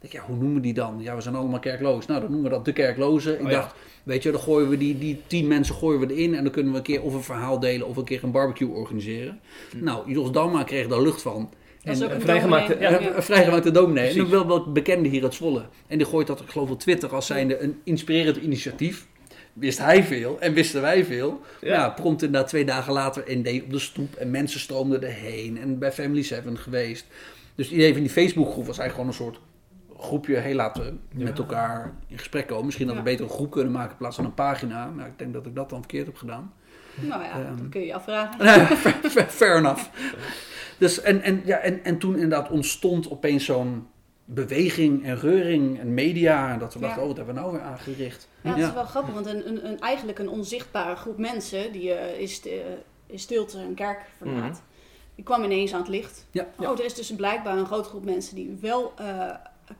Ik 0.06 0.12
ja, 0.12 0.20
hoe 0.26 0.36
noemen 0.36 0.54
we 0.54 0.60
die 0.60 0.74
dan? 0.74 0.96
Ja, 1.00 1.14
we 1.14 1.20
zijn 1.20 1.34
allemaal 1.34 1.58
kerkloos. 1.58 2.06
Nou, 2.06 2.20
dan 2.20 2.30
noemen 2.30 2.50
we 2.50 2.56
dat 2.56 2.64
de 2.64 2.72
kerkloze. 2.72 3.32
Ik 3.32 3.40
Oh 3.44 3.50
ja. 3.50 3.60
dacht, 3.60 3.74
weet 4.02 4.22
je, 4.22 4.30
dan 4.30 4.40
gooien 4.40 4.68
we 4.68 4.76
die, 4.78 4.98
die 4.98 5.20
tien 5.26 5.46
mensen 5.46 5.74
gooien 5.74 6.00
we 6.00 6.14
erin. 6.14 6.34
En 6.34 6.42
dan 6.42 6.52
kunnen 6.52 6.72
we 6.72 6.78
een 6.78 6.84
keer 6.84 7.02
of 7.02 7.14
een 7.14 7.22
verhaal 7.22 7.60
delen 7.60 7.86
of 7.86 7.96
een 7.96 8.04
keer 8.04 8.24
een 8.24 8.30
barbecue 8.30 8.68
organiseren. 8.68 9.40
Hm. 9.70 9.84
Nou, 9.84 10.12
Jos 10.12 10.32
Dalma 10.32 10.62
kreeg 10.62 10.86
daar 10.88 11.02
lucht 11.02 11.22
van. 11.22 11.50
Dat 11.82 11.96
is 11.96 12.02
ook 12.02 12.08
en 12.08 12.14
een 12.14 12.20
vrijgemaakte- 12.20 12.72
dominee. 12.72 12.90
ja, 13.00 13.06
Een- 13.08 13.16
Een 13.16 13.22
vrijgemaakte 13.22 13.70
dominee. 13.70 14.08
En 14.10 14.20
ook 14.20 14.28
wel 14.28 14.46
wel 14.46 14.72
bekende 14.72 15.08
hier 15.08 15.22
uit 15.22 15.34
Zwolle. 15.34 15.62
En 15.86 15.98
die 15.98 16.06
gooit 16.06 16.26
dat, 16.26 16.40
ik 16.40 16.48
geloof 16.48 16.70
op 16.70 16.80
Twitter, 16.80 17.14
als 17.14 17.26
zijnde 17.26 17.58
een 17.58 17.80
inspirerend 17.84 18.36
initiatief. 18.36 19.06
Wist 19.52 19.78
hij 19.78 20.04
veel 20.04 20.36
en 20.40 20.52
wisten 20.52 20.80
wij 20.80 21.04
veel. 21.04 21.40
Ja. 21.60 21.72
Ja, 21.72 21.88
prompt 21.90 22.22
inderdaad 22.22 22.48
twee 22.48 22.64
dagen 22.64 22.92
later 22.92 23.22
ND 23.26 23.62
op 23.62 23.70
de 23.70 23.78
stoep. 23.78 24.14
En 24.14 24.30
mensen 24.30 24.60
stroomden 24.60 25.02
erheen. 25.02 25.58
En 25.58 25.78
bij 25.78 25.92
Family 25.92 26.22
7 26.22 26.58
geweest. 26.58 27.06
Dus 27.54 27.66
het 27.66 27.74
idee 27.74 27.92
van 27.92 28.00
die 28.02 28.10
Facebookgroep 28.10 28.66
was 28.66 28.78
eigenlijk 28.78 28.92
gewoon 29.14 29.28
een 29.28 29.34
soort 29.34 29.46
groepje. 29.98 30.36
Heel 30.36 30.54
laten 30.54 30.84
we 30.84 31.24
met 31.24 31.38
elkaar 31.38 31.92
in 32.06 32.18
gesprek 32.18 32.46
komen. 32.46 32.64
Misschien 32.64 32.86
hadden 32.86 33.04
we 33.04 33.10
beter 33.10 33.24
een 33.26 33.32
groep 33.32 33.50
kunnen 33.50 33.72
maken 33.72 33.90
in 33.90 33.96
plaats 33.96 34.16
van 34.16 34.24
een 34.24 34.34
pagina. 34.34 34.86
Maar 34.86 35.06
ik 35.06 35.18
denk 35.18 35.32
dat 35.32 35.46
ik 35.46 35.54
dat 35.54 35.70
dan 35.70 35.78
verkeerd 35.78 36.06
heb 36.06 36.16
gedaan. 36.16 36.52
Nou 36.94 37.22
ja, 37.22 37.30
Ehm. 37.30 37.56
dat 37.56 37.68
kun 37.68 37.80
je 37.80 37.86
je 37.86 37.94
afvragen. 37.94 38.46
fair, 39.28 39.56
enough. 39.56 39.84
Dus, 40.78 41.00
en, 41.00 41.22
en, 41.22 41.42
ja, 41.44 41.56
en, 41.58 41.84
en 41.84 41.98
toen 41.98 42.14
inderdaad 42.14 42.50
ontstond 42.50 43.10
opeens 43.10 43.44
zo'n 43.44 43.86
beweging 44.24 45.04
en 45.04 45.18
reuring 45.18 45.80
en 45.80 45.94
media. 45.94 46.52
En 46.52 46.58
dat 46.58 46.74
we 46.74 46.80
Ja. 46.80 46.84
dachten, 46.86 47.02
oh, 47.02 47.08
wat 47.08 47.16
hebben 47.16 47.34
we 47.34 47.40
nou 47.40 47.52
weer 47.52 47.62
aangericht? 47.62 48.28
Ja, 48.40 48.50
het 48.50 48.58
is 48.58 48.72
wel 48.72 48.84
grappig, 48.84 49.14
want 49.14 49.26
een, 49.26 49.48
een, 49.48 49.66
een, 49.66 49.80
eigenlijk 49.80 50.18
een 50.18 50.28
onzichtbare 50.28 50.96
groep 50.96 51.18
mensen 51.18 51.72
die 51.72 51.92
eh 51.92 52.22
eh, 52.44 52.52
in 53.06 53.18
stilte 53.18 53.58
een 53.58 53.74
kerk 53.74 54.00
verlaat, 54.16 54.62
die 55.14 55.24
kwam 55.24 55.44
ineens 55.44 55.72
aan 55.74 55.80
het 55.80 55.88
licht. 55.88 56.26
Ja. 56.30 56.46
Oh, 56.58 56.78
er 56.78 56.84
is 56.84 56.94
dus 56.94 57.14
blijkbaar 57.14 57.58
een 57.58 57.66
grote 57.66 57.88
groep 57.88 58.04
mensen 58.04 58.34
die 58.34 58.58
wel 58.60 58.92
eh, 58.96 59.30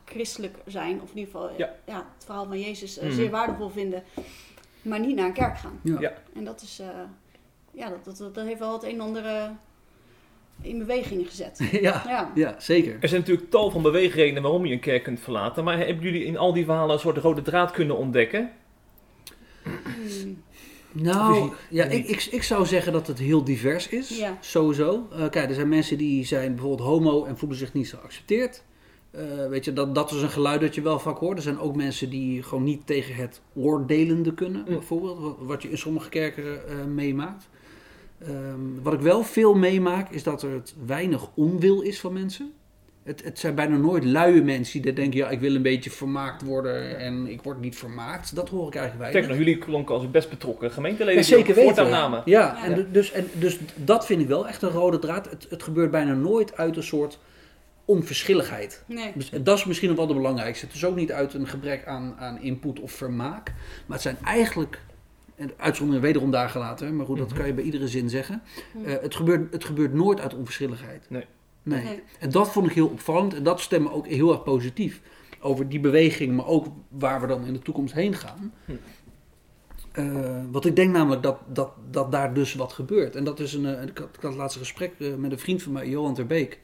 christelijk 0.04 0.56
zijn, 0.66 1.00
of 1.02 1.10
in 1.10 1.18
ieder 1.18 1.32
geval 1.32 1.50
Ja. 1.56 1.74
ja. 1.86 2.06
het 2.14 2.24
verhaal 2.24 2.46
van 2.46 2.60
Jezus 2.60 2.98
eh, 2.98 3.06
Mhm. 3.06 3.14
zeer 3.14 3.30
waardevol 3.30 3.68
vinden, 3.68 4.02
maar 4.82 5.00
niet 5.00 5.16
naar 5.16 5.26
een 5.26 5.32
kerk 5.32 5.58
gaan. 5.58 5.80
Ja. 5.82 6.00
Ja. 6.00 6.12
En 6.34 6.44
dat 6.44 6.62
is, 6.62 6.78
eh, 6.78 6.88
ja, 7.70 7.88
dat, 7.88 8.04
dat, 8.18 8.34
dat 8.34 8.46
heeft 8.46 8.58
wel 8.58 8.72
het 8.72 8.82
een 8.82 8.90
en 8.94 9.00
ander 9.00 9.24
eh, 9.24 9.48
in 10.60 10.78
beweging 10.78 11.28
gezet. 11.28 11.58
ja, 11.72 12.02
Ja. 12.06 12.30
ja, 12.34 12.54
zeker. 12.58 12.96
Er 13.00 13.08
zijn 13.08 13.20
natuurlijk 13.20 13.50
tal 13.50 13.70
van 13.70 13.82
beweegredenen 13.82 14.42
waarom 14.42 14.66
je 14.66 14.72
een 14.72 14.80
kerk 14.80 15.02
kunt 15.02 15.20
verlaten. 15.20 15.64
Maar 15.64 15.78
hebben 15.78 16.04
jullie 16.04 16.24
in 16.24 16.36
al 16.36 16.52
die 16.52 16.64
verhalen 16.64 16.94
een 16.94 17.00
soort 17.00 17.16
rode 17.18 17.42
draad 17.42 17.70
kunnen 17.70 17.96
ontdekken? 17.96 18.50
Hmm. 19.62 20.44
Nou, 20.92 21.52
ja, 21.70 21.84
ik, 21.84 22.06
ik, 22.08 22.24
ik 22.24 22.42
zou 22.42 22.66
zeggen 22.66 22.92
dat 22.92 23.06
het 23.06 23.18
heel 23.18 23.44
divers 23.44 23.88
is. 23.88 24.18
Ja. 24.18 24.36
Sowieso. 24.40 25.08
Eh, 25.12 25.28
kijk, 25.28 25.48
er 25.48 25.54
zijn 25.54 25.68
mensen 25.68 25.98
die 25.98 26.24
zijn 26.24 26.54
bijvoorbeeld 26.54 26.88
homo 26.88 27.24
en 27.24 27.38
voelen 27.38 27.58
zich 27.58 27.72
niet 27.72 27.88
zo 27.88 27.98
geaccepteerd. 28.00 28.62
Eh, 29.16 29.48
weet 29.48 29.64
je, 29.64 29.72
dat, 29.72 29.94
dat 29.94 30.10
is 30.12 30.22
een 30.22 30.28
geluid 30.30 30.60
dat 30.60 30.74
je 30.74 30.80
wel 30.82 30.98
vaak 30.98 31.18
hoort. 31.18 31.36
Er 31.36 31.42
zijn 31.42 31.58
ook 31.58 31.76
mensen 31.76 32.10
die 32.10 32.42
gewoon 32.42 32.64
niet 32.64 32.86
tegen 32.86 33.14
het 33.14 33.40
oordelende 33.54 34.34
kunnen, 34.34 34.60
Mm. 34.68 34.74
bijvoorbeeld. 34.74 35.18
Wat, 35.20 35.36
wat 35.40 35.62
je 35.62 35.70
in 35.70 35.78
sommige 35.78 36.08
kerken 36.08 36.68
eh, 36.68 36.84
meemaakt. 36.94 37.48
Ehm, 38.18 38.82
wat 38.82 38.92
ik 38.92 39.00
wel 39.00 39.22
veel 39.22 39.54
meemaak, 39.54 40.10
is 40.10 40.22
dat 40.22 40.42
er 40.42 40.50
het 40.52 40.74
weinig 40.86 41.28
onwil 41.34 41.80
is 41.80 42.00
van 42.00 42.12
mensen. 42.12 42.52
Het, 43.02 43.24
het 43.24 43.38
zijn 43.38 43.54
bijna 43.54 43.76
nooit 43.76 44.04
luie 44.04 44.42
mensen 44.42 44.82
die 44.82 44.92
denken, 44.92 45.18
ja, 45.18 45.28
ik 45.30 45.40
wil 45.40 45.54
een 45.54 45.62
beetje 45.62 45.90
vermaakt 45.90 46.42
worden 46.42 46.98
en 46.98 47.26
ik 47.26 47.42
word 47.42 47.60
niet 47.60 47.76
vermaakt. 47.76 48.34
Dat 48.34 48.48
hoor 48.48 48.66
ik 48.66 48.74
eigenlijk 48.74 49.02
weinig. 49.02 49.20
Kijk, 49.20 49.26
nou, 49.26 49.38
jullie 49.38 49.64
klonken 49.64 49.94
als 49.94 50.10
best 50.10 50.30
betrokken 50.30 50.70
gemeenteleden. 50.70 51.14
Ja, 51.20 51.22
zeker 51.22 51.54
weten. 51.54 51.86
Ja, 51.88 52.22
Ja. 52.24 52.64
en, 52.64 52.74
du- 52.74 52.86
dus, 52.90 53.12
en 53.12 53.26
dus 53.32 53.58
dat 53.76 54.06
vind 54.06 54.20
ik 54.20 54.28
wel 54.28 54.48
echt 54.48 54.62
een 54.62 54.70
rode 54.70 54.98
draad. 54.98 55.30
Het, 55.30 55.46
het 55.50 55.62
gebeurt 55.62 55.90
bijna 55.90 56.14
nooit 56.14 56.56
uit 56.56 56.76
een 56.76 56.82
soort 56.82 57.18
onverschilligheid. 57.86 58.84
Nee. 58.86 59.12
Dus 59.14 59.30
dat 59.30 59.58
is 59.58 59.64
misschien 59.64 59.88
nog 59.88 59.96
wel 59.98 60.06
de 60.06 60.14
belangrijkste. 60.14 60.66
Het 60.66 60.74
is 60.74 60.84
ook 60.84 60.96
niet 60.96 61.12
uit 61.12 61.34
een 61.34 61.46
gebrek 61.48 61.86
aan, 61.86 62.14
aan 62.18 62.40
input 62.40 62.80
of 62.80 62.92
vermaak. 62.92 63.52
Maar 63.86 63.96
het 63.96 64.00
zijn 64.02 64.16
eigenlijk, 64.24 64.80
en 65.36 65.50
uitzondering 65.56 66.04
wederom 66.04 66.30
daar 66.30 66.48
gelaten, 66.48 66.96
maar 66.96 67.06
goed, 67.06 67.18
dat 67.18 67.28
Mhm. 67.28 67.36
kan 67.36 67.46
je 67.46 67.54
bij 67.54 67.64
iedere 67.64 67.88
zin 67.88 68.10
zeggen. 68.10 68.42
Hm. 68.72 68.84
Eh, 68.84 68.94
het, 69.00 69.14
gebeurt, 69.14 69.52
het 69.52 69.64
gebeurt 69.64 69.92
nooit 69.94 70.20
uit 70.20 70.34
onverschilligheid. 70.34 71.06
Nee. 71.08 71.24
nee. 71.62 71.84
Nee. 71.84 72.02
En 72.18 72.30
dat 72.30 72.52
vond 72.52 72.66
ik 72.66 72.72
heel 72.72 72.86
opvallend 72.88 73.34
en 73.34 73.42
dat 73.42 73.60
stemmen 73.60 73.92
ook 73.92 74.06
heel 74.06 74.32
erg 74.32 74.42
positief 74.42 75.00
over 75.40 75.68
die 75.68 75.80
beweging, 75.80 76.36
maar 76.36 76.46
ook 76.46 76.66
waar 76.88 77.20
we 77.20 77.26
dan 77.26 77.44
in 77.46 77.52
de 77.52 77.58
toekomst 77.58 77.94
heen 77.94 78.14
gaan. 78.14 78.52
Hm. 78.64 78.72
Eh, 79.92 80.04
want 80.50 80.64
ik 80.64 80.76
denk 80.76 80.92
namelijk 80.92 81.22
dat, 81.22 81.38
dat, 81.52 81.70
dat 81.90 82.12
daar 82.12 82.34
dus 82.34 82.54
wat 82.54 82.72
gebeurt. 82.72 83.16
En 83.16 83.24
dat 83.24 83.40
is 83.40 83.52
een. 83.54 83.66
eh, 83.66 83.82
ik, 83.82 83.98
had, 83.98 84.08
ik 84.08 84.20
had 84.22 84.30
het 84.30 84.34
laatste 84.40 84.58
gesprek 84.58 84.92
eh, 84.98 85.14
met 85.14 85.32
een 85.32 85.38
vriend 85.38 85.62
van 85.62 85.72
mij, 85.72 85.88
Johan 85.88 86.14
Terbeek. 86.14 86.60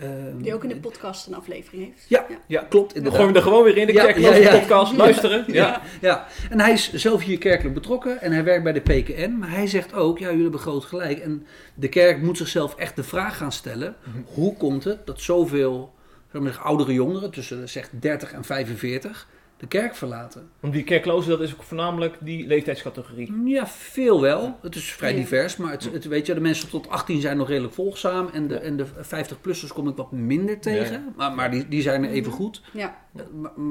Eh, 0.00 0.08
Die 0.36 0.54
ook 0.54 0.62
in 0.62 0.68
de 0.68 0.76
podcast 0.76 1.26
een 1.26 1.34
aflevering 1.34 1.84
heeft. 1.84 2.04
Ja, 2.08 2.26
Ja. 2.46 2.60
klopt. 2.68 2.88
Dan 2.88 2.96
Inderdaad. 2.96 3.12
gooien 3.20 3.32
we 3.32 3.38
er 3.38 3.44
gewoon 3.44 3.64
weer 3.64 3.76
in 3.76 3.86
de 3.86 3.92
Ja, 3.92 4.04
kerkloze 4.04 4.40
ja, 4.40 4.52
ja. 4.52 4.58
podcast. 4.58 4.96
Luisteren. 4.96 5.44
Ja. 5.46 5.54
Ja, 5.54 5.82
ja, 6.00 6.26
en 6.50 6.60
hij 6.60 6.72
is 6.72 6.92
zelf 6.92 7.22
hier 7.22 7.38
kerkelijk 7.38 7.74
betrokken 7.74 8.20
en 8.20 8.32
hij 8.32 8.44
werkt 8.44 8.62
bij 8.64 8.72
de 8.72 8.80
PKN. 8.80 9.36
Maar 9.38 9.50
hij 9.50 9.66
zegt 9.66 9.94
ook, 9.94 10.18
ja, 10.18 10.26
jullie 10.28 10.42
hebben 10.42 10.60
groot 10.60 10.84
gelijk. 10.84 11.18
En 11.18 11.46
de 11.74 11.88
kerk 11.88 12.22
moet 12.22 12.36
zichzelf 12.36 12.74
echt 12.74 12.96
de 12.96 13.02
vraag 13.04 13.36
gaan 13.36 13.52
stellen: 13.52 13.96
hoe 14.34 14.56
komt 14.56 14.84
het 14.84 15.06
dat 15.06 15.20
zoveel 15.20 15.94
zeg 16.32 16.42
maar, 16.42 16.58
oudere 16.62 16.92
jongeren, 16.92 17.30
tussen 17.30 17.68
zeg 17.68 17.88
30 17.90 18.32
en 18.32 18.44
45, 18.44 19.28
de 19.58 19.66
kerk 19.66 19.94
verlaten? 19.94 20.48
Want 20.60 20.72
die 20.72 20.84
kerkloze, 20.84 21.28
dat 21.28 21.40
is 21.40 21.52
ook 21.54 21.62
voornamelijk 21.62 22.16
die 22.20 22.46
leeftijdscategorie. 22.46 23.32
Ja, 23.44 23.66
veel 23.66 24.20
wel. 24.20 24.58
Het 24.62 24.74
is 24.74 24.92
vrij 24.92 25.10
Ja. 25.10 25.16
divers, 25.16 25.56
maar 25.56 25.70
het, 25.70 25.92
het, 25.92 26.04
weet 26.04 26.26
je, 26.26 26.34
de 26.34 26.40
mensen 26.40 26.68
tot 26.68 26.88
18 26.88 27.20
zijn 27.20 27.36
nog 27.36 27.48
redelijk 27.48 27.74
volgzaam. 27.74 28.28
En 28.32 28.48
de, 28.48 28.58
en 28.58 28.76
de 28.76 28.86
50-plussers 28.86 29.72
kom 29.74 29.88
ik 29.88 29.96
wat 29.96 30.12
minder 30.12 30.60
tegen. 30.60 30.92
Ja. 30.92 31.12
Maar, 31.16 31.32
maar 31.32 31.50
die, 31.50 31.68
die 31.68 31.82
zijn 31.82 32.04
er 32.04 32.10
even 32.10 32.32
goed. 32.32 32.62
Ja, 32.72 32.96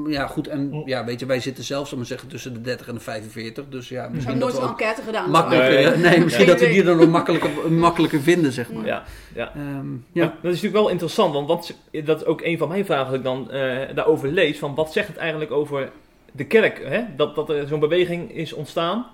Ja, 0.06 0.26
goed. 0.26 0.48
En 0.48 0.82
ja, 0.84 1.04
weet 1.04 1.20
je, 1.20 1.26
wij 1.26 1.40
zitten 1.40 1.64
zelf, 1.64 1.82
zal 1.82 1.92
ik 1.92 1.98
maar 1.98 2.06
zeggen, 2.06 2.28
tussen 2.28 2.52
de 2.54 2.60
30 2.60 2.88
en 2.88 2.94
de 2.94 3.00
45. 3.00 3.64
Dus 3.68 3.88
ja, 3.88 4.08
misschien 4.08 4.38
dat 4.38 4.42
nooit 4.42 4.60
we 4.60 4.62
een 4.62 4.68
enquête 4.68 5.02
gedaan. 5.02 5.30
makkelijker... 5.30 5.74
Nee. 5.74 5.84
Nee, 5.86 6.10
nee 6.10 6.24
misschien 6.24 6.46
dat 6.46 6.60
we 6.60 6.68
die 6.68 6.82
dan 6.82 7.00
ook 7.00 7.08
makkelijker, 7.08 7.72
makkelijker 7.72 8.20
vinden, 8.20 8.52
zeg 8.52 8.72
maar. 8.72 8.86
Ja, 8.86 9.02
ja. 9.34 9.52
Ehm, 9.54 9.86
Ja. 10.12 10.24
Dat 10.24 10.34
is 10.36 10.42
natuurlijk 10.42 10.74
wel 10.74 10.88
interessant, 10.88 11.32
want 11.32 11.48
wat, 11.48 11.74
dat 12.04 12.20
is 12.20 12.26
ook 12.26 12.40
een 12.42 12.58
van 12.58 12.68
mijn 12.68 12.84
vragen 12.84 13.06
dat 13.06 13.14
ik 13.14 13.22
dan 13.22 13.50
eh, 13.50 13.94
daarover 13.94 14.28
lees. 14.28 14.58
Van 14.58 14.74
wat 14.74 14.92
zegt 14.92 15.08
het 15.08 15.16
eigenlijk 15.16 15.50
over 15.50 15.90
de 16.32 16.44
kerk? 16.46 16.82
Hè? 16.84 17.02
Dat, 17.16 17.34
dat 17.34 17.50
er 17.50 17.66
zo'n 17.66 17.80
beweging 17.80 18.34
is 18.34 18.52
ontstaan 18.52 19.06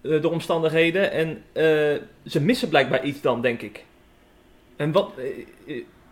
eh, 0.00 0.22
door 0.22 0.32
omstandigheden. 0.32 1.12
En 1.12 1.42
eh, 1.52 1.64
ze 2.26 2.40
missen 2.40 2.68
blijkbaar 2.68 3.04
iets 3.04 3.20
dan, 3.20 3.40
denk 3.40 3.62
ik. 3.62 3.84
En 4.76 4.92
wat 4.92 5.12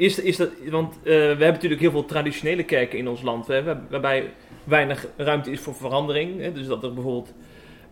is, 0.00 0.18
is 0.18 0.36
dat? 0.36 0.48
Want 0.70 0.94
eh, 0.94 1.02
we 1.04 1.12
hebben 1.14 1.52
natuurlijk 1.52 1.80
heel 1.80 1.90
veel 1.90 2.04
traditionele 2.04 2.64
kerken 2.64 2.98
in 2.98 3.08
ons 3.08 3.22
land, 3.22 3.46
hè, 3.46 3.62
waar- 3.62 3.80
waarbij 3.90 4.30
weinig 4.64 5.06
ruimte 5.16 5.50
is 5.50 5.60
voor 5.60 5.74
verandering. 5.74 6.40
Hè? 6.40 6.52
Dus 6.52 6.66
dat 6.66 6.82
er 6.82 6.94
bijvoorbeeld 6.94 7.32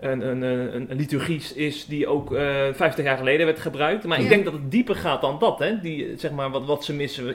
een, 0.00 0.28
een, 0.28 0.42
een, 0.42 0.90
een 0.90 0.96
liturgie 0.96 1.42
is 1.54 1.86
die 1.86 2.06
ook 2.06 2.34
eh 2.34 2.66
50 2.72 3.04
jaar 3.04 3.16
geleden 3.16 3.46
werd 3.46 3.58
gebruikt. 3.58 4.04
Maar 4.04 4.20
ik 4.20 4.28
denk 4.28 4.44
dat 4.44 4.52
het 4.52 4.70
dieper 4.70 4.94
gaat 4.96 5.20
dan 5.20 5.38
dat, 5.38 5.58
hè? 5.58 5.80
Die, 5.80 6.12
zeg 6.16 6.30
maar, 6.30 6.50
wat, 6.50 6.66
wat 6.66 6.84
ze 6.84 6.94
missen. 6.94 7.26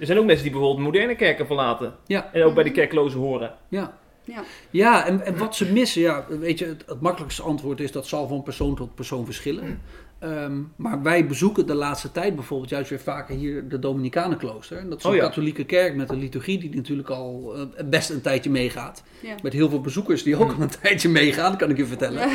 Er 0.00 0.06
zijn 0.06 0.18
ook 0.18 0.24
mensen 0.24 0.42
die 0.44 0.52
bijvoorbeeld 0.52 0.84
moderne 0.84 1.14
kerken 1.14 1.46
verlaten. 1.46 1.94
Ja. 2.06 2.30
En 2.32 2.42
ook 2.42 2.54
bij 2.54 2.64
de 2.64 2.70
kerklozen 2.70 3.20
horen. 3.20 3.52
Ja. 3.68 3.98
Ja. 4.24 4.42
Ja, 4.70 5.06
en, 5.06 5.24
en 5.24 5.38
wat 5.38 5.56
ze 5.56 5.72
missen, 5.72 6.00
ja, 6.00 6.24
weet 6.28 6.58
je, 6.58 6.64
het, 6.66 6.84
het 6.86 7.00
makkelijkste 7.00 7.42
antwoord 7.42 7.80
is 7.80 7.92
dat 7.92 8.06
zal 8.06 8.28
van 8.28 8.42
persoon 8.42 8.74
tot 8.74 8.94
persoon 8.94 9.24
verschillen. 9.24 9.80
Ehm, 10.18 10.60
maar 10.76 11.02
wij 11.02 11.26
bezoeken 11.26 11.66
de 11.66 11.74
laatste 11.74 12.12
tijd 12.12 12.34
bijvoorbeeld 12.34 12.70
juist 12.70 12.90
weer 12.90 13.00
vaker 13.00 13.34
hier 13.36 13.68
de 13.68 13.78
Dominicanenklooster. 13.78 14.78
En 14.78 14.88
dat 14.88 14.98
is 14.98 15.04
een 15.04 15.10
Oh 15.10 15.16
ja. 15.16 15.22
katholieke 15.22 15.64
kerk 15.64 15.94
met 15.96 16.10
een 16.10 16.18
liturgie 16.18 16.58
die 16.58 16.74
natuurlijk 16.74 17.08
al 17.08 17.54
eh, 17.56 17.84
best 17.84 18.10
een 18.10 18.20
tijdje 18.20 18.50
meegaat. 18.50 19.02
Ja. 19.22 19.34
Met 19.42 19.52
heel 19.52 19.68
veel 19.68 19.80
bezoekers 19.80 20.22
die 20.22 20.36
ook 20.36 20.52
al 20.52 20.60
een 20.62 20.70
tijdje 20.82 21.08
meegaan, 21.08 21.56
kan 21.56 21.70
ik 21.70 21.76
je 21.76 21.86
vertellen. 21.86 22.28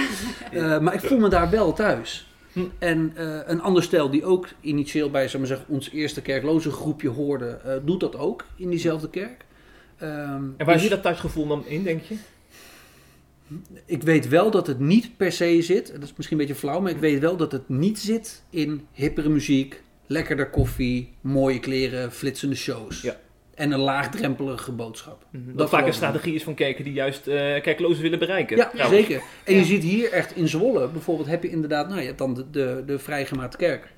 Eh, 0.51 0.79
maar 0.79 0.93
ik 0.93 0.99
voel 0.99 1.19
me 1.19 1.29
daar 1.29 1.49
wel 1.49 1.73
thuis. 1.73 2.27
Hm. 2.53 2.59
En 2.79 3.11
eh, 3.15 3.39
een 3.45 3.61
ander 3.61 3.83
stel 3.83 4.09
die 4.09 4.25
ook 4.25 4.47
initieel 4.61 5.09
bij 5.09 5.27
zeg 5.27 5.39
maar 5.39 5.47
zeggen, 5.47 5.65
ons 5.69 5.89
eerste 5.91 6.21
kerkloze 6.21 6.71
groepje 6.71 7.09
hoorde, 7.09 7.45
eh, 7.47 7.73
doet 7.85 7.99
dat 7.99 8.15
ook 8.17 8.45
in 8.55 8.69
diezelfde 8.69 9.09
kerk. 9.09 9.45
Ehm, 9.97 10.11
En 10.11 10.53
waar 10.57 10.73
dus- 10.73 10.81
zit 10.81 10.91
dat 10.91 11.01
thuisgevoel 11.01 11.47
dan 11.47 11.65
in, 11.65 11.83
denk 11.83 12.01
je? 12.01 12.15
Ik 13.85 14.03
weet 14.03 14.27
wel 14.27 14.51
dat 14.51 14.67
het 14.67 14.79
niet 14.79 15.17
per 15.17 15.31
se 15.31 15.61
zit, 15.61 15.91
dat 15.93 16.03
is 16.03 16.13
misschien 16.15 16.39
een 16.39 16.45
beetje 16.45 16.61
flauw, 16.61 16.79
maar 16.79 16.91
ik 16.91 16.97
weet 16.97 17.19
wel 17.19 17.37
dat 17.37 17.51
het 17.51 17.69
niet 17.69 17.99
zit 17.99 18.43
in 18.49 18.87
hippere 18.91 19.29
muziek, 19.29 19.81
lekkerder 20.07 20.49
koffie, 20.49 21.13
mooie 21.21 21.59
kleren, 21.59 22.11
flitsende 22.11 22.55
shows. 22.55 23.01
Ja. 23.01 23.19
En 23.55 23.71
een 23.71 23.79
laagdrempelige 23.79 24.71
boodschap. 24.71 25.25
Dat, 25.31 25.57
Dat 25.57 25.69
vaak 25.69 25.85
een 25.87 25.93
strategie 25.93 26.33
is 26.33 26.43
van 26.43 26.53
kerken 26.53 26.83
die 26.83 26.93
juist 26.93 27.27
eh 27.27 27.61
kerklozen 27.61 28.01
willen 28.03 28.19
bereiken. 28.19 28.57
Ja, 28.57 28.69
trouwens. 28.69 29.05
zeker. 29.07 29.21
En 29.43 29.55
je 29.55 29.63
ziet 29.63 29.83
hier 29.83 30.11
echt 30.11 30.35
in 30.35 30.47
Zwolle, 30.47 30.87
bijvoorbeeld 30.87 31.27
heb 31.27 31.43
je 31.43 31.49
inderdaad, 31.49 31.87
nou 31.87 31.99
je 31.99 32.05
hebt 32.05 32.17
dan 32.17 32.33
de, 32.33 32.49
de, 32.49 32.83
de 32.85 32.99
vrijgemaakte 32.99 33.57
kerk. 33.57 33.93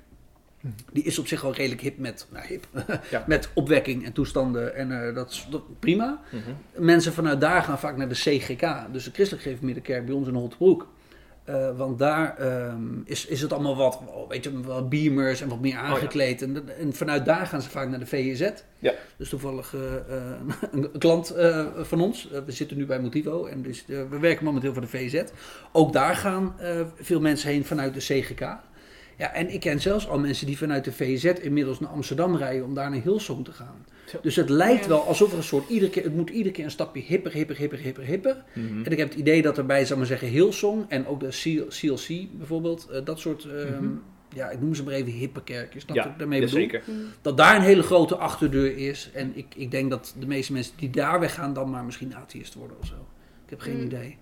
Die 0.91 1.03
is 1.03 1.19
op 1.19 1.27
zich 1.27 1.43
al 1.43 1.53
redelijk 1.53 1.81
hip 1.81 1.97
met, 1.97 2.27
nou 2.31 2.47
hip, 2.47 2.67
Ja. 3.11 3.23
met 3.27 3.49
opwekking 3.53 4.05
en 4.05 4.13
toestanden 4.13 4.75
en 4.75 5.07
eh, 5.07 5.15
dat 5.15 5.31
is 5.31 5.47
dat, 5.49 5.79
prima. 5.79 6.21
Mhm. 6.31 6.85
Mensen 6.85 7.13
vanuit 7.13 7.41
daar 7.41 7.63
gaan 7.63 7.79
vaak 7.79 7.97
naar 7.97 8.09
de 8.09 8.15
CGK, 8.15 8.67
dus 8.91 9.03
de 9.03 9.11
Christelijk 9.11 9.43
Gereformeerde 9.43 9.81
Kerk 9.81 10.05
bij 10.05 10.15
ons 10.15 10.27
in 10.27 10.33
Holtebroek. 10.33 10.87
Eh, 11.43 11.77
want 11.77 11.99
daar 11.99 12.37
ehm, 12.37 13.01
is, 13.03 13.25
is 13.25 13.41
het 13.41 13.53
allemaal 13.53 13.75
wat, 13.75 13.99
oh, 14.05 14.29
weet 14.29 14.43
je, 14.43 14.61
wat 14.61 14.89
beamers 14.89 15.41
en 15.41 15.49
wat 15.49 15.59
meer 15.59 15.77
aangekleed. 15.77 16.41
en, 16.41 16.77
en 16.79 16.93
vanuit 16.93 17.25
daar 17.25 17.45
gaan 17.45 17.61
ze 17.61 17.69
vaak 17.69 17.89
naar 17.89 17.99
de 17.99 18.05
VZ. 18.05 18.49
Ja. 18.79 18.93
Dus 19.17 19.29
toevallig 19.29 19.75
eh, 19.75 19.81
een 20.71 20.91
klant 20.97 21.35
van 21.81 22.01
ons. 22.01 22.29
We 22.45 22.51
zitten 22.51 22.77
nu 22.77 22.85
bij 22.85 22.99
Motivo 22.99 23.45
en 23.45 23.61
dus, 23.61 23.85
we 23.85 24.19
werken 24.19 24.45
momenteel 24.45 24.73
voor 24.73 24.81
de 24.81 24.87
VZ. 24.87 25.23
Ook 25.71 25.93
daar 25.93 26.15
gaan 26.15 26.55
veel 26.95 27.19
mensen 27.19 27.49
heen 27.49 27.65
vanuit 27.65 27.93
de 27.93 27.99
CGK. 27.99 28.57
Ja, 29.17 29.33
en 29.33 29.53
ik 29.53 29.59
ken 29.59 29.81
zelfs 29.81 30.07
al 30.07 30.19
mensen 30.19 30.45
die 30.45 30.57
vanuit 30.57 30.83
de 30.83 30.91
VZ 30.91 31.23
inmiddels 31.25 31.79
naar 31.79 31.89
Amsterdam 31.89 32.35
rijden 32.35 32.65
om 32.65 32.73
daar 32.73 32.89
naar 32.89 33.01
Hillsong 33.01 33.45
te 33.45 33.51
gaan. 33.51 33.85
Zo. 34.05 34.17
Dus 34.21 34.35
het 34.35 34.49
lijkt 34.49 34.83
Ja. 34.83 34.89
wel 34.89 35.03
alsof 35.07 35.31
er 35.31 35.37
een 35.37 35.43
soort, 35.43 35.69
iedere 35.69 35.91
keer, 35.91 36.03
het 36.03 36.15
moet 36.15 36.29
iedere 36.29 36.51
keer 36.55 36.63
een 36.65 36.71
stapje 36.71 37.01
hipper, 37.01 37.31
hipper, 37.31 37.55
hipper, 37.57 37.77
hipper, 37.79 38.03
hipper. 38.03 38.43
Mhm. 38.53 38.83
En 38.83 38.91
ik 38.91 38.97
heb 38.97 39.09
het 39.09 39.17
idee 39.19 39.41
dat 39.41 39.57
er 39.57 39.65
bij, 39.65 39.81
zal 39.81 39.91
ik 39.91 39.97
maar 39.97 40.05
zeggen, 40.05 40.27
Hillsong 40.27 40.85
en 40.87 41.07
ook 41.07 41.19
de 41.19 41.27
CL 41.29 41.67
CLC 41.69 42.27
bijvoorbeeld, 42.37 42.87
eh, 42.89 43.05
dat 43.05 43.19
soort, 43.19 43.43
ehm, 43.45 43.83
Mhm. 43.83 43.93
ja, 44.35 44.49
ik 44.49 44.61
noem 44.61 44.75
ze 44.75 44.83
maar 44.83 44.93
even 44.93 45.11
hippe 45.11 45.43
kerkjes, 45.43 45.83
snap 45.83 45.95
Ja, 45.95 46.05
ik 46.07 46.17
daarmee 46.19 46.39
bedoel? 46.39 46.55
zeker. 46.59 46.81
Mm. 46.85 46.95
Dat 47.21 47.37
daar 47.37 47.55
een 47.55 47.61
hele 47.61 47.83
grote 47.83 48.15
achterdeur 48.15 48.77
is. 48.77 49.09
En 49.13 49.31
ik, 49.35 49.45
ik 49.55 49.71
denk 49.71 49.89
dat 49.89 50.15
de 50.19 50.27
meeste 50.27 50.53
mensen 50.53 50.73
die 50.77 50.89
daar 50.89 51.19
weggaan 51.19 51.53
dan 51.53 51.69
maar 51.69 51.83
misschien 51.85 52.15
atheïst 52.15 52.53
worden 52.53 52.77
of 52.81 52.85
zo. 52.87 52.95
Ik 53.43 53.49
heb 53.49 53.59
geen 53.59 53.77
Mm. 53.77 53.85
idee. 53.85 54.17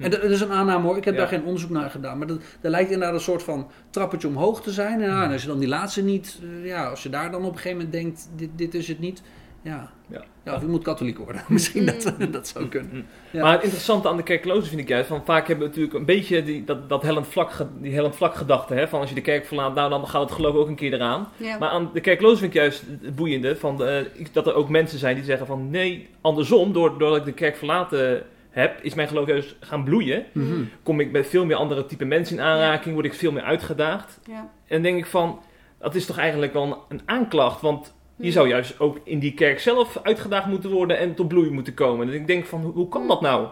Hm. 0.00 0.06
En 0.06 0.10
dat, 0.10 0.22
dat 0.22 0.30
is 0.30 0.40
een 0.40 0.50
aanname 0.52 0.86
hoor, 0.86 0.96
ik 0.96 1.04
heb 1.04 1.14
Ja. 1.14 1.20
daar 1.20 1.28
geen 1.28 1.44
onderzoek 1.44 1.70
naar 1.70 1.90
gedaan. 1.90 2.18
Maar 2.18 2.26
dat, 2.26 2.40
dat 2.60 2.70
lijkt 2.70 2.90
inderdaad 2.90 3.14
een 3.16 3.20
soort 3.24 3.42
van 3.42 3.70
trappetje 3.90 4.28
omhoog 4.28 4.62
te 4.62 4.70
zijn. 4.70 5.00
En, 5.00 5.08
ja, 5.08 5.24
en 5.24 5.32
als 5.32 5.42
je 5.42 5.48
dan 5.48 5.58
die 5.58 5.68
laatste 5.68 6.02
niet, 6.02 6.40
eh, 6.42 6.66
ja, 6.66 6.84
als 6.88 7.02
je 7.02 7.08
daar 7.08 7.30
dan 7.30 7.40
op 7.44 7.52
een 7.52 7.56
gegeven 7.58 7.76
moment 7.76 7.92
denkt, 7.92 8.30
dit, 8.36 8.50
dit 8.56 8.74
is 8.74 8.88
het 8.88 8.98
niet. 8.98 9.22
Ja, 9.62 9.90
Ja. 10.06 10.24
ja 10.44 10.54
of 10.54 10.60
je 10.60 10.66
moet 10.66 10.82
katholiek 10.82 11.18
worden. 11.18 11.42
misschien 11.48 11.86
dat, 11.86 12.14
dat 12.30 12.48
zou 12.48 12.68
kunnen. 12.68 12.90
Mm. 12.92 13.04
Ja. 13.30 13.42
Maar 13.42 13.52
het 13.52 13.62
interessante 13.62 14.08
aan 14.08 14.16
de 14.16 14.22
kerklozen 14.22 14.68
vind 14.68 14.80
ik 14.80 14.88
juist, 14.88 15.08
van 15.08 15.24
vaak 15.24 15.46
hebben 15.46 15.64
we 15.64 15.70
natuurlijk 15.70 15.98
een 15.98 16.04
beetje 16.04 16.42
die, 16.42 16.64
dat, 16.64 16.88
dat 16.88 17.02
hellend 17.02 17.26
vlak, 17.26 17.52
die 17.80 17.94
hellend 17.94 18.16
vlak 18.16 18.34
gedachte, 18.34 18.74
hè, 18.74 18.88
van 18.88 19.00
als 19.00 19.08
je 19.08 19.14
de 19.14 19.20
kerk 19.20 19.46
verlaat, 19.46 19.74
nou 19.74 19.90
dan 19.90 20.08
gaat 20.08 20.22
het 20.22 20.32
geloof 20.32 20.54
ook 20.54 20.68
een 20.68 20.74
keer 20.74 20.92
eraan. 20.92 21.28
Ja. 21.36 21.58
Maar 21.58 21.68
aan 21.68 21.90
de 21.92 22.00
kerklozen 22.00 22.38
vind 22.38 22.54
ik 22.54 22.60
juist 22.60 22.82
het 23.02 23.14
boeiende, 23.14 23.56
van, 23.56 23.84
eh, 23.84 24.04
dat 24.32 24.46
er 24.46 24.54
ook 24.54 24.68
mensen 24.68 24.98
zijn 24.98 25.14
die 25.14 25.24
zeggen 25.24 25.46
van 25.46 25.70
nee, 25.70 26.08
andersom, 26.20 26.72
door- 26.72 26.98
doordat 26.98 27.18
ik 27.18 27.24
de 27.24 27.32
kerk 27.32 27.56
verlaten 27.56 28.22
heb, 28.50 28.78
is 28.82 28.94
mijn 28.94 29.08
geloof 29.08 29.26
juist 29.26 29.56
gaan 29.60 29.84
bloeien. 29.84 30.24
Mhm. 30.32 30.62
Kom 30.82 31.00
ik 31.00 31.10
met 31.10 31.26
veel 31.26 31.44
meer 31.46 31.56
andere 31.56 31.86
type 31.86 32.04
mensen 32.04 32.36
in 32.36 32.42
aanraking, 32.42 32.94
word 32.94 33.06
ik 33.06 33.14
veel 33.14 33.32
meer 33.32 33.42
uitgedaagd. 33.42 34.20
ja. 34.26 34.38
En 34.38 34.76
dan 34.76 34.82
denk 34.82 34.98
ik 34.98 35.06
van, 35.06 35.40
dat 35.78 35.94
is 35.94 36.06
toch 36.06 36.18
eigenlijk 36.18 36.52
wel 36.52 36.84
een 36.88 37.00
aanklacht, 37.04 37.60
want 37.60 37.94
je 38.16 38.26
Mm. 38.26 38.32
zou 38.32 38.48
juist 38.48 38.80
ook 38.80 38.98
in 39.04 39.18
die 39.18 39.34
kerk 39.34 39.60
zelf 39.60 40.00
uitgedaagd 40.02 40.46
moeten 40.46 40.70
worden 40.70 40.98
en 40.98 41.14
tot 41.14 41.28
bloei 41.28 41.50
moeten 41.50 41.74
komen. 41.74 42.06
Dus 42.06 42.14
ik 42.14 42.26
denk 42.26 42.46
van, 42.46 42.60
hoe, 42.60 42.72
hoe 42.72 42.88
kan 42.88 43.06
dat 43.08 43.20
nou? 43.20 43.48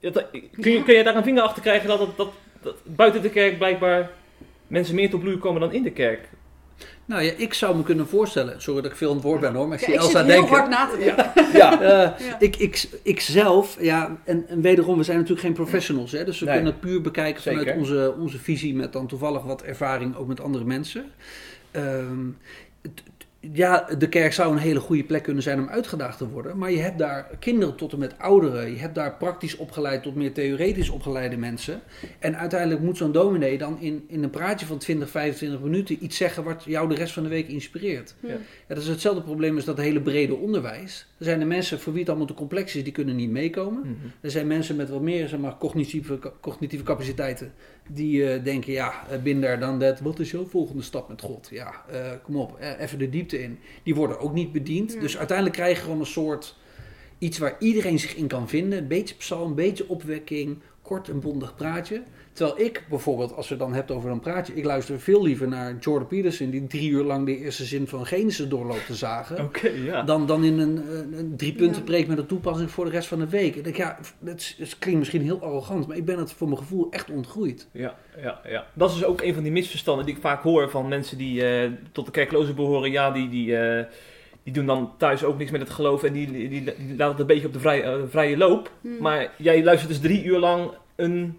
Dat- 0.00 0.26
kun, 0.60 0.72
je, 0.72 0.82
kun 0.82 0.94
je 0.94 1.04
daar 1.04 1.16
een 1.16 1.22
vinger 1.22 1.42
achter 1.42 1.62
krijgen 1.62 1.88
dat, 1.88 1.98
dat, 1.98 2.16
dat, 2.16 2.32
dat 2.62 2.76
buiten 2.84 3.22
de 3.22 3.30
kerk 3.30 3.58
blijkbaar 3.58 4.10
mensen 4.66 4.94
meer 4.94 5.10
tot 5.10 5.20
bloei 5.20 5.36
komen 5.38 5.60
dan 5.60 5.72
in 5.72 5.82
de 5.82 5.90
kerk? 5.90 6.28
Nou 7.10 7.22
ja, 7.22 7.32
ik 7.36 7.54
zou 7.54 7.76
me 7.76 7.82
kunnen 7.82 8.08
voorstellen, 8.08 8.62
sorry 8.62 8.82
dat 8.82 8.90
ik 8.90 8.96
veel 8.96 9.08
aan 9.08 9.14
het 9.14 9.24
woord 9.24 9.40
ben 9.40 9.54
hoor, 9.54 9.68
maar 9.68 9.80
ik 9.80 9.86
Ja, 9.86 9.86
zie 9.86 9.94
ik 9.94 10.00
Elsa 10.00 10.18
heel 10.24 10.26
denken. 10.26 10.48
hard 10.56 10.68
na 10.68 10.86
te 10.88 10.98
denken. 10.98 11.30
Ja, 11.58 11.80
eh, 11.82 12.26
Ja. 12.26 12.36
ik, 12.38 12.56
ik, 12.56 12.88
ik 13.02 13.20
zelf, 13.20 13.76
ja, 13.80 14.16
en, 14.24 14.44
en 14.48 14.60
wederom, 14.60 14.96
we 14.98 15.02
zijn 15.04 15.16
natuurlijk 15.16 15.46
geen 15.46 15.54
professionals, 15.54 16.12
hè, 16.12 16.24
dus 16.24 16.38
we 16.38 16.44
Nee. 16.44 16.54
kunnen 16.54 16.72
het 16.72 16.80
puur 16.80 17.00
bekijken 17.00 17.42
vanuit 17.42 17.76
onze, 17.76 18.14
onze 18.18 18.38
visie 18.38 18.74
met 18.74 18.92
dan 18.92 19.06
toevallig 19.06 19.42
wat 19.42 19.62
ervaring 19.62 20.16
ook 20.16 20.26
met 20.26 20.40
andere 20.40 20.64
mensen. 20.64 21.04
Ehm, 21.70 22.26
het- 22.82 23.02
ja, 23.40 23.88
de 23.98 24.08
kerk 24.08 24.32
zou 24.32 24.52
een 24.52 24.58
hele 24.58 24.80
goede 24.80 25.04
plek 25.04 25.22
kunnen 25.22 25.42
zijn 25.42 25.58
om 25.58 25.68
uitgedaagd 25.68 26.18
te 26.18 26.28
worden, 26.28 26.58
maar 26.58 26.70
je 26.70 26.78
hebt 26.78 26.98
daar 26.98 27.30
kinderen 27.38 27.74
tot 27.76 27.92
en 27.92 27.98
met 27.98 28.18
ouderen, 28.18 28.70
je 28.70 28.78
hebt 28.78 28.94
daar 28.94 29.16
praktisch 29.16 29.56
opgeleid 29.56 30.02
tot 30.02 30.14
meer 30.14 30.32
theoretisch 30.32 30.88
opgeleide 30.88 31.36
mensen. 31.36 31.80
En 32.18 32.36
uiteindelijk 32.36 32.80
moet 32.80 32.96
zo'n 32.96 33.12
dominee 33.12 33.58
dan 33.58 33.80
in, 33.80 34.04
in 34.08 34.22
een 34.22 34.30
praatje 34.30 34.66
van 34.66 34.78
20, 34.78 35.10
25 35.10 35.60
minuten 35.60 36.04
iets 36.04 36.16
zeggen 36.16 36.44
wat 36.44 36.64
jou 36.64 36.88
de 36.88 36.94
rest 36.94 37.12
van 37.12 37.22
de 37.22 37.28
week 37.28 37.48
inspireert. 37.48 38.14
Ja. 38.20 38.28
Ja, 38.28 38.38
dat 38.74 38.78
is 38.78 38.88
hetzelfde 38.88 39.22
probleem 39.22 39.56
als 39.56 39.64
dat 39.64 39.78
hele 39.78 40.00
brede 40.00 40.34
onderwijs. 40.34 41.06
Er 41.18 41.24
zijn 41.24 41.38
de 41.38 41.44
mensen 41.44 41.80
voor 41.80 41.92
wie 41.92 42.00
het 42.00 42.10
allemaal 42.10 42.28
te 42.28 42.34
complex 42.34 42.76
is, 42.76 42.84
die 42.84 42.92
kunnen 42.92 43.16
niet 43.16 43.30
meekomen. 43.30 43.80
Mhm. 43.80 44.06
Er 44.20 44.30
zijn 44.30 44.46
mensen 44.46 44.76
met 44.76 44.88
wat 44.88 45.00
meer 45.00 45.28
zeg 45.28 45.40
maar, 45.40 45.56
cognitieve, 45.58 46.18
cognitieve 46.40 46.84
capaciteiten 46.84 47.52
die 47.94 48.32
eh, 48.32 48.44
denken, 48.44 48.72
ja, 48.72 48.92
eh, 49.10 49.18
bin 49.18 49.40
daar 49.40 49.60
dan 49.60 49.78
dat. 49.78 50.00
Wat 50.00 50.18
is 50.18 50.30
jouw 50.30 50.44
volgende 50.44 50.82
stap 50.82 51.08
met 51.08 51.20
God? 51.20 51.48
Ja, 51.50 51.72
eh, 51.90 52.10
kom 52.22 52.36
op, 52.36 52.58
even 52.78 52.98
de 52.98 53.08
diepte 53.08 53.29
in. 53.32 53.58
Die 53.82 53.94
worden 53.94 54.18
ook 54.20 54.32
niet 54.32 54.52
bediend. 54.52 54.92
Ja. 54.92 55.00
Dus 55.00 55.18
uiteindelijk 55.18 55.56
krijg 55.56 55.76
je 55.76 55.82
gewoon 55.82 56.00
een 56.00 56.06
soort 56.06 56.56
iets 57.18 57.38
waar 57.38 57.56
iedereen 57.58 57.98
zich 57.98 58.16
in 58.16 58.26
kan 58.26 58.48
vinden. 58.48 58.78
Een 58.78 58.88
beetje 58.88 59.14
psalm, 59.14 59.48
een 59.48 59.54
beetje 59.54 59.88
opwekking, 59.88 60.58
kort 60.82 61.08
en 61.08 61.20
bondig 61.20 61.54
praatje. 61.54 62.02
Terwijl 62.40 62.60
ik 62.66 62.84
bijvoorbeeld, 62.88 63.36
als 63.36 63.48
we 63.48 63.54
het 63.54 63.62
dan 63.62 63.74
hebt 63.74 63.90
over 63.90 64.10
een 64.10 64.20
praatje, 64.20 64.54
ik 64.54 64.64
luister 64.64 65.00
veel 65.00 65.22
liever 65.22 65.48
naar 65.48 65.76
Jordan 65.80 66.06
Peterson, 66.06 66.50
die 66.50 66.66
drie 66.66 66.90
uur 66.90 67.04
lang 67.04 67.26
de 67.26 67.38
eerste 67.38 67.64
zin 67.64 67.86
van 67.86 68.06
Genesis 68.06 68.48
doorloopt 68.48 68.86
te 68.86 68.94
zagen. 68.94 69.40
Oké, 69.44 69.68
ja. 69.68 70.02
Dan, 70.02 70.26
dan 70.26 70.44
in 70.44 70.58
een, 70.58 70.76
een, 70.76 71.18
een 71.18 71.36
drie 71.36 71.52
punten 71.52 71.84
preek 71.84 72.06
met 72.06 72.18
een 72.18 72.26
toepassing 72.26 72.70
voor 72.70 72.84
de 72.84 72.90
rest 72.90 73.08
van 73.08 73.18
de 73.18 73.28
week. 73.28 73.54
Ik 73.56 73.64
denk, 73.64 73.76
ja, 73.76 73.98
het, 74.24 74.54
het 74.58 74.78
klinkt 74.78 74.98
misschien 74.98 75.22
heel 75.22 75.42
arrogant, 75.42 75.86
maar 75.86 75.96
ik 75.96 76.04
ben 76.04 76.18
het 76.18 76.32
voor 76.32 76.48
mijn 76.48 76.60
gevoel 76.60 76.86
echt 76.90 77.10
ontgroeid. 77.10 77.68
Ja, 77.72 77.94
ja, 78.22 78.40
ja. 78.44 78.66
Dat 78.72 78.90
is 78.90 78.96
dus 78.96 79.04
ook 79.04 79.22
een 79.22 79.34
van 79.34 79.42
die 79.42 79.52
misverstanden 79.52 80.06
die 80.06 80.14
ik 80.14 80.20
vaak 80.20 80.42
hoor 80.42 80.70
van 80.70 80.88
mensen 80.88 81.18
die 81.18 81.46
eh, 81.46 81.70
tot 81.92 82.06
de 82.06 82.12
kerklozen 82.12 82.54
behoren. 82.54 82.90
Ja, 82.90 83.10
die, 83.10 83.28
die, 83.28 83.56
eh, 83.56 83.84
die 84.42 84.52
doen 84.52 84.66
dan 84.66 84.92
thuis 84.98 85.24
ook 85.24 85.38
niks 85.38 85.50
met 85.50 85.60
het 85.60 85.70
geloof 85.70 86.02
en 86.02 86.12
die, 86.12 86.32
die, 86.32 86.48
die 86.48 86.64
laten 86.96 87.06
het 87.06 87.20
een 87.20 87.26
beetje 87.26 87.46
op 87.46 87.52
de 87.52 87.60
vrije, 87.60 87.82
eh, 87.82 87.98
vrije 88.08 88.36
loop. 88.36 88.70
Hmm. 88.80 88.96
Maar 89.00 89.32
jij 89.36 89.64
luistert 89.64 89.90
dus 89.90 90.00
drie 90.00 90.24
uur 90.24 90.38
lang 90.38 90.70
een... 90.96 91.38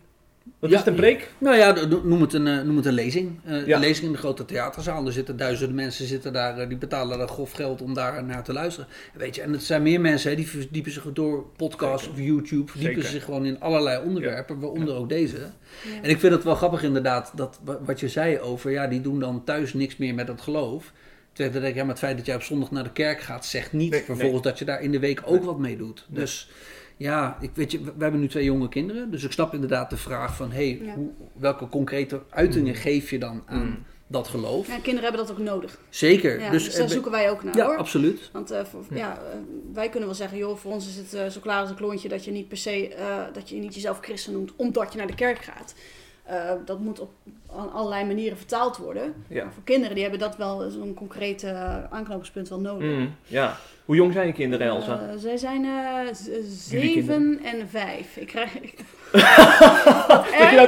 Wat 0.60 0.69
Ja, 0.69 0.75
is 0.77 0.84
het, 0.84 0.88
een 0.93 0.99
preek? 0.99 1.32
Nou 1.38 1.58
ja, 1.58 1.75
noem 2.04 2.21
het 2.21 2.34
een, 2.34 2.47
eh, 2.47 2.62
noem 2.62 2.75
het 2.77 2.86
een 2.86 2.93
lezing. 2.93 3.39
Eh, 3.45 3.65
Ja. 3.67 3.75
Een 3.75 3.82
lezing 3.82 4.06
in 4.06 4.12
de 4.12 4.17
grote 4.17 4.45
theaterzaal. 4.45 5.06
Er 5.06 5.12
zitten 5.13 5.38
duizenden 5.38 5.75
mensen 5.75 6.06
zitten 6.06 6.34
daar, 6.34 6.58
eh, 6.58 6.67
die 6.67 6.77
betalen 6.77 7.17
daar 7.17 7.27
grof 7.27 7.51
geld 7.51 7.82
om 7.82 7.93
daar 7.93 8.23
naar 8.23 8.43
te 8.43 8.54
luisteren. 8.54 8.89
Weet 9.13 9.36
je, 9.36 9.41
en 9.41 9.51
het 9.51 9.63
zijn 9.63 9.82
meer 9.82 10.01
mensen 10.01 10.30
hè, 10.30 10.36
die 10.36 10.47
verdiepen 10.47 10.91
zich 10.91 11.06
door 11.13 11.45
podcasts 11.58 12.06
Zeker. 12.08 12.19
of 12.21 12.25
YouTube, 12.27 12.71
verdiepen 12.71 12.95
Zeker. 13.01 13.12
zich 13.17 13.23
gewoon 13.23 13.45
in 13.45 13.60
allerlei 13.60 14.04
onderwerpen, 14.04 14.60
waaronder 14.60 14.95
ook 14.95 15.10
deze. 15.10 15.38
Ja. 15.38 15.51
En 16.01 16.10
ik 16.10 16.19
vind 16.19 16.34
het 16.34 16.43
wel 16.43 16.56
grappig 16.56 16.84
inderdaad, 16.84 17.32
dat 17.36 17.60
wa- 17.63 17.80
wat 17.86 17.99
je 17.99 18.08
zei 18.10 18.39
over, 18.39 18.71
ja, 18.71 18.88
die 18.88 19.01
doen 19.01 19.19
dan 19.19 19.43
thuis 19.43 19.73
niks 19.73 19.97
meer 19.97 20.13
met 20.13 20.27
het 20.27 20.41
geloof. 20.41 20.91
Terwijl 21.34 21.56
ik 21.58 21.62
denk, 21.63 21.75
ja, 21.75 21.82
maar 21.82 21.89
het 21.91 21.99
feit 22.04 22.17
dat 22.17 22.25
jij 22.25 22.36
op 22.36 22.41
zondag 22.43 22.71
naar 22.71 22.84
de 22.84 22.91
kerk 22.91 23.21
gaat, 23.21 23.45
zegt 23.45 23.73
niet 23.73 23.91
Nee, 23.91 24.01
vervolgens 24.04 24.41
dat 24.41 24.60
je 24.60 24.65
daar 24.65 24.82
in 24.82 24.91
de 24.91 24.99
week 24.99 25.21
ook 25.25 25.43
wat 25.43 25.60
mee 25.60 25.77
doet. 25.77 26.06
Nee. 26.10 26.19
Dus 26.19 26.49
ja, 27.01 27.37
ik 27.39 27.49
weet 27.53 27.71
je, 27.71 27.81
we 27.83 27.91
hebben 27.97 28.19
nu 28.19 28.27
twee 28.27 28.43
jonge 28.43 28.69
kinderen, 28.69 29.11
dus 29.11 29.23
ik 29.23 29.31
snap 29.31 29.53
inderdaad 29.53 29.89
de 29.89 29.97
vraag 29.97 30.35
van, 30.35 30.51
hey, 30.51 30.79
Ja. 30.83 30.93
hoe, 30.93 31.09
welke 31.33 31.67
concrete 31.67 32.21
uitingen 32.29 32.75
geef 32.75 33.09
je 33.09 33.19
dan 33.19 33.43
aan 33.45 33.65
Mm. 33.65 33.83
dat 34.07 34.27
geloof? 34.27 34.67
Ja, 34.67 34.73
kinderen 34.73 35.01
hebben 35.09 35.27
dat 35.27 35.31
ook 35.31 35.43
nodig. 35.45 35.79
Zeker. 35.89 36.39
Ja, 36.39 36.49
dus 36.49 36.63
dus, 36.63 36.75
daar 36.75 36.83
eh, 36.85 36.89
zoeken 36.91 37.11
wij 37.11 37.29
ook 37.29 37.43
naar 37.43 37.55
ja, 37.55 37.65
hoor. 37.65 37.77
absoluut. 37.77 38.29
Want 38.33 38.51
eh, 38.51 38.65
voor- 38.65 38.85
ja, 38.97 39.11
eh, 39.17 39.37
wij 39.73 39.89
kunnen 39.89 40.07
wel 40.09 40.17
zeggen, 40.17 40.37
joh, 40.37 40.57
voor 40.57 40.71
ons 40.71 40.87
is 40.87 40.95
het 41.11 41.33
zo 41.33 41.39
klaar 41.39 41.61
als 41.61 41.69
een 41.69 41.75
klontje 41.75 42.09
dat 42.09 42.25
je 42.25 42.31
niet 42.31 42.47
per 42.47 42.57
se, 42.57 42.87
eh, 42.95 43.17
dat 43.33 43.49
je 43.49 43.55
niet 43.55 43.73
jezelf 43.75 43.99
christen 44.01 44.33
noemt, 44.33 44.51
omdat 44.55 44.91
je 44.91 44.97
naar 44.97 45.07
de 45.07 45.15
kerk 45.15 45.37
gaat. 45.43 45.73
Eh, 46.32 46.52
dat 46.65 46.80
moet 46.80 47.00
op 47.00 47.12
allerlei 47.74 48.06
manieren 48.06 48.38
vertaald 48.38 48.78
worden. 48.78 49.13
Ja. 49.28 49.44
Maar 49.44 49.54
voor 49.54 49.63
kinderen, 49.63 49.94
die 49.94 50.04
hebben 50.04 50.20
dat 50.22 50.38
wel, 50.38 50.70
zo'n 50.70 50.94
concreet 50.94 51.44
eh, 51.44 51.84
aanknopingspunt 51.84 52.50
wel 52.50 52.60
nodig. 52.60 52.88
Mm, 52.88 53.15
ja. 53.28 53.58
Hoe 53.86 53.96
jong 53.96 54.13
zijn 54.13 54.28
je 54.28 54.34
kinderen, 54.34 54.67
Elsa? 54.67 55.00
Eh, 55.00 55.17
zij 55.17 55.38
zijn 55.38 55.65
eh, 55.65 56.13
zeven 56.44 57.39
en 57.44 57.70
vijf. 57.70 58.17
Ik 58.17 58.28
krijg. 58.28 58.74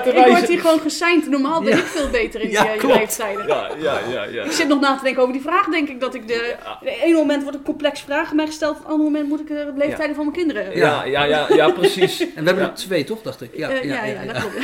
Ik, 0.03 0.25
word 0.27 0.47
hier 0.47 0.59
gewoon 0.59 0.79
gesigned. 0.79 1.29
Normaal 1.29 1.61
ben 1.61 1.71
Ja. 1.71 1.77
ik 1.77 1.83
veel 1.85 2.09
beter 2.09 2.41
in 2.41 2.47
die 2.47 2.55
Ja, 2.57 2.71
eh, 2.73 2.77
klopt. 2.79 2.95
leeftijden. 2.95 3.47
Ja, 3.47 3.69
ja, 3.79 3.99
ja, 4.11 4.23
ja. 4.23 4.43
Ik 4.43 4.51
zit 4.51 4.67
nog 4.67 4.79
na 4.79 4.95
te 4.97 5.03
denken 5.03 5.21
over 5.21 5.33
die 5.33 5.41
vraag. 5.41 5.65
Denk 5.67 5.89
ik 5.89 5.99
dat 5.99 6.13
ik 6.15 6.27
de. 6.27 6.55
Het 6.79 6.97
ene 7.03 7.13
moment 7.15 7.41
wordt 7.43 7.57
een 7.57 7.63
complex 7.63 8.01
vraag 8.01 8.33
mij 8.33 8.45
gesteld. 8.45 8.71
Op 8.71 8.77
het 8.77 8.87
andere 8.87 9.09
moment 9.09 9.29
moet 9.29 9.39
ik 9.39 9.49
eh, 9.49 9.57
de 9.65 9.71
leeftijden 9.75 10.15
van 10.15 10.25
mijn 10.25 10.37
kinderen. 10.37 10.77
Ja, 10.77 11.03
ja, 11.03 11.23
ja, 11.23 11.45
ja, 11.49 11.69
precies. 11.71 12.19
En 12.19 12.27
we 12.27 12.43
hebben 12.43 12.63
Ja. 12.63 12.69
er 12.69 12.75
twee, 12.75 13.03
toch, 13.03 13.21
dacht 13.21 13.41
ik? 13.41 13.55
Ja, 13.55 13.69
Eh, 13.69 13.83
ja, 13.83 14.03
ja, 14.03 14.25
dat 14.25 14.35
ja. 14.35 14.41
klopt. 14.41 14.55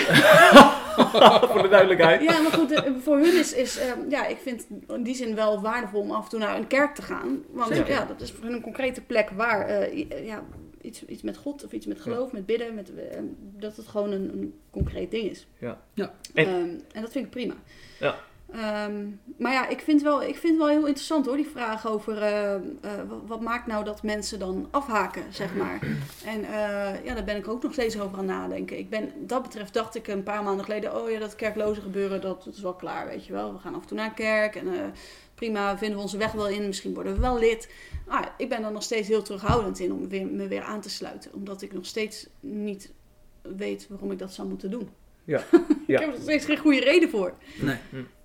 Voor 1.52 1.62
de 1.62 1.70
duidelijkheid. 1.70 2.22
Ja, 2.24 2.40
maar 2.40 2.52
goed, 2.52 2.72
eh, 2.72 2.92
voor 3.04 3.18
hun 3.18 3.40
is, 3.40 3.54
is 3.54 3.78
eh, 3.80 3.86
ja, 4.10 4.26
ik 4.26 4.38
vind 4.44 4.66
in 4.88 5.04
die 5.04 5.16
zin 5.16 5.36
wel 5.36 5.62
waardevol 5.62 6.02
om 6.02 6.12
af 6.12 6.24
en 6.24 6.30
toe 6.30 6.40
naar 6.40 6.56
een 6.58 6.68
kerk 6.68 6.96
te 6.96 7.02
gaan. 7.02 7.40
Want 7.52 7.76
ja, 7.88 8.06
dat 8.08 8.22
is 8.22 8.32
voor 8.32 8.44
hun 8.44 8.54
een 8.54 8.62
concrete 8.62 9.02
plek 9.02 9.30
waar 9.36 9.66
eh, 9.68 9.82
eh, 9.82 10.26
ja, 10.26 10.42
iets, 10.90 11.06
iets 11.06 11.22
met 11.22 11.38
God 11.38 11.66
of 11.66 11.72
iets 11.72 11.86
met 11.86 12.02
geloof, 12.02 12.32
met 12.32 12.46
bidden, 12.46 12.74
met, 12.76 12.96
eh, 12.96 13.20
dat 13.40 13.76
het 13.78 13.88
gewoon 13.88 14.12
een, 14.12 14.30
een 14.34 14.54
concreet 14.72 15.12
ding 15.12 15.30
is. 15.30 15.48
Ja. 15.58 15.82
Ja. 15.94 16.14
En- 16.34 16.46
Ehm, 16.48 16.70
en 16.94 17.02
dat 17.02 17.12
vind 17.12 17.26
ik 17.26 17.32
prima. 17.32 17.54
Ja. 18.00 18.16
Ehm, 18.54 19.06
maar 19.38 19.52
ja, 19.54 19.68
ik 19.68 19.80
vind, 19.80 20.02
wel, 20.02 20.24
ik 20.24 20.36
vind 20.38 20.58
wel 20.58 20.68
heel 20.68 20.86
interessant 20.86 21.26
hoor, 21.26 21.36
die 21.36 21.48
vraag 21.54 21.88
over 21.88 22.22
eh, 22.22 22.54
eh, 22.56 22.62
wat, 23.28 23.42
maakt 23.42 23.68
nou 23.68 23.84
dat 23.84 24.04
mensen 24.04 24.40
dan 24.40 24.68
afhaken, 24.72 25.24
zeg 25.34 25.56
maar. 25.56 25.80
En 26.26 26.44
eh, 26.44 27.04
ja, 27.06 27.14
daar 27.14 27.24
ben 27.24 27.36
ik 27.38 27.48
ook 27.48 27.64
nog 27.64 27.74
steeds 27.74 28.00
over 28.00 28.18
aan 28.18 28.26
nadenken. 28.26 28.78
Ik 28.78 28.90
ben, 28.90 29.12
dat 29.18 29.42
betreft 29.42 29.74
dacht 29.74 29.96
ik 29.96 30.08
een 30.08 30.24
paar 30.24 30.44
maanden 30.44 30.66
geleden, 30.66 31.02
oh 31.02 31.10
ja, 31.12 31.20
dat 31.20 31.36
kerkloze 31.36 31.82
gebeuren, 31.82 32.22
dat, 32.22 32.44
dat 32.44 32.54
is 32.56 32.62
wel 32.62 32.74
klaar, 32.76 33.08
weet 33.08 33.26
je 33.26 33.34
wel. 33.34 33.54
We 33.54 33.60
gaan 33.60 33.76
af 33.76 33.82
en 33.82 33.88
toe 33.88 33.98
naar 33.98 34.14
kerk 34.14 34.56
en 34.56 34.68
eh, 34.74 34.80
prima, 35.36 35.78
vinden 35.78 35.98
we 35.98 36.04
onze 36.04 36.18
weg 36.18 36.32
wel 36.32 36.48
in, 36.48 36.68
misschien 36.68 36.94
worden 36.94 37.14
we 37.14 37.20
wel 37.20 37.40
lid. 37.40 37.70
Maar 38.10 38.34
ik 38.38 38.50
ben 38.50 38.64
er 38.64 38.72
nog 38.72 38.84
steeds 38.84 39.08
heel 39.08 39.22
terughoudend 39.22 39.80
in 39.80 39.94
om 39.94 40.10
weer, 40.10 40.26
me 40.26 40.48
weer 40.48 40.62
aan 40.62 40.82
te 40.82 40.90
sluiten, 40.90 41.34
omdat 41.34 41.62
ik 41.62 41.74
nog 41.74 41.86
steeds 41.86 42.28
niet 42.40 42.92
weet 43.58 43.86
waarom 43.90 44.12
ik 44.12 44.20
dat 44.20 44.34
zou 44.34 44.48
moeten 44.48 44.72
doen. 44.72 44.90
Ja. 45.24 45.38
ik 45.52 45.78
Ja. 45.88 46.00
heb 46.00 46.08
er 46.08 46.14
nog 46.14 46.22
steeds 46.22 46.46
geen 46.46 46.58
goede 46.58 46.80
reden 46.80 47.10
voor. 47.10 47.34
Nee. 47.62 47.76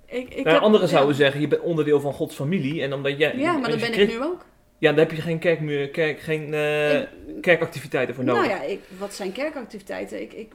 Ik, 0.06 0.28
ik 0.28 0.44
Nou, 0.44 0.48
heb- 0.48 0.62
anderen 0.62 0.86
ja. 0.86 0.92
zouden 0.92 1.14
zeggen, 1.16 1.40
je 1.40 1.48
bent 1.48 1.62
onderdeel 1.62 2.00
van 2.00 2.12
Gods 2.12 2.34
familie. 2.34 2.82
En 2.82 2.92
omdat 2.92 3.18
jij, 3.18 3.36
Ja, 3.36 3.56
maar 3.56 3.70
dat 3.70 3.80
ben 3.80 4.00
ik 4.00 4.08
nu 4.08 4.22
ook. 4.22 4.44
Ja, 4.78 4.90
daar 4.92 5.06
heb 5.06 5.16
je 5.16 5.22
geen, 5.22 5.38
kerkmuur, 5.38 5.88
kerk, 5.90 6.20
geen 6.20 6.54
eh, 6.54 7.00
Ik- 7.00 7.08
kerkactiviteiten 7.40 8.14
voor 8.14 8.24
nodig. 8.24 8.46
nou 8.46 8.54
ja, 8.54 8.62
ik, 8.66 8.80
wat 8.98 9.14
zijn 9.14 9.32
kerkactiviteiten? 9.32 10.20
Ik, 10.22 10.32
ik, 10.32 10.52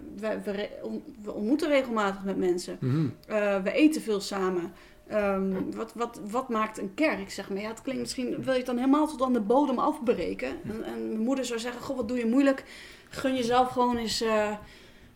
we 1.24 1.32
ontmoeten 1.34 1.70
regelmatig 1.70 2.24
met 2.24 2.38
mensen. 2.38 2.78
Mhm. 2.80 3.08
Eh, 3.28 3.64
we 3.64 3.72
eten 3.72 4.02
veel 4.02 4.20
samen. 4.20 4.74
Ehm, 5.10 5.54
wat, 5.76 5.94
wat, 5.96 6.20
wat 6.30 6.50
maakt 6.50 6.78
een 6.78 6.94
kerk? 6.94 7.32
Zeg 7.32 7.50
maar, 7.50 7.62
ja, 7.62 7.68
het 7.70 7.82
klinkt 7.82 8.02
misschien, 8.02 8.44
wil 8.44 8.52
je 8.52 8.58
het 8.58 8.66
dan 8.66 8.78
helemaal 8.78 9.08
tot 9.08 9.22
aan 9.22 9.34
de 9.34 9.40
bodem 9.42 9.80
afbreken? 9.80 10.48
En, 10.64 10.84
en 10.84 11.08
mijn 11.08 11.20
moeder 11.24 11.46
zou 11.46 11.60
zeggen, 11.60 11.82
goh, 11.82 11.96
wat 11.98 12.08
doe 12.08 12.18
je 12.18 12.26
moeilijk? 12.26 12.64
Gun 13.10 13.36
jezelf 13.36 13.68
gewoon 13.70 13.98
eens, 13.98 14.22
eh, 14.22 14.50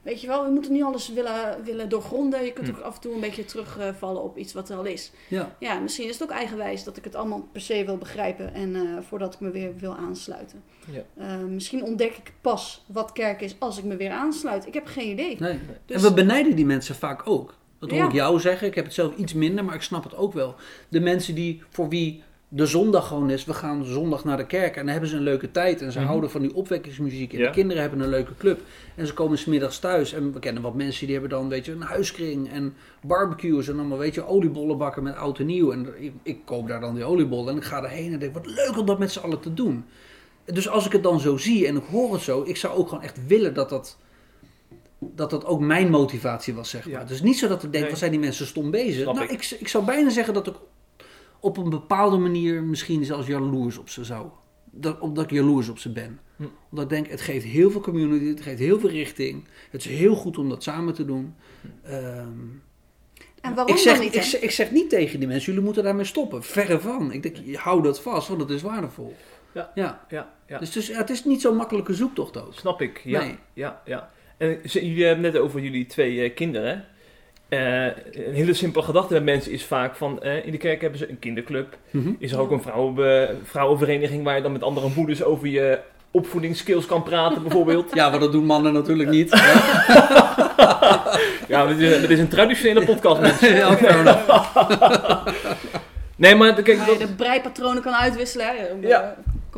weet 0.02 0.22
je 0.22 0.28
wel, 0.28 0.44
we 0.46 0.52
moeten 0.52 0.72
niet 0.72 0.84
alles 0.84 1.10
willen, 1.10 1.64
willen 1.64 1.90
doorgronden. 1.90 2.46
Je 2.46 2.54
kunt 2.54 2.70
ook 2.70 2.80
af 2.80 2.96
en 2.96 3.02
toe 3.02 3.14
een 3.14 3.20
beetje 3.20 3.46
terugvallen 3.46 4.24
op 4.24 4.38
iets 4.38 4.54
wat 4.54 4.70
er 4.70 4.78
al 4.78 4.86
is. 4.86 5.12
Ja. 5.28 5.56
Ja, 5.60 5.80
misschien 5.80 6.08
is 6.08 6.14
het 6.20 6.24
ook 6.24 6.36
eigenwijs 6.36 6.84
dat 6.84 6.98
ik 6.98 7.04
het 7.04 7.16
allemaal 7.16 7.48
per 7.52 7.62
se 7.62 7.86
wil 7.86 7.98
begrijpen 7.98 8.54
en 8.54 8.76
eh, 8.76 8.82
voordat 9.08 9.34
ik 9.34 9.40
me 9.40 9.50
weer 9.52 9.76
wil 9.78 9.96
aansluiten. 9.96 10.64
Ja. 10.92 11.04
Eh, 11.18 11.38
misschien 11.44 11.84
ontdek 11.84 12.18
ik 12.18 12.34
pas 12.42 12.86
wat 12.88 13.12
kerk 13.12 13.42
is 13.42 13.56
als 13.60 13.78
ik 13.78 13.84
me 13.84 13.96
weer 13.96 14.12
aansluit. 14.12 14.68
Ik 14.68 14.74
heb 14.74 14.86
geen 14.88 15.10
idee. 15.10 15.36
Nee. 15.40 15.60
Dus- 15.86 15.96
En 15.96 16.10
we 16.10 16.14
benijden 16.14 16.56
die 16.56 16.66
mensen 16.66 16.96
vaak 16.96 17.28
ook. 17.28 17.54
Dat 17.84 17.92
hoor 17.92 18.02
Ja. 18.02 18.08
ik 18.08 18.14
jou 18.14 18.40
zeggen. 18.40 18.68
Ik 18.68 18.76
heb 18.76 18.86
het 18.86 18.94
zelf 18.94 19.16
iets 19.16 19.34
minder, 19.34 19.66
maar 19.66 19.76
ik 19.76 19.82
snap 19.82 20.04
het 20.04 20.16
ook 20.16 20.34
wel. 20.34 20.56
De 20.90 21.00
mensen 21.00 21.36
die 21.36 21.62
voor 21.70 21.90
wie 21.90 22.24
de 22.48 22.66
zondag 22.66 23.08
gewoon 23.08 23.30
is, 23.30 23.46
we 23.46 23.54
gaan 23.54 23.86
zondag 23.86 24.24
naar 24.24 24.38
de 24.38 24.46
kerk 24.46 24.76
en 24.76 24.82
dan 24.82 24.92
hebben 24.92 25.10
ze 25.10 25.16
een 25.16 25.22
leuke 25.24 25.52
tijd 25.52 25.82
en 25.82 25.92
ze 25.92 25.98
Mhm. 26.00 26.08
houden 26.08 26.30
van 26.30 26.42
die 26.42 26.56
opwekkingsmuziek 26.56 27.34
en 27.34 27.40
Ja. 27.40 27.46
de 27.46 27.52
kinderen 27.52 27.82
hebben 27.82 28.00
een 28.00 28.10
leuke 28.10 28.32
club 28.38 28.60
en 28.96 29.08
ze 29.08 29.14
komen 29.14 29.38
smiddags 29.38 29.80
thuis 29.80 30.14
en 30.14 30.34
we 30.34 30.40
kennen 30.40 30.62
wat 30.64 30.74
mensen 30.74 31.04
die 31.06 31.12
hebben 31.14 31.32
dan 31.38 31.50
weet 31.50 31.66
je 31.66 31.72
een 31.72 31.82
huiskring 31.82 32.52
en 32.52 32.74
barbecues 33.02 33.68
en 33.68 33.80
allemaal 33.80 33.98
weet 33.98 34.14
je 34.14 34.28
oliebollen 34.28 34.78
bakken 34.78 35.04
met 35.04 35.16
oud 35.16 35.40
en 35.40 35.46
nieuw 35.46 35.72
en 35.72 35.88
ik, 36.00 36.14
ik 36.24 36.38
koop 36.46 36.68
daar 36.68 36.80
dan 36.80 36.96
die 36.96 37.04
oliebollen 37.04 37.52
en 37.52 37.58
ik 37.58 37.64
ga 37.64 37.82
daarheen 37.82 38.14
en 38.14 38.20
denk 38.20 38.34
wat 38.34 38.46
leuk 38.46 38.78
om 38.80 38.86
dat 38.86 39.00
met 39.00 39.12
z'n 39.12 39.20
allen 39.20 39.40
te 39.40 39.54
doen. 39.54 39.86
Dus 40.46 40.70
als 40.70 40.86
ik 40.86 40.92
het 40.92 41.04
dan 41.04 41.20
zo 41.20 41.38
zie 41.38 41.68
en 41.68 41.76
ik 41.76 41.84
hoor 41.92 42.14
het 42.14 42.22
zo, 42.22 42.44
ik 42.46 42.58
zou 42.58 42.78
ook 42.78 42.88
gewoon 42.90 43.04
echt 43.04 43.28
willen 43.28 43.54
dat 43.54 43.70
dat 43.70 43.98
dat 45.16 45.30
dat 45.30 45.46
ook 45.46 45.60
mijn 45.60 45.90
motivatie 45.90 46.54
was, 46.54 46.70
zeg 46.70 46.86
maar. 46.90 47.00
Ja. 47.00 47.06
Dus 47.06 47.22
niet 47.22 47.38
zo 47.38 47.48
dat 47.48 47.64
ik 47.64 47.72
denk, 47.72 47.82
Nee. 47.82 47.90
wat 47.90 48.00
zijn 48.00 48.12
die 48.12 48.20
mensen 48.20 48.46
stom 48.46 48.72
bezig? 48.72 49.02
Snap 49.02 49.16
nou, 49.16 49.28
ik. 49.28 49.32
ik. 49.32 49.60
Ik, 49.60 49.68
zou 49.68 49.86
bijna 49.86 50.10
zeggen 50.10 50.34
dat 50.34 50.48
ik 50.48 50.56
op 51.40 51.58
een 51.58 51.70
bepaalde 51.70 52.18
manier 52.18 52.64
misschien 52.64 53.06
zelfs 53.06 53.28
jaloers 53.28 53.78
op 53.78 53.90
ze 53.90 54.04
zou. 54.04 54.28
Dat, 54.72 55.00
omdat 55.00 55.24
ik 55.24 55.30
jaloers 55.32 55.70
op 55.70 55.80
ze 55.80 55.92
ben. 55.92 56.20
Hm. 56.36 56.44
Omdat 56.70 56.84
ik 56.84 56.90
denk, 56.90 57.08
het 57.08 57.22
geeft 57.22 57.46
heel 57.46 57.72
veel 57.72 57.82
community, 57.82 58.26
het 58.26 58.42
geeft 58.42 58.60
heel 58.60 58.80
veel 58.80 58.90
richting. 58.90 59.48
Het 59.70 59.86
is 59.86 59.92
heel 59.92 60.16
goed 60.16 60.38
om 60.38 60.50
dat 60.50 60.64
samen 60.64 60.94
te 60.94 61.06
doen. 61.06 61.36
Ehm, 61.84 62.30
En 63.42 63.54
waarom 63.56 63.76
ik, 63.76 63.82
zeg, 63.82 63.96
dan 63.96 64.04
niet? 64.04 64.16
ik, 64.16 64.42
ik 64.42 64.52
zeg 64.52 64.72
niet 64.72 64.90
tegen 64.90 65.20
die 65.20 65.28
mensen, 65.28 65.46
jullie 65.46 65.66
moeten 65.66 65.84
daarmee 65.84 66.06
stoppen. 66.06 66.44
Verre 66.44 66.80
van. 66.80 67.12
Ik 67.12 67.24
denk, 67.24 67.36
je 67.44 67.58
hou 67.58 67.82
dat 67.82 68.02
vast, 68.02 68.28
want 68.28 68.42
het 68.42 68.50
is 68.50 68.62
waardevol. 68.62 69.16
Ja. 69.54 69.72
ja. 69.76 70.06
Ja, 70.10 70.34
ja. 70.48 70.60
Dus, 70.60 70.72
dus 70.72 70.88
ja, 70.88 70.98
het 70.98 71.10
is 71.10 71.26
niet 71.26 71.42
zo'n 71.42 71.56
makkelijke 71.56 71.94
zoektocht 71.94 72.38
ook. 72.38 72.54
Snap 72.54 72.82
ik, 72.82 73.02
ja. 73.04 73.20
Nee. 73.20 73.38
ja, 73.54 73.82
ja. 73.86 74.12
En 74.44 74.60
jullie 74.64 75.06
hebben 75.06 75.24
net 75.32 75.38
over 75.38 75.60
jullie 75.60 75.86
twee 75.86 76.22
eh, 76.24 76.36
kinderen. 76.36 76.86
Eh, 77.50 77.86
een 78.12 78.34
hele 78.34 78.54
simpele 78.54 78.84
gedachte 78.86 79.14
bij 79.14 79.22
mensen 79.24 79.52
is 79.52 79.64
vaak 79.66 79.96
van... 79.96 80.22
eh, 80.22 80.46
in 80.46 80.52
de 80.52 80.58
kerk 80.58 80.82
hebben 80.82 81.00
ze 81.00 81.10
een 81.10 81.20
kinderclub. 81.20 81.78
Mhm. 81.92 82.12
Is 82.20 82.32
er 82.32 82.40
ook 82.40 82.52
een 82.52 82.62
vrouwen, 82.62 83.40
vrouwenvereniging... 83.44 84.24
waar 84.24 84.36
je 84.36 84.42
dan 84.42 84.52
met 84.52 84.64
andere 84.64 84.90
moeders 84.96 85.24
over 85.24 85.48
je 85.48 85.80
opvoedingsskills 86.12 86.86
kan 86.86 87.04
praten 87.04 87.42
bijvoorbeeld. 87.48 87.92
Ja, 87.94 88.10
maar 88.10 88.20
dat 88.20 88.32
doen 88.32 88.46
mannen 88.46 88.74
natuurlijk 88.74 89.10
niet. 89.10 89.30
ja, 91.48 91.66
dat 91.68 91.78
is, 91.78 92.02
dat 92.02 92.10
is 92.10 92.20
een 92.20 92.28
traditionele 92.28 92.86
podcast, 92.86 93.22
mensen. 93.30 93.56
ja. 93.56 95.24
Nee, 96.16 96.36
maar 96.36 96.54
kijk, 96.62 96.78
Waar 96.78 96.92
je 96.92 96.98
dat, 96.98 97.08
de 97.08 97.14
breipatronen 97.16 97.82
kan 97.82 97.94
uitwisselen. 97.94 98.46
Hè? 98.46 98.66
Om, 98.74 98.88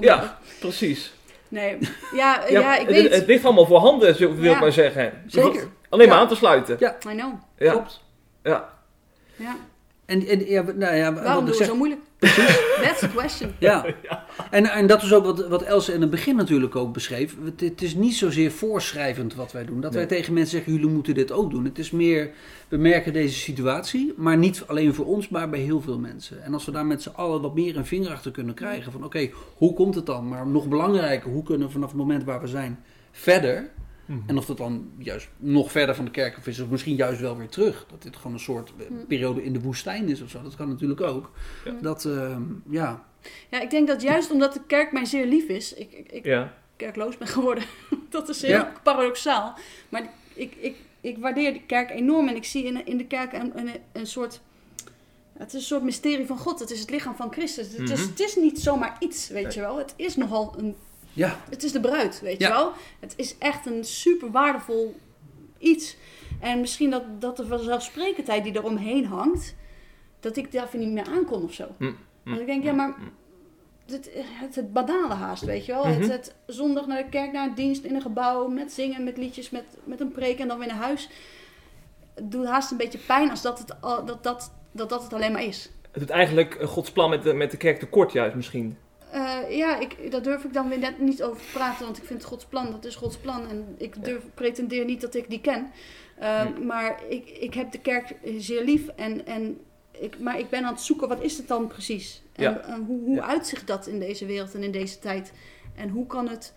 Ja. 0.04 0.38
precies. 0.60 1.14
Nee, 1.56 1.78
ja, 2.22 2.42
Ja, 2.48 2.60
ja, 2.60 2.74
ik 2.78 2.88
het, 2.88 2.96
weet. 2.96 3.16
het 3.16 3.26
ligt 3.26 3.46
allemaal 3.46 3.66
voor 3.66 3.80
handen, 3.80 4.18
wil 4.18 4.32
ik 4.32 4.44
Ja. 4.44 4.60
maar 4.60 4.72
zeggen. 4.72 5.24
Zeker. 5.28 5.68
Alleen 5.90 6.10
maar 6.10 6.18
aan 6.18 6.28
te 6.28 6.36
sluiten. 6.36 6.76
Ja. 6.80 6.96
I 7.10 7.16
know. 7.16 7.34
Ja. 7.58 7.72
Klopt. 7.72 8.04
Ja. 8.44 8.70
Ja. 9.36 9.56
En, 10.06 10.28
en 10.28 10.46
ja, 10.46 10.62
nou 10.62 10.96
ja, 10.96 11.14
Waarom 11.14 11.46
doen 11.46 11.52
we 11.52 11.58
zeg, 11.58 11.68
zo 11.68 11.76
moeilijk? 11.76 12.02
That's 12.84 13.00
the 13.00 13.10
question. 13.16 13.52
Ja, 13.60 13.86
En, 14.52 14.66
en 14.66 14.88
dat 14.88 15.04
is 15.04 15.14
ook 15.14 15.26
wat, 15.26 15.48
wat 15.48 15.62
Else 15.62 15.94
in 15.94 16.02
het 16.02 16.10
begin 16.10 16.36
natuurlijk 16.36 16.76
ook 16.76 16.94
beschreef. 16.94 17.36
Het, 17.44 17.62
het 17.62 17.82
is 17.82 17.96
niet 17.96 18.14
zozeer 18.14 18.52
voorschrijvend 18.52 19.36
wat 19.36 19.52
wij 19.52 19.66
doen. 19.66 19.82
Dat 19.82 19.94
wij 19.94 20.06
tegen 20.06 20.34
mensen 20.34 20.58
zeggen, 20.58 20.74
jullie 20.74 20.90
moeten 20.90 21.14
dit 21.14 21.32
ook 21.32 21.52
doen. 21.52 21.66
Het 21.66 21.80
is 21.80 21.92
meer, 21.92 22.32
we 22.68 22.78
merken 22.78 23.14
deze 23.14 23.40
situatie, 23.40 24.14
maar 24.18 24.38
niet 24.38 24.64
alleen 24.68 24.94
voor 24.94 25.06
ons, 25.06 25.30
maar 25.30 25.50
bij 25.50 25.60
heel 25.60 25.82
veel 25.82 26.00
mensen. 26.00 26.44
En 26.44 26.54
als 26.54 26.66
we 26.66 26.72
daar 26.72 26.86
met 26.86 27.02
z'n 27.02 27.10
allen 27.16 27.42
wat 27.42 27.56
meer 27.56 27.78
een 27.78 27.86
vinger 27.86 28.12
achter 28.12 28.32
kunnen 28.32 28.56
krijgen 28.56 28.92
van 28.92 29.04
oké, 29.04 29.30
hoe 29.56 29.74
komt 29.74 29.96
het 29.96 30.06
dan? 30.06 30.28
Maar 30.28 30.48
nog 30.48 30.68
belangrijker, 30.68 31.32
hoe 31.32 31.44
kunnen 31.44 31.68
we 31.68 31.74
vanaf 31.74 31.90
het 31.90 31.98
moment 31.98 32.24
waar 32.24 32.42
we 32.42 32.48
zijn 32.48 32.80
verder? 33.12 33.70
Mhm. 34.06 34.20
En 34.26 34.38
of 34.38 34.46
dat 34.46 34.58
dan 34.58 34.92
juist 34.98 35.28
nog 35.38 35.72
verder 35.72 35.96
van 35.96 36.06
de 36.06 36.12
kerk 36.12 36.38
of 36.38 36.48
is, 36.48 36.60
of 36.60 36.70
misschien 36.70 36.96
juist 36.96 37.22
wel 37.22 37.38
weer 37.38 37.50
terug. 37.50 37.86
Dat 37.90 38.02
dit 38.02 38.16
gewoon 38.16 38.34
een 38.34 38.40
soort 38.40 38.72
eh, 38.80 38.88
Hm. 38.88 39.06
periode 39.08 39.44
in 39.44 39.54
de 39.54 39.62
woestijn 39.62 40.10
is 40.10 40.22
of 40.22 40.30
zo. 40.30 40.42
Dat 40.42 40.56
kan 40.56 40.70
natuurlijk 40.70 41.02
ook. 41.02 41.32
Ja. 41.66 41.72
Dat, 41.82 42.06
ehm, 42.06 42.42
ja, 42.70 43.06
Ja, 43.50 43.62
ik 43.62 43.70
denk 43.70 43.88
dat 43.88 44.02
juist 44.02 44.32
omdat 44.32 44.54
de 44.54 44.62
kerk 44.68 44.92
mij 44.92 45.06
zeer 45.06 45.26
lief 45.26 45.48
is, 45.48 45.74
ik, 45.74 45.92
ik, 45.92 46.12
ik 46.12 46.26
Ja. 46.26 46.54
kerkloos 46.76 47.18
ben 47.18 47.28
geworden. 47.28 47.64
dat 48.10 48.30
is 48.30 48.42
heel 48.42 48.52
Ja. 48.52 48.72
paradoxaal. 48.84 49.54
Maar 49.90 50.10
ik, 50.34 50.56
ik, 50.56 50.76
ik 51.02 51.18
waardeer 51.18 51.54
de 51.54 51.62
kerk 51.62 51.90
enorm 51.90 52.28
en 52.28 52.36
ik 52.36 52.44
zie 52.46 52.64
in, 52.66 52.86
in 52.86 52.98
de 52.98 53.06
kerk 53.06 53.34
een, 53.34 53.58
een, 53.60 53.70
een 53.92 54.08
soort... 54.08 54.42
Het 55.38 55.48
is 55.48 55.54
een 55.54 55.62
soort 55.62 55.84
mysterie 55.84 56.26
van 56.26 56.38
God. 56.38 56.60
Het 56.60 56.72
is 56.72 56.80
het 56.80 56.90
lichaam 56.90 57.16
van 57.16 57.32
Christus. 57.32 57.68
Het, 57.78 57.90
is, 57.90 58.00
Mhm. 58.00 58.10
het 58.10 58.20
is 58.20 58.36
niet 58.36 58.60
zomaar 58.60 58.96
iets, 59.00 59.28
weet 59.30 59.44
Nee. 59.44 59.54
je 59.54 59.60
wel. 59.60 59.78
Het 59.78 59.94
is 59.96 60.16
nogal 60.16 60.54
een... 60.58 60.76
ja, 61.16 61.40
Het 61.50 61.64
is 61.64 61.72
de 61.72 61.80
bruid, 61.80 62.22
weet 62.22 62.40
Ja. 62.40 62.48
je 62.48 62.54
wel. 62.54 62.72
Het 63.00 63.14
is 63.18 63.38
echt 63.38 63.66
een 63.66 63.84
super 63.84 64.32
waardevol 64.32 64.96
iets. 65.58 65.98
En 66.40 66.60
misschien 66.60 66.90
dat, 66.90 67.04
dat 67.22 67.38
de 67.38 67.46
vanzelfsprekendheid 67.48 68.44
die 68.44 68.56
eromheen 68.56 69.06
hangt... 69.06 69.56
Dat 70.20 70.38
ik 70.38 70.52
daar 70.52 70.68
niet 70.74 70.92
meer 70.92 71.06
aankom 71.08 71.44
of 71.44 71.54
zo. 71.54 71.68
Mm, 71.78 71.98
Want 72.24 72.40
ik 72.40 72.46
denk, 72.46 72.64
ja, 72.64 72.72
maar 72.72 72.96
het, 73.86 74.10
het, 74.14 74.56
het 74.56 74.74
banale 74.74 75.14
haast, 75.14 75.44
weet 75.44 75.66
je 75.66 75.72
wel. 75.72 75.86
Mhm. 75.88 76.02
het, 76.02 76.12
het 76.12 76.36
zondag 76.48 76.88
naar 76.88 77.04
de 77.04 77.10
kerk, 77.10 77.32
naar 77.32 77.48
een 77.48 77.56
dienst 77.56 77.84
in 77.84 77.96
een 77.96 78.02
gebouw, 78.02 78.48
met 78.48 78.72
zingen, 78.74 79.04
met 79.04 79.18
liedjes, 79.18 79.50
met, 79.50 79.64
met 79.84 80.00
een 80.00 80.12
preek 80.12 80.40
en 80.40 80.48
dan 80.48 80.58
weer 80.60 80.68
naar 80.68 80.78
huis. 80.78 81.10
Het 82.14 82.32
doet 82.32 82.46
haast 82.46 82.72
een 82.72 82.78
beetje 82.78 82.98
pijn 82.98 83.30
als 83.30 83.42
dat 83.42 83.60
het, 83.60 83.82
al- 83.82 84.06
dat, 84.06 84.24
dat, 84.24 84.52
dat, 84.72 84.90
dat 84.90 85.04
het 85.04 85.14
alleen 85.14 85.32
maar 85.32 85.44
is. 85.44 85.70
Het 85.92 86.00
doet 86.00 86.10
eigenlijk 86.10 86.56
eh, 86.56 86.68
Gods 86.68 86.92
plan 86.92 87.10
met 87.10 87.24
de, 87.24 87.34
met 87.34 87.52
de 87.52 87.58
kerk 87.58 87.80
tekort 87.80 88.12
juist 88.12 88.36
misschien. 88.36 88.78
Eh, 89.16 89.58
ja, 89.58 89.80
ik, 89.80 90.12
daar 90.12 90.22
durf 90.22 90.44
ik 90.44 90.54
dan 90.54 90.70
weer 90.70 90.78
net 90.80 91.00
niet 91.00 91.24
over 91.24 91.42
te 91.42 91.52
praten, 91.54 91.86
want 91.86 91.98
ik 91.98 92.04
vind 92.04 92.24
Gods 92.24 92.46
plan, 92.46 92.72
dat 92.72 92.86
is 92.86 92.96
Gods 92.96 93.18
plan. 93.18 93.48
En 93.50 93.76
ik 93.78 94.04
durf, 94.04 94.24
pretendeer 94.34 94.86
niet 94.86 95.02
dat 95.02 95.16
ik 95.16 95.30
die 95.30 95.42
ken. 95.42 95.72
Eh, 96.16 96.46
Maar 96.66 97.02
ik, 97.10 97.30
ik 97.30 97.54
heb 97.54 97.72
de 97.72 97.80
kerk 97.80 98.16
zeer 98.38 98.64
lief, 98.64 98.88
en, 98.88 99.26
en 99.26 99.60
ik, 99.92 100.20
maar 100.20 100.40
ik 100.40 100.50
ben 100.50 100.64
aan 100.66 100.74
het 100.74 100.82
zoeken, 100.82 101.08
wat 101.08 101.22
is 101.22 101.38
het 101.38 101.48
dan 101.48 101.68
precies? 101.68 102.22
En, 102.34 102.44
Ja. 102.44 102.58
en 102.60 102.84
hoe, 102.86 103.00
hoe 103.00 103.16
Ja. 103.16 103.24
uitzicht 103.28 103.68
dat 103.68 103.88
in 103.88 104.00
deze 104.00 104.26
wereld 104.26 104.54
en 104.54 104.64
in 104.64 104.72
deze 104.72 105.00
tijd? 105.00 105.32
En 105.76 105.90
hoe 105.90 106.06
kan 106.08 106.28
het 106.30 106.54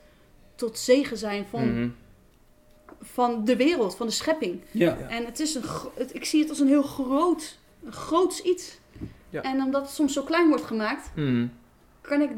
tot 0.55 0.79
zegen 0.79 1.17
zijn 1.17 1.47
van, 1.51 1.73
Mhm. 1.81 1.89
van 3.01 3.45
de 3.45 3.57
wereld, 3.57 3.97
van 3.97 4.07
de 4.07 4.13
schepping? 4.13 4.61
ja. 4.71 4.97
Ja. 5.01 5.09
En 5.09 5.25
het 5.25 5.41
is 5.41 5.55
een, 5.55 5.63
het, 5.95 6.15
ik 6.15 6.25
zie 6.25 6.41
het 6.41 6.49
als 6.51 6.61
een 6.61 6.69
heel 6.69 6.83
groot, 6.83 7.59
een 7.85 7.93
groots 7.93 8.43
iets. 8.43 8.79
Ja. 9.31 9.43
En 9.43 9.63
omdat 9.63 9.83
het 9.83 9.91
soms 9.91 10.13
zo 10.13 10.23
klein 10.23 10.49
wordt 10.49 10.65
gemaakt, 10.65 11.11
Mhm. 11.15 11.47
Kan 12.09 12.21
ik, 12.21 12.31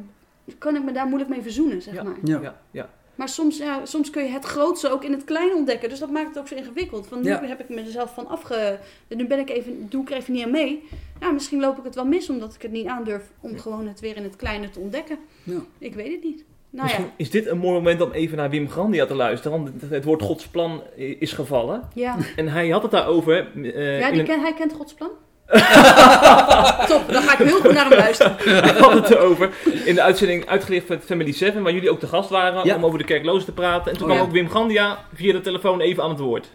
kan 0.58 0.76
ik 0.76 0.84
me 0.84 0.92
daar 0.92 1.06
moeilijk 1.06 1.30
mee 1.30 1.42
verzoenen, 1.42 1.82
zeg 1.82 1.94
Ja. 1.94 2.02
maar. 2.02 2.16
ja. 2.24 2.40
Ja, 2.42 2.60
ja. 2.70 2.88
Maar 3.14 3.28
soms, 3.28 3.58
ja, 3.58 3.84
soms 3.86 4.10
kun 4.10 4.22
je 4.22 4.28
het 4.30 4.44
grootste 4.44 4.90
ook 4.90 5.04
in 5.04 5.12
het 5.12 5.24
klein 5.24 5.54
ontdekken. 5.54 5.88
Dus 5.88 5.98
dat 5.98 6.10
maakt 6.10 6.28
het 6.28 6.38
ook 6.38 6.48
zo 6.48 6.54
ingewikkeld. 6.54 7.06
Van 7.06 7.20
nu 7.22 7.28
Ja. 7.28 7.44
heb 7.44 7.60
ik 7.60 7.68
mezelf 7.68 8.14
van 8.14 8.28
afge... 8.28 8.78
Nu 9.08 9.26
ben 9.26 9.38
ik 9.38 9.50
even, 9.50 9.86
doe 9.90 10.02
ik 10.02 10.10
er 10.10 10.16
even 10.16 10.32
niet 10.32 10.44
aan 10.44 10.50
mee. 10.50 10.82
Ja, 11.20 11.30
misschien 11.30 11.60
loop 11.60 11.78
ik 11.78 11.84
het 11.84 11.94
wel 11.94 12.04
mis 12.06 12.30
omdat 12.30 12.54
ik 12.54 12.62
het 12.62 12.70
niet 12.72 12.86
aandurf 12.86 13.22
om 13.40 13.58
gewoon 13.58 13.86
het 13.86 14.00
weer 14.00 14.16
in 14.16 14.22
het 14.22 14.36
kleine 14.36 14.70
te 14.70 14.78
ontdekken. 14.80 15.18
Ja. 15.42 15.58
Ik 15.78 15.94
weet 15.94 16.12
het 16.12 16.22
niet. 16.24 16.44
Nou 16.70 16.88
ja, 16.88 16.96
is 17.16 17.30
dit 17.30 17.46
een 17.46 17.58
mooi 17.58 17.72
moment 17.74 18.00
om 18.00 18.10
even 18.12 18.36
naar 18.36 18.50
Wim 18.50 18.68
Grandia 18.68 19.06
te 19.06 19.14
luisteren. 19.14 19.62
Want 19.64 19.80
het- 19.90 20.04
woord 20.04 20.22
Gods 20.22 20.48
plan 20.48 20.82
is 20.96 21.32
gevallen. 21.32 21.88
ja. 21.94 22.16
En 22.36 22.48
hij 22.48 22.68
had 22.68 22.82
het 22.82 22.90
daarover. 22.90 23.34
eh, 23.74 24.00
ja 24.00 24.10
die 24.10 24.20
een- 24.20 24.26
ken, 24.26 24.40
hij 24.40 24.54
kent 24.54 24.72
Gods 24.72 24.94
plan. 24.94 25.10
Top, 26.90 27.08
dan 27.08 27.22
ga 27.22 27.32
ik 27.32 27.48
heel 27.48 27.60
goed 27.60 27.72
naar 27.72 27.88
hem 27.88 27.98
luisteren. 27.98 28.36
Hij 28.38 28.72
had 28.80 28.92
het 28.92 29.10
erover 29.10 29.50
in 29.84 29.94
de 29.94 30.02
uitzending 30.02 30.46
Uitgelicht 30.46 30.88
met 30.88 31.04
Family 31.04 31.32
7, 31.32 31.62
waar 31.62 31.72
jullie 31.72 31.90
ook 31.90 31.98
te 32.00 32.06
gast 32.06 32.30
waren 32.30 32.64
Ja. 32.64 32.76
om 32.76 32.84
over 32.84 32.98
de 32.98 33.04
kerklozen 33.04 33.44
te 33.44 33.52
praten. 33.52 33.92
En 33.92 33.98
toen 33.98 34.06
Oh, 34.10 34.14
kwam 34.14 34.16
ja. 34.24 34.28
ook 34.28 34.32
Wim 34.34 34.48
Gandia 34.48 34.98
via 35.14 35.32
de 35.32 35.40
telefoon 35.40 35.80
even 35.80 36.02
aan 36.02 36.10
het 36.10 36.18
woord. 36.18 36.48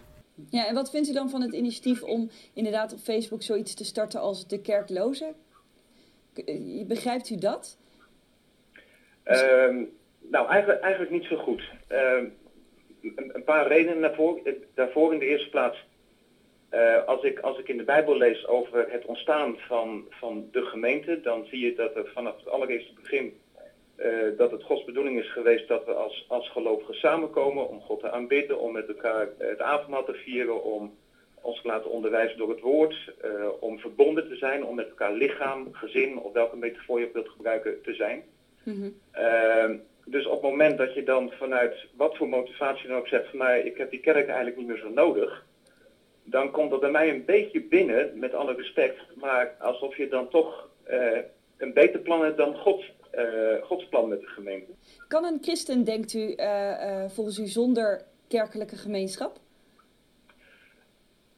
Ja, 0.50 0.68
en 0.68 0.74
wat 0.76 0.90
vindt 0.90 1.10
u 1.10 1.14
dan 1.14 1.30
van 1.30 1.42
het 1.42 1.54
initiatief 1.54 2.02
om 2.04 2.30
inderdaad 2.54 2.94
op 2.94 3.00
Facebook 3.00 3.42
zoiets 3.44 3.74
te 3.74 3.84
starten 3.86 4.20
als 4.22 4.48
de 4.48 4.62
kerklozen? 4.62 5.34
Eh, 6.46 6.86
Begrijpt 6.88 7.30
u 7.30 7.38
dat? 7.38 7.78
Ehm, 9.24 9.76
nou, 10.32 10.48
eigenlijk, 10.50 10.82
eigenlijk 10.82 11.12
niet 11.12 11.24
zo 11.24 11.36
goed. 11.38 11.62
Ehm, 11.88 12.26
een, 13.02 13.30
een 13.34 13.44
paar 13.44 13.68
redenen 13.68 14.02
daarvoor. 14.02 14.40
Eh, 14.44 14.54
Daarvoor 14.76 15.14
in 15.14 15.20
de 15.20 15.26
eerste 15.26 15.50
plaats, 15.50 15.86
eh, 16.76 17.06
als, 17.06 17.24
ik, 17.24 17.40
als 17.40 17.58
ik 17.60 17.68
in 17.68 17.78
de 17.78 17.84
Bijbel 17.84 18.18
lees 18.18 18.48
over 18.48 18.86
het 18.92 19.06
ontstaan 19.06 19.56
van, 19.58 20.06
van 20.10 20.48
de 20.52 20.62
gemeente, 20.62 21.22
dan 21.22 21.46
zie 21.46 21.60
je 21.60 21.76
dat 21.76 21.96
er 21.96 22.12
vanaf 22.14 22.38
het 22.38 22.48
allereerste 22.48 22.94
begin 23.02 23.34
eh, 23.96 24.10
dat 24.38 24.52
het 24.52 24.64
Gods 24.64 24.84
bedoeling 24.84 25.20
is 25.20 25.32
geweest 25.32 25.68
dat 25.68 25.86
we 25.86 25.94
als, 25.94 26.26
als 26.28 26.50
gelovigen 26.52 26.94
samenkomen 26.94 27.70
om 27.70 27.82
God 27.82 28.00
te 28.00 28.12
aanbidden, 28.12 28.60
om 28.60 28.72
met 28.72 28.88
elkaar 28.88 29.28
eh, 29.38 29.48
het 29.48 29.62
avondmaal 29.62 30.06
te 30.06 30.14
vieren, 30.14 30.64
om 30.64 30.96
ons 31.42 31.62
te 31.62 31.68
laten 31.68 31.92
onderwijzen 31.92 32.38
door 32.38 32.50
het 32.50 32.60
woord, 32.60 33.14
om 33.60 33.80
verbonden 33.80 34.28
te 34.28 34.36
zijn, 34.36 34.66
om 34.66 34.76
met 34.76 34.90
elkaar 34.90 35.14
lichaam, 35.14 35.68
gezin 35.72 36.20
of 36.20 36.34
welke 36.34 36.58
metafoor 36.58 37.00
je 37.00 37.06
ook 37.06 37.14
wilt 37.14 37.30
gebruiken 37.30 37.82
te 37.82 37.94
zijn. 37.94 38.24
Mhm. 38.64 38.90
Ehm, 39.12 39.78
dus 40.06 40.26
op 40.26 40.42
het 40.42 40.52
moment 40.52 40.78
dat 40.78 40.94
je 40.94 41.04
dan 41.04 41.32
vanuit 41.32 41.86
wat 41.96 42.18
voor 42.18 42.30
motivatie 42.30 42.88
dan 42.88 42.98
ook 42.98 43.08
zegt 43.08 43.30
van 43.30 43.40
nou, 43.40 43.58
ik 43.58 43.78
heb 43.78 43.92
die 43.92 44.00
kerk 44.00 44.28
eigenlijk 44.28 44.58
niet 44.58 44.68
meer 44.68 44.78
zo 44.78 44.90
nodig, 44.90 45.46
dan 46.26 46.52
komt 46.52 46.70
dat 46.70 46.80
bij 46.80 46.92
mij 46.92 47.10
een 47.10 47.26
beetje 47.26 47.62
binnen, 47.62 48.20
met 48.20 48.34
alle 48.34 48.54
respect, 48.54 49.16
maar 49.16 49.56
alsof 49.60 49.98
je 49.98 50.08
dan 50.08 50.30
toch 50.30 50.70
eh, 50.84 51.20
een 51.58 51.74
beter 51.74 52.00
plan 52.00 52.24
hebt 52.24 52.38
dan 52.38 52.56
God, 52.56 52.84
eh, 53.12 53.24
Gods 53.62 53.88
plan 53.88 54.08
met 54.08 54.22
de 54.22 54.28
gemeente. 54.28 54.72
Kan 55.08 55.24
een 55.24 55.38
christen, 55.42 55.84
denkt 55.84 56.14
u, 56.14 56.34
eh, 56.34 57.10
volgens 57.10 57.38
u 57.38 57.48
zonder 57.48 58.02
kerkelijke 58.28 58.76
gemeenschap? 58.76 59.40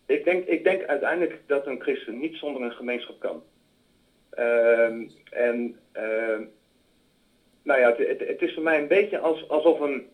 Ik 0.05 0.23
denk, 0.23 0.45
ik 0.45 0.63
denk 0.63 0.83
uiteindelijk 0.83 1.41
dat 1.45 1.67
een 1.67 1.81
christen 1.81 2.19
niet 2.19 2.35
zonder 2.35 2.61
een 2.61 2.71
gemeenschap 2.71 3.19
kan. 3.19 3.43
Ehm, 4.29 5.07
en 5.31 5.79
ehm, 5.91 6.43
nou 7.63 7.79
ja, 7.79 7.89
het, 7.89 8.07
het, 8.07 8.27
het 8.27 8.41
is 8.41 8.53
voor 8.53 8.63
mij 8.63 8.79
een 8.79 8.87
beetje 8.87 9.19
als, 9.19 9.49
alsof 9.49 9.79
een, 9.79 10.07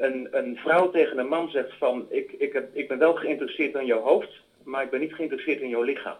een, 0.00 0.28
een 0.30 0.56
vrouw 0.56 0.90
tegen 0.90 1.18
een 1.18 1.28
man 1.28 1.50
zegt 1.50 1.78
van 1.78 2.06
ik, 2.08 2.32
ik, 2.32 2.52
heb, 2.52 2.76
ik 2.76 2.88
ben 2.88 2.98
wel 2.98 3.14
geïnteresseerd 3.14 3.74
in 3.74 3.86
jouw 3.86 4.00
hoofd, 4.00 4.40
maar 4.62 4.82
ik 4.82 4.90
ben 4.90 5.00
niet 5.00 5.14
geïnteresseerd 5.14 5.60
in 5.60 5.68
jouw 5.68 5.82
lichaam. 5.82 6.16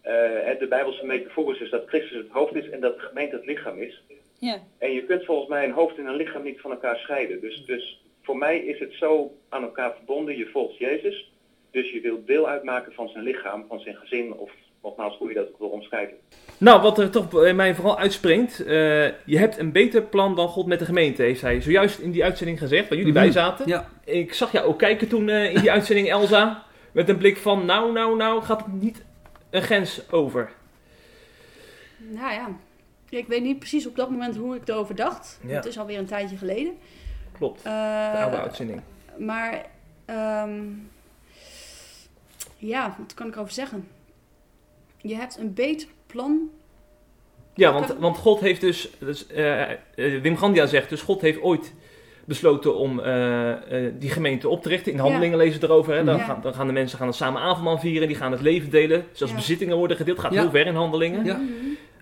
Hè, 0.00 0.56
de 0.58 0.66
Bijbelse 0.68 1.06
metafoor 1.06 1.52
is 1.52 1.58
dus 1.58 1.70
dat 1.70 1.86
Christus 1.86 2.16
het 2.16 2.30
hoofd 2.30 2.54
is 2.54 2.68
en 2.68 2.80
dat 2.80 2.94
de 2.94 3.06
gemeente 3.06 3.36
het 3.36 3.46
lichaam 3.46 3.78
is. 3.78 4.02
Ja. 4.38 4.62
En 4.78 4.92
je 4.92 5.04
kunt 5.04 5.24
volgens 5.24 5.48
mij 5.48 5.64
een 5.64 5.72
hoofd 5.72 5.98
en 5.98 6.06
een 6.06 6.16
lichaam 6.16 6.42
niet 6.42 6.60
van 6.60 6.70
elkaar 6.70 6.96
scheiden. 6.96 7.40
Dus, 7.40 7.64
dus 7.64 8.02
voor 8.22 8.36
mij 8.36 8.58
is 8.58 8.78
het 8.78 8.92
zo 8.92 9.34
aan 9.48 9.62
elkaar 9.62 9.94
verbonden. 9.94 10.36
Je 10.36 10.46
volgt 10.46 10.78
Jezus. 10.78 11.32
Dus 11.70 11.90
je 11.90 12.00
wilt 12.00 12.26
deel 12.26 12.48
uitmaken 12.48 12.92
van 12.92 13.08
zijn 13.08 13.24
lichaam, 13.24 13.64
van 13.68 13.80
zijn 13.80 13.96
gezin. 13.96 14.32
Of 14.32 14.50
nogmaals, 14.86 15.18
hoe 15.18 15.28
je 15.28 15.34
dat 15.34 15.48
ook 15.48 15.58
wil 15.58 15.68
omschrijven. 15.68 16.16
Nou, 16.58 16.82
wat 16.82 16.98
er 16.98 17.10
toch 17.10 17.28
bij 17.30 17.54
mij 17.54 17.74
vooral 17.74 17.98
uitspringt. 17.98 18.60
eh, 18.60 18.66
je 19.24 19.38
hebt 19.38 19.58
een 19.58 19.72
beter 19.72 20.02
plan 20.02 20.34
dan 20.34 20.48
God 20.48 20.66
met 20.66 20.78
de 20.78 20.84
gemeente, 20.84 21.22
heeft 21.22 21.40
hij 21.40 21.60
zojuist 21.60 21.98
in 21.98 22.10
die 22.10 22.24
uitzending 22.24 22.58
gezegd, 22.58 22.88
waar 22.88 22.98
jullie 22.98 23.12
bij 23.12 23.24
Mhm. 23.24 23.32
zaten. 23.32 23.68
Ja. 23.68 23.88
Ik 24.04 24.34
zag 24.34 24.52
jou 24.52 24.66
ook 24.66 24.78
kijken 24.78 25.08
toen 25.08 25.28
eh, 25.28 25.54
in 25.54 25.60
die 25.60 25.70
uitzending, 25.70 26.10
Elsa. 26.10 26.64
Met 26.92 27.08
een 27.08 27.16
blik 27.16 27.36
van, 27.36 27.64
nou, 27.64 27.92
nou, 27.92 28.16
nou, 28.16 28.42
gaat 28.42 28.64
het 28.64 28.72
niet 28.82 29.04
een 29.50 29.62
grens 29.62 30.10
over? 30.12 30.50
Nou 31.96 32.32
ja, 32.32 32.48
ik 33.08 33.26
weet 33.26 33.42
niet 33.42 33.58
precies 33.58 33.86
op 33.86 33.96
dat 33.96 34.10
moment 34.10 34.36
hoe 34.36 34.56
ik 34.56 34.68
erover 34.68 34.94
dacht. 34.94 35.40
Ja. 35.46 35.54
Het 35.54 35.64
is 35.66 35.78
alweer 35.78 35.98
een 35.98 36.06
tijdje 36.06 36.36
geleden. 36.36 36.72
Klopt, 37.32 37.62
de 37.62 37.68
Eh, 37.68 38.22
oude 38.22 38.36
uitzending. 38.36 38.80
Maar, 39.18 39.64
ehm, 40.04 40.60
ja, 42.56 42.94
wat 42.98 43.14
kan 43.14 43.26
ik 43.26 43.34
erover 43.34 43.52
zeggen? 43.52 43.88
Je 45.06 45.14
hebt 45.14 45.38
een 45.38 45.54
beter 45.54 45.88
plan. 46.06 46.50
Ja, 47.54 47.72
want, 47.72 47.96
want 47.98 48.16
God 48.16 48.40
heeft 48.40 48.60
dus, 48.60 48.90
dus 48.98 49.26
eh, 49.26 49.70
eh, 49.70 49.76
Wim 50.22 50.36
Gandia 50.36 50.66
zegt 50.66 50.88
dus, 50.88 51.02
God 51.02 51.20
heeft 51.20 51.40
ooit 51.40 51.74
besloten 52.24 52.76
om 52.76 53.00
eh, 53.00 53.50
eh, 53.86 53.92
die 53.98 54.10
gemeente 54.10 54.48
op 54.48 54.62
te 54.62 54.68
richten. 54.68 54.92
In 54.92 54.98
Ja. 54.98 55.04
handelingen 55.04 55.38
lezen 55.38 55.60
we 55.60 55.66
erover. 55.66 55.94
Hè? 55.94 56.04
Dan, 56.04 56.16
Ja. 56.16 56.24
gaan, 56.24 56.40
dan 56.42 56.54
gaan 56.54 56.66
de 56.66 56.72
mensen 56.72 56.98
gaan 56.98 57.06
het 57.06 57.16
samen 57.16 57.40
avondmaal 57.42 57.78
vieren, 57.78 58.08
die 58.08 58.16
gaan 58.16 58.32
het 58.32 58.40
leven 58.40 58.70
delen. 58.70 59.04
Zelfs 59.12 59.32
Ja. 59.32 59.38
bezittingen 59.38 59.76
worden 59.76 59.96
gedeeld, 59.96 60.18
gaat 60.18 60.32
Ja. 60.32 60.40
heel 60.40 60.50
ver 60.50 60.66
in 60.66 60.74
handelingen. 60.74 61.24
Ja. 61.24 61.36
Mhm. 61.36 61.46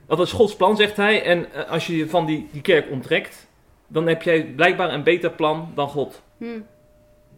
Dat 0.07 0.21
is 0.21 0.33
Gods 0.33 0.57
plan, 0.57 0.77
zegt 0.77 0.97
hij. 0.97 1.23
En 1.23 1.47
als 1.69 1.87
je 1.87 1.97
je 1.97 2.09
van 2.09 2.27
die, 2.27 2.49
die 2.53 2.63
kerk 2.63 2.91
onttrekt, 2.91 3.49
dan 3.89 4.07
heb 4.09 4.23
jij 4.23 4.45
blijkbaar 4.45 4.93
een 4.95 5.03
beter 5.03 5.31
plan 5.31 5.73
dan 5.75 5.89
God. 5.89 6.23
Hm. 6.39 6.45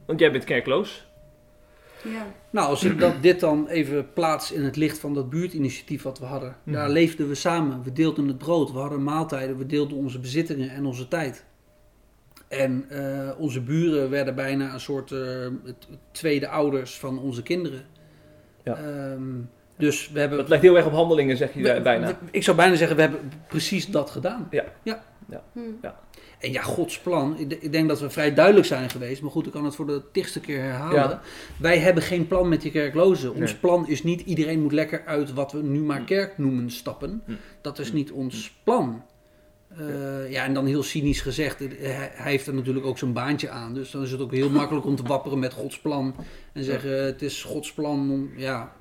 Want 0.07 0.21
jij 0.21 0.33
bent 0.33 0.45
kerkloos. 0.45 1.07
Ja. 2.13 2.27
Nou, 2.51 2.69
als 2.69 2.85
ik 2.85 2.99
dat, 2.99 3.13
dit 3.23 3.41
dan 3.41 3.69
even 3.69 4.13
plaats 4.13 4.53
in 4.53 4.65
het 4.65 4.77
licht 4.77 4.99
van 4.99 5.15
dat 5.15 5.31
buurtinitiatief 5.31 6.03
wat 6.03 6.19
we 6.19 6.25
hadden. 6.25 6.57
Mhm. 6.63 6.75
Daar 6.77 6.91
leefden 6.91 7.29
we 7.29 7.35
samen, 7.35 7.83
we 7.83 7.93
deelden 7.93 8.29
het 8.29 8.39
brood, 8.39 8.73
we 8.73 8.79
hadden 8.79 9.03
maaltijden, 9.03 9.59
we 9.59 9.67
deelden 9.67 9.97
onze 9.97 10.19
bezittingen 10.19 10.71
en 10.71 10.87
onze 10.87 11.09
tijd. 11.09 11.45
En 12.49 12.85
eh, 12.89 13.31
onze 13.39 13.61
buren 13.61 14.11
werden 14.11 14.35
bijna 14.35 14.73
een 14.73 14.81
soort 14.81 15.13
eh, 15.13 15.19
het- 15.65 15.89
tweede 16.11 16.49
ouders 16.49 16.99
van 16.99 17.19
onze 17.19 17.43
kinderen. 17.43 17.83
Ja. 18.65 18.77
Ehm, 18.77 19.23
dus 19.79 20.11
we 20.11 20.21
hebben... 20.21 20.39
Dat 20.39 20.49
lijkt 20.49 20.65
heel 20.65 20.77
erg 20.77 20.87
op 20.87 20.93
handelingen, 20.93 21.37
zeg 21.37 21.55
je 21.55 21.63
we- 21.63 21.81
bijna. 21.81 22.07
we- 22.07 22.15
ik 22.31 22.43
zou 22.43 22.57
bijna 22.57 22.75
zeggen, 22.75 22.97
we 22.97 23.03
hebben 23.03 23.33
precies 23.49 23.87
dat 23.87 24.11
gedaan. 24.11 24.49
Ja. 24.51 24.65
ja. 24.83 25.03
Hm. 25.53 25.61
En 26.39 26.53
ja, 26.53 26.63
Gods 26.63 27.01
plan. 27.01 27.39
Ik, 27.39 27.73
denk 27.73 27.89
dat 27.89 28.01
we 28.01 28.11
vrij 28.11 28.35
duidelijk 28.35 28.67
zijn 28.67 28.91
geweest. 28.91 29.23
Maar 29.23 29.31
goed, 29.31 29.47
ik 29.47 29.53
kan 29.53 29.65
het 29.65 29.75
voor 29.75 29.87
de 29.87 30.03
tigste 30.13 30.41
keer 30.41 30.61
herhalen. 30.61 30.95
Ja. 30.95 31.21
Wij 31.59 31.79
hebben 31.79 32.03
geen 32.03 32.27
plan 32.27 32.49
met 32.49 32.63
die 32.63 32.71
kerklozen. 32.71 33.31
Ons 33.31 33.51
Nee. 33.51 33.61
plan 33.61 33.89
is 33.89 34.03
niet 34.03 34.21
iedereen 34.21 34.63
moet 34.63 34.73
lekker 34.73 35.03
uit 35.07 35.33
wat 35.33 35.53
we 35.53 35.63
nu 35.63 35.81
maar 35.81 36.01
kerk 36.05 36.39
noemen 36.39 36.71
stappen. 36.71 37.23
Hm. 37.27 37.33
Dat 37.61 37.79
is 37.79 37.93
niet 37.93 38.13
ons 38.13 38.59
plan. 38.65 39.03
Eh, 39.77 40.31
ja, 40.31 40.45
en 40.45 40.55
dan 40.55 40.67
heel 40.67 40.83
cynisch 40.83 41.21
gezegd, 41.21 41.61
eh, 41.61 41.69
hij, 41.79 42.11
hij 42.13 42.31
heeft 42.31 42.47
er 42.47 42.55
natuurlijk 42.55 42.87
ook 42.87 42.99
zijn 42.99 43.13
baantje 43.13 43.49
aan. 43.49 43.75
Dus 43.75 43.91
dan 43.91 44.03
is 44.03 44.11
het 44.11 44.21
ook 44.21 44.33
heel 44.33 44.51
makkelijk 44.61 44.87
om 44.87 44.97
te 44.97 45.03
wapperen 45.03 45.39
met 45.39 45.53
Gods 45.53 45.79
plan. 45.81 46.15
En 46.53 46.65
zeggen, 46.65 47.05
het 47.05 47.23
is 47.23 47.43
Gods 47.43 47.73
plan 47.73 48.11
om, 48.11 48.31
ja... 48.37 48.73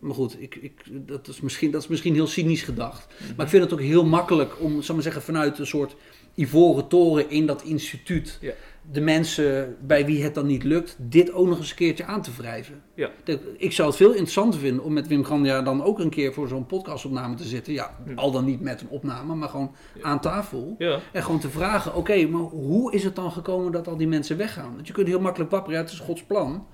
Maar 0.00 0.14
goed, 0.14 0.40
ik, 0.40 0.54
ik, 0.54 0.72
dat, 0.86 1.28
is 1.28 1.40
misschien, 1.40 1.70
dat 1.70 1.82
is 1.82 1.88
misschien 1.88 2.14
heel 2.14 2.26
cynisch 2.26 2.62
gedacht. 2.62 3.06
Maar 3.36 3.44
ik 3.44 3.50
vind 3.50 3.62
het 3.62 3.72
ook 3.72 3.80
heel 3.80 4.04
makkelijk 4.04 4.60
om, 4.60 4.82
zal 4.82 4.94
maar 4.94 5.04
zeggen, 5.04 5.22
vanuit 5.22 5.58
een 5.58 5.66
soort 5.66 5.96
ivoren 6.34 6.86
toren 6.88 7.30
in 7.30 7.46
dat 7.46 7.62
instituut... 7.62 8.38
Ja. 8.40 8.52
de 8.90 9.00
mensen 9.00 9.76
bij 9.80 10.06
wie 10.06 10.22
het 10.22 10.34
dan 10.34 10.46
niet 10.46 10.62
lukt, 10.64 10.96
dit 10.98 11.32
ook 11.32 11.46
nog 11.46 11.58
eens 11.58 11.70
een 11.70 11.76
keertje 11.76 12.04
aan 12.04 12.22
te 12.22 12.30
wrijven. 12.36 12.82
Ja. 12.94 13.10
Ik 13.56 13.72
zou 13.72 13.88
het 13.88 13.96
veel 13.96 14.10
interessanter 14.10 14.60
vinden 14.60 14.84
om 14.84 14.92
met 14.92 15.06
Wim 15.06 15.24
Grandia 15.24 15.62
dan 15.62 15.82
ook 15.84 15.98
een 15.98 16.10
keer 16.10 16.32
voor 16.32 16.48
zo'n 16.48 16.66
podcastopname 16.66 17.34
te 17.34 17.44
zitten. 17.44 17.72
Ja, 17.72 17.96
Hm. 18.04 18.18
al 18.18 18.30
dan 18.30 18.44
niet 18.44 18.60
met 18.60 18.80
een 18.80 18.88
opname, 18.88 19.34
maar 19.34 19.48
gewoon 19.48 19.74
aan 20.02 20.20
tafel. 20.20 20.74
Ja. 20.78 21.00
En 21.12 21.22
gewoon 21.22 21.40
te 21.40 21.48
vragen, 21.50 21.94
oké, 21.94 22.26
maar 22.26 22.40
hoe 22.40 22.92
is 22.92 23.04
het 23.04 23.16
dan 23.16 23.32
gekomen 23.32 23.72
dat 23.72 23.88
al 23.88 23.96
die 23.96 24.08
mensen 24.08 24.36
weggaan? 24.36 24.74
Want 24.74 24.86
je 24.86 24.92
kunt 24.92 25.06
heel 25.06 25.20
makkelijk 25.20 25.50
wapperen, 25.50 25.78
ja, 25.78 25.84
het 25.84 25.92
is 25.92 25.98
Gods 25.98 26.22
plan. 26.22 26.66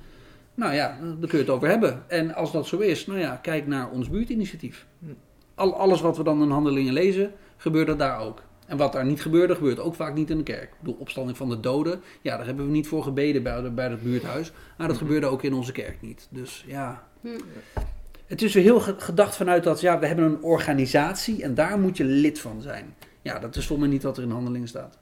Nou 0.54 0.74
ja, 0.74 0.98
daar 1.00 1.28
kun 1.28 1.38
je 1.38 1.44
het 1.44 1.50
over 1.50 1.68
hebben. 1.68 2.04
En 2.08 2.34
als 2.34 2.52
dat 2.52 2.66
zo 2.66 2.78
is, 2.78 3.06
nou 3.06 3.18
ja, 3.18 3.36
kijk 3.36 3.66
naar 3.66 3.90
ons 3.90 4.08
buurtinitiatief. 4.10 4.86
Hm. 4.98 5.06
Al, 5.54 5.74
alles 5.76 6.00
wat 6.00 6.16
we 6.16 6.22
dan 6.22 6.42
in 6.42 6.50
handelingen 6.50 6.92
lezen, 6.92 7.32
gebeurt 7.56 7.86
dat 7.86 7.98
daar 7.98 8.20
ook. 8.20 8.42
En 8.70 8.76
wat 8.76 8.92
daar 8.92 9.04
niet 9.04 9.22
gebeurde, 9.22 9.54
gebeurt 9.54 9.80
ook 9.80 9.94
vaak 9.94 10.14
niet 10.14 10.30
in 10.30 10.36
de 10.36 10.42
kerk. 10.42 10.62
Ik 10.62 10.74
bedoel, 10.80 10.96
opstanding 10.98 11.36
van 11.36 11.48
de 11.48 11.60
doden, 11.60 12.00
ja, 12.20 12.36
daar 12.36 12.46
hebben 12.46 12.64
we 12.66 12.70
niet 12.72 12.88
voor 12.88 13.02
gebeden 13.02 13.42
bij, 13.42 13.60
de- 13.62 13.70
bij 13.70 13.88
het 13.88 14.02
buurthuis. 14.02 14.52
Maar 14.78 14.88
dat 14.88 14.96
gebeurde 14.96 15.26
ook 15.26 15.42
in 15.42 15.54
onze 15.54 15.72
kerk 15.72 16.00
niet. 16.00 16.26
Dus 16.30 16.64
ja, 16.66 17.02
Hm. 17.20 17.28
het 18.26 18.42
is 18.42 18.54
weer 18.54 18.62
heel 18.62 18.80
ge- 18.80 18.94
gedacht 18.98 19.36
vanuit 19.36 19.64
dat, 19.64 19.80
ja, 19.80 19.98
we 19.98 20.06
hebben 20.06 20.24
een 20.24 20.42
organisatie 20.42 21.42
en 21.42 21.54
daar 21.54 21.78
moet 21.78 21.96
je 21.96 22.04
lid 22.04 22.40
van 22.40 22.62
zijn. 22.62 22.94
Ja, 23.22 23.38
dat 23.38 23.56
is 23.56 23.66
voor 23.66 23.78
mij 23.78 23.88
niet 23.88 24.02
wat 24.02 24.16
er 24.16 24.22
in 24.22 24.30
handelingen 24.30 24.68
staat. 24.68 24.98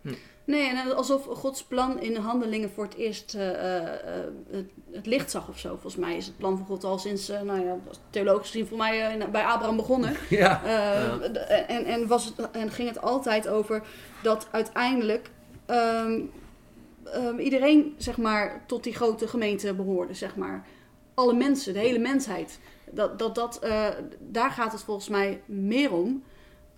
Nee, 0.49 0.69
en 0.69 0.97
alsof 0.97 1.25
Gods 1.25 1.63
plan 1.65 2.01
in 2.01 2.15
de 2.15 2.21
handelingen 2.21 2.71
voor 2.71 2.85
het 2.85 2.95
eerst 2.95 3.35
eh, 3.35 3.51
eh, 3.51 3.85
eh, 3.85 4.25
het, 4.51 4.71
het 4.93 5.07
licht 5.07 5.31
zag 5.31 5.49
of 5.49 5.59
zo. 5.59 5.69
Volgens 5.69 5.97
mij 5.97 6.17
is 6.17 6.27
het 6.27 6.37
plan 6.37 6.57
van 6.57 6.67
God 6.67 6.85
al 6.85 6.99
sinds, 6.99 7.29
eh, 7.29 7.41
nou 7.41 7.65
ja, 7.65 7.77
theologisch 8.11 8.51
gezien 8.51 8.67
voor 8.67 8.77
mij 8.79 9.19
eh, 9.19 9.29
bij 9.29 9.45
Abraham 9.45 9.77
begonnen. 9.77 10.17
Ja, 10.29 10.63
Eh, 10.65 11.71
en, 11.71 11.85
en, 11.85 12.07
was 12.07 12.25
het, 12.25 12.51
en 12.51 12.71
ging 12.71 12.89
het 12.89 13.01
altijd 13.03 13.49
over 13.49 13.83
dat 14.23 14.49
uiteindelijk 14.51 15.31
ehm, 15.67 16.21
ehm, 17.05 17.39
iedereen 17.39 17.95
zeg 17.97 18.17
maar, 18.17 18.63
tot 18.67 18.85
die 18.85 18.95
grote 18.95 19.29
gemeente 19.29 19.75
behoorde. 19.75 20.15
Zeg 20.15 20.37
maar. 20.37 20.67
Alle 21.15 21.35
mensen, 21.35 21.73
de 21.73 21.79
hele 21.79 21.99
mensheid. 21.99 22.59
Dat, 22.91 23.19
dat, 23.19 23.35
dat, 23.35 23.59
eh, 23.59 23.87
daar 24.19 24.51
gaat 24.51 24.73
het 24.73 24.83
volgens 24.83 25.09
mij 25.09 25.41
meer 25.47 25.93
om. 25.93 26.23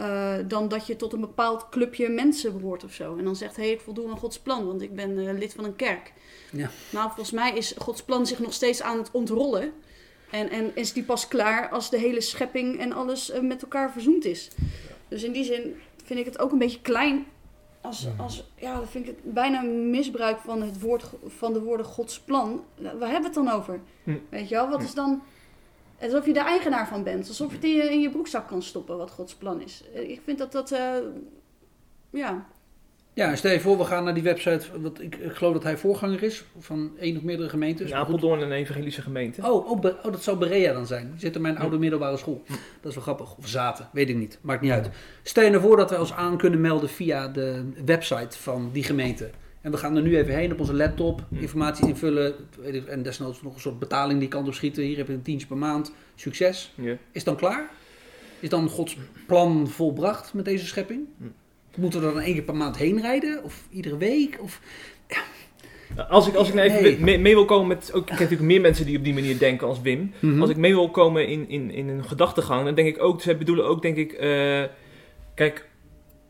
Eh, 0.01 0.35
dan 0.47 0.69
dat 0.69 0.87
je 0.87 0.97
tot 0.97 1.13
een 1.13 1.21
bepaald 1.21 1.69
clubje 1.69 2.09
mensen 2.09 2.59
behoort 2.59 2.85
of 2.85 2.93
zo. 2.93 3.17
En 3.17 3.25
dan 3.25 3.37
zegt, 3.37 3.57
hé, 3.57 3.63
hey, 3.63 3.73
ik 3.73 3.81
voldoe 3.81 4.11
aan 4.11 4.19
Gods 4.19 4.39
plan, 4.39 4.67
want 4.67 4.83
ik 4.83 4.95
ben 4.95 5.29
eh, 5.29 5.39
lid 5.39 5.55
van 5.55 5.65
een 5.65 5.77
kerk. 5.77 6.13
Ja. 6.53 6.71
Nou, 6.91 7.07
volgens 7.07 7.31
mij 7.31 7.57
is 7.57 7.75
Gods 7.79 8.03
plan 8.03 8.27
zich 8.27 8.39
nog 8.39 8.53
steeds 8.53 8.83
aan 8.83 8.99
het 8.99 9.11
ontrollen. 9.11 9.73
En, 10.31 10.51
en 10.51 10.77
is 10.77 10.93
die 10.93 11.03
pas 11.03 11.29
klaar 11.29 11.69
als 11.69 11.91
de 11.91 11.99
hele 11.99 12.21
schepping 12.21 12.79
en 12.79 12.93
alles 12.93 13.31
eh, 13.31 13.41
met 13.41 13.63
elkaar 13.63 13.93
verzoend 13.93 14.25
is. 14.25 14.51
Dus 15.09 15.23
in 15.23 15.33
die 15.33 15.45
zin 15.45 15.75
vind 16.05 16.19
ik 16.19 16.25
het 16.25 16.39
ook 16.39 16.53
een 16.53 16.59
beetje 16.59 16.81
klein. 16.81 17.27
Als, 17.81 18.07
als, 18.19 18.51
ja, 18.57 18.75
dan 18.75 18.87
vind 18.89 19.09
ik 19.09 19.17
het 19.23 19.35
bijna 19.35 19.63
een 19.63 19.91
misbruik 19.91 20.39
van, 20.39 20.63
het 20.63 20.81
woord, 20.81 21.05
van 21.27 21.53
de 21.53 21.61
woorden 21.63 21.87
Gods 21.87 22.21
plan. 22.21 22.65
Waar 22.79 23.11
hebben 23.11 23.21
we 23.21 23.27
het 23.27 23.35
dan 23.35 23.49
over? 23.51 23.81
Hm. 24.05 24.17
Weet 24.29 24.49
je 24.49 24.55
wel, 24.55 24.69
wat 24.69 24.79
Hm. 24.79 24.85
is 24.85 24.95
dan... 24.95 25.23
Alsof 26.01 26.27
je 26.27 26.33
de 26.33 26.41
eigenaar 26.41 26.89
van 26.89 27.03
bent. 27.05 27.29
Alsof 27.29 27.49
je 27.49 27.55
het 27.57 27.65
in 27.65 27.75
je, 27.75 27.83
in 27.93 28.01
je 28.01 28.11
broekzak 28.11 28.49
kan 28.49 28.63
stoppen, 28.63 28.97
wat 28.97 29.11
Gods 29.11 29.35
plan 29.35 29.61
is. 29.61 29.83
Eh, 29.95 30.11
Ik 30.11 30.21
vind 30.25 30.39
dat 30.39 30.53
dat... 30.53 30.73
eh, 30.73 30.95
ja, 32.11 32.47
Ja, 33.15 33.37
stel 33.37 33.53
je 33.53 33.61
voor, 33.61 33.79
we 33.79 33.85
gaan 33.85 34.05
naar 34.05 34.15
die 34.15 34.23
website. 34.23 34.81
Wat 34.81 35.01
ik, 35.01 35.17
ik 35.17 35.33
geloof 35.33 35.53
dat 35.53 35.63
hij 35.63 35.77
voorganger 35.77 36.23
is 36.23 36.45
van 36.59 36.91
één 36.99 37.17
of 37.17 37.23
meerdere 37.23 37.49
gemeentes. 37.49 37.87
Goed. 37.87 37.97
Apeldoorn 37.99 38.41
een 38.41 38.53
evangelische 38.53 39.03
gemeente. 39.03 39.41
Oh, 39.51 39.71
oh, 39.71 39.85
oh, 39.85 40.03
dat 40.03 40.23
zou 40.23 40.39
Berea 40.39 40.73
dan 40.73 40.87
zijn. 40.87 41.11
Die 41.11 41.21
zit 41.21 41.35
in 41.35 41.41
mijn 41.43 41.55
Ja. 41.55 41.61
oude 41.61 41.79
middelbare 41.79 42.17
school. 42.17 42.43
Dat 42.81 42.89
is 42.91 42.95
wel 42.95 43.03
grappig. 43.03 43.37
Of 43.37 43.49
zaten, 43.49 43.89
weet 43.93 44.09
ik 44.09 44.17
niet. 44.17 44.39
Maakt 44.41 44.61
niet 44.61 44.71
uit. 44.73 44.91
Stel 45.23 45.45
je 45.45 45.51
nou 45.51 45.63
voor 45.63 45.77
dat 45.77 45.91
wij 45.91 45.99
ons 45.99 46.13
aan 46.13 46.37
kunnen 46.37 46.61
melden 46.61 46.89
via 46.89 47.29
de 47.29 47.71
website 47.85 48.39
van 48.39 48.71
die 48.73 48.85
gemeente. 48.85 49.31
En 49.61 49.71
we 49.71 49.77
gaan 49.77 49.97
er 49.97 50.03
nu 50.03 50.17
even 50.17 50.35
heen 50.35 50.53
op 50.53 50.61
onze 50.61 50.75
laptop, 50.75 51.25
Hm. 51.29 51.37
informatie 51.37 51.87
invullen. 51.89 52.35
En 52.87 53.03
desnoods 53.03 53.43
nog 53.43 53.55
een 53.55 53.61
soort 53.61 53.79
betaling 53.79 54.19
die 54.21 54.29
kant 54.29 54.47
op 54.47 54.55
schieten. 54.55 54.83
Hier 54.83 54.97
heb 54.97 55.07
je 55.07 55.13
een 55.13 55.23
tientje 55.23 55.47
per 55.47 55.57
maand. 55.57 55.93
Succes. 56.15 56.73
Ja. 56.75 56.97
Is 57.13 57.25
dan 57.25 57.37
klaar? 57.37 57.71
Is 58.41 58.49
dan 58.49 58.69
Gods 58.69 58.97
plan 59.27 59.69
volbracht 59.69 60.35
met 60.35 60.45
deze 60.45 60.67
schepping? 60.67 61.01
Hm. 61.19 61.25
Moeten 61.81 62.01
we 62.01 62.07
er 62.07 62.13
dan 62.13 62.23
één 62.23 62.35
keer 62.35 62.43
per 62.43 62.57
maand 62.57 62.77
heen 62.77 63.01
rijden? 63.01 63.45
Of 63.45 63.67
iedere 63.71 63.97
week? 63.97 64.39
Of... 64.41 64.61
Als 66.09 66.29
ik, 66.29 66.35
als 66.35 66.49
ik 66.49 66.55
nou 66.55 66.69
even 66.69 66.83
Nee. 66.83 66.99
mee, 66.99 67.19
mee 67.19 67.35
wil 67.35 67.45
komen 67.45 67.67
met... 67.67 67.91
Ook, 67.93 68.01
ik 68.01 68.07
ken 68.07 68.15
natuurlijk 68.17 68.49
meer 68.49 68.61
mensen 68.61 68.87
die 68.87 68.99
op 68.99 69.05
die 69.05 69.15
manier 69.15 69.39
denken 69.39 69.67
als 69.67 69.81
Wim. 69.81 70.13
Mhm. 70.21 70.41
Als 70.41 70.51
ik 70.51 70.57
mee 70.57 70.75
wil 70.75 70.91
komen 70.91 71.27
in, 71.29 71.49
in, 71.49 71.71
in 71.71 71.89
een 71.89 72.05
gedachtegang, 72.05 72.65
dan 72.65 72.75
denk 72.75 72.89
ik 72.89 73.03
ook... 73.03 73.23
Ze 73.23 73.37
bedoelen 73.37 73.65
ook, 73.67 73.83
denk 73.83 73.97
ik... 73.97 74.13
eh, 74.13 74.63
kijk, 75.35 75.69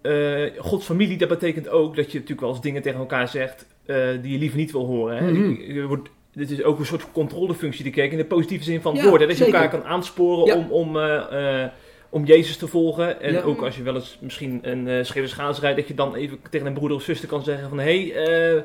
eh, 0.03 0.45
Gods 0.59 0.85
familie, 0.85 1.19
dat 1.19 1.29
betekent 1.29 1.69
ook 1.69 1.97
dat 1.97 2.05
je 2.07 2.13
natuurlijk 2.13 2.41
wel 2.41 2.51
eens 2.51 2.61
dingen 2.61 2.83
tegen 2.83 2.99
elkaar 2.99 3.29
zegt... 3.29 3.67
eh, 3.87 3.97
die 4.23 4.33
je 4.33 4.39
liever 4.39 4.59
niet 4.59 4.73
wil 4.73 4.87
horen. 4.87 5.17
Hè? 5.17 5.33
Mhm. 5.33 5.87
Wordt- 5.87 6.09
dit 6.33 6.51
is 6.51 6.63
ook 6.63 6.79
een 6.79 6.87
soort 6.87 7.13
controlefunctie 7.13 7.83
die 7.85 7.93
kijk 7.93 8.13
in 8.13 8.19
de 8.19 8.25
positieve 8.25 8.65
zin 8.65 8.81
van 8.81 8.93
het 8.93 9.03
Ja, 9.03 9.09
woord. 9.09 9.21
Hè? 9.21 9.27
Dat 9.27 9.39
je 9.39 9.45
elkaar 9.45 9.71
kan 9.71 9.85
aansporen 9.85 10.47
Ja. 10.47 10.57
om, 10.57 10.71
om, 10.71 10.97
eh, 11.01 11.65
om 12.09 12.25
Jezus 12.25 12.57
te 12.57 12.67
volgen. 12.67 13.21
En 13.21 13.33
Ja. 13.33 13.41
ook 13.41 13.63
als 13.63 13.77
je 13.77 13.83
wel 13.83 13.95
eens 13.95 14.19
misschien 14.21 14.59
een 14.63 14.87
uh, 14.87 15.05
scheve 15.05 15.55
rijdt, 15.61 15.77
dat 15.79 15.89
je 15.89 15.95
dan 15.95 16.15
even 16.15 16.39
tegen 16.51 16.67
een 16.67 16.73
broeder 16.73 16.97
of 16.97 17.03
zuster 17.03 17.29
kan 17.29 17.45
zeggen 17.45 17.69
van... 17.69 17.79
Hé, 17.79 18.09
hey, 18.11 18.65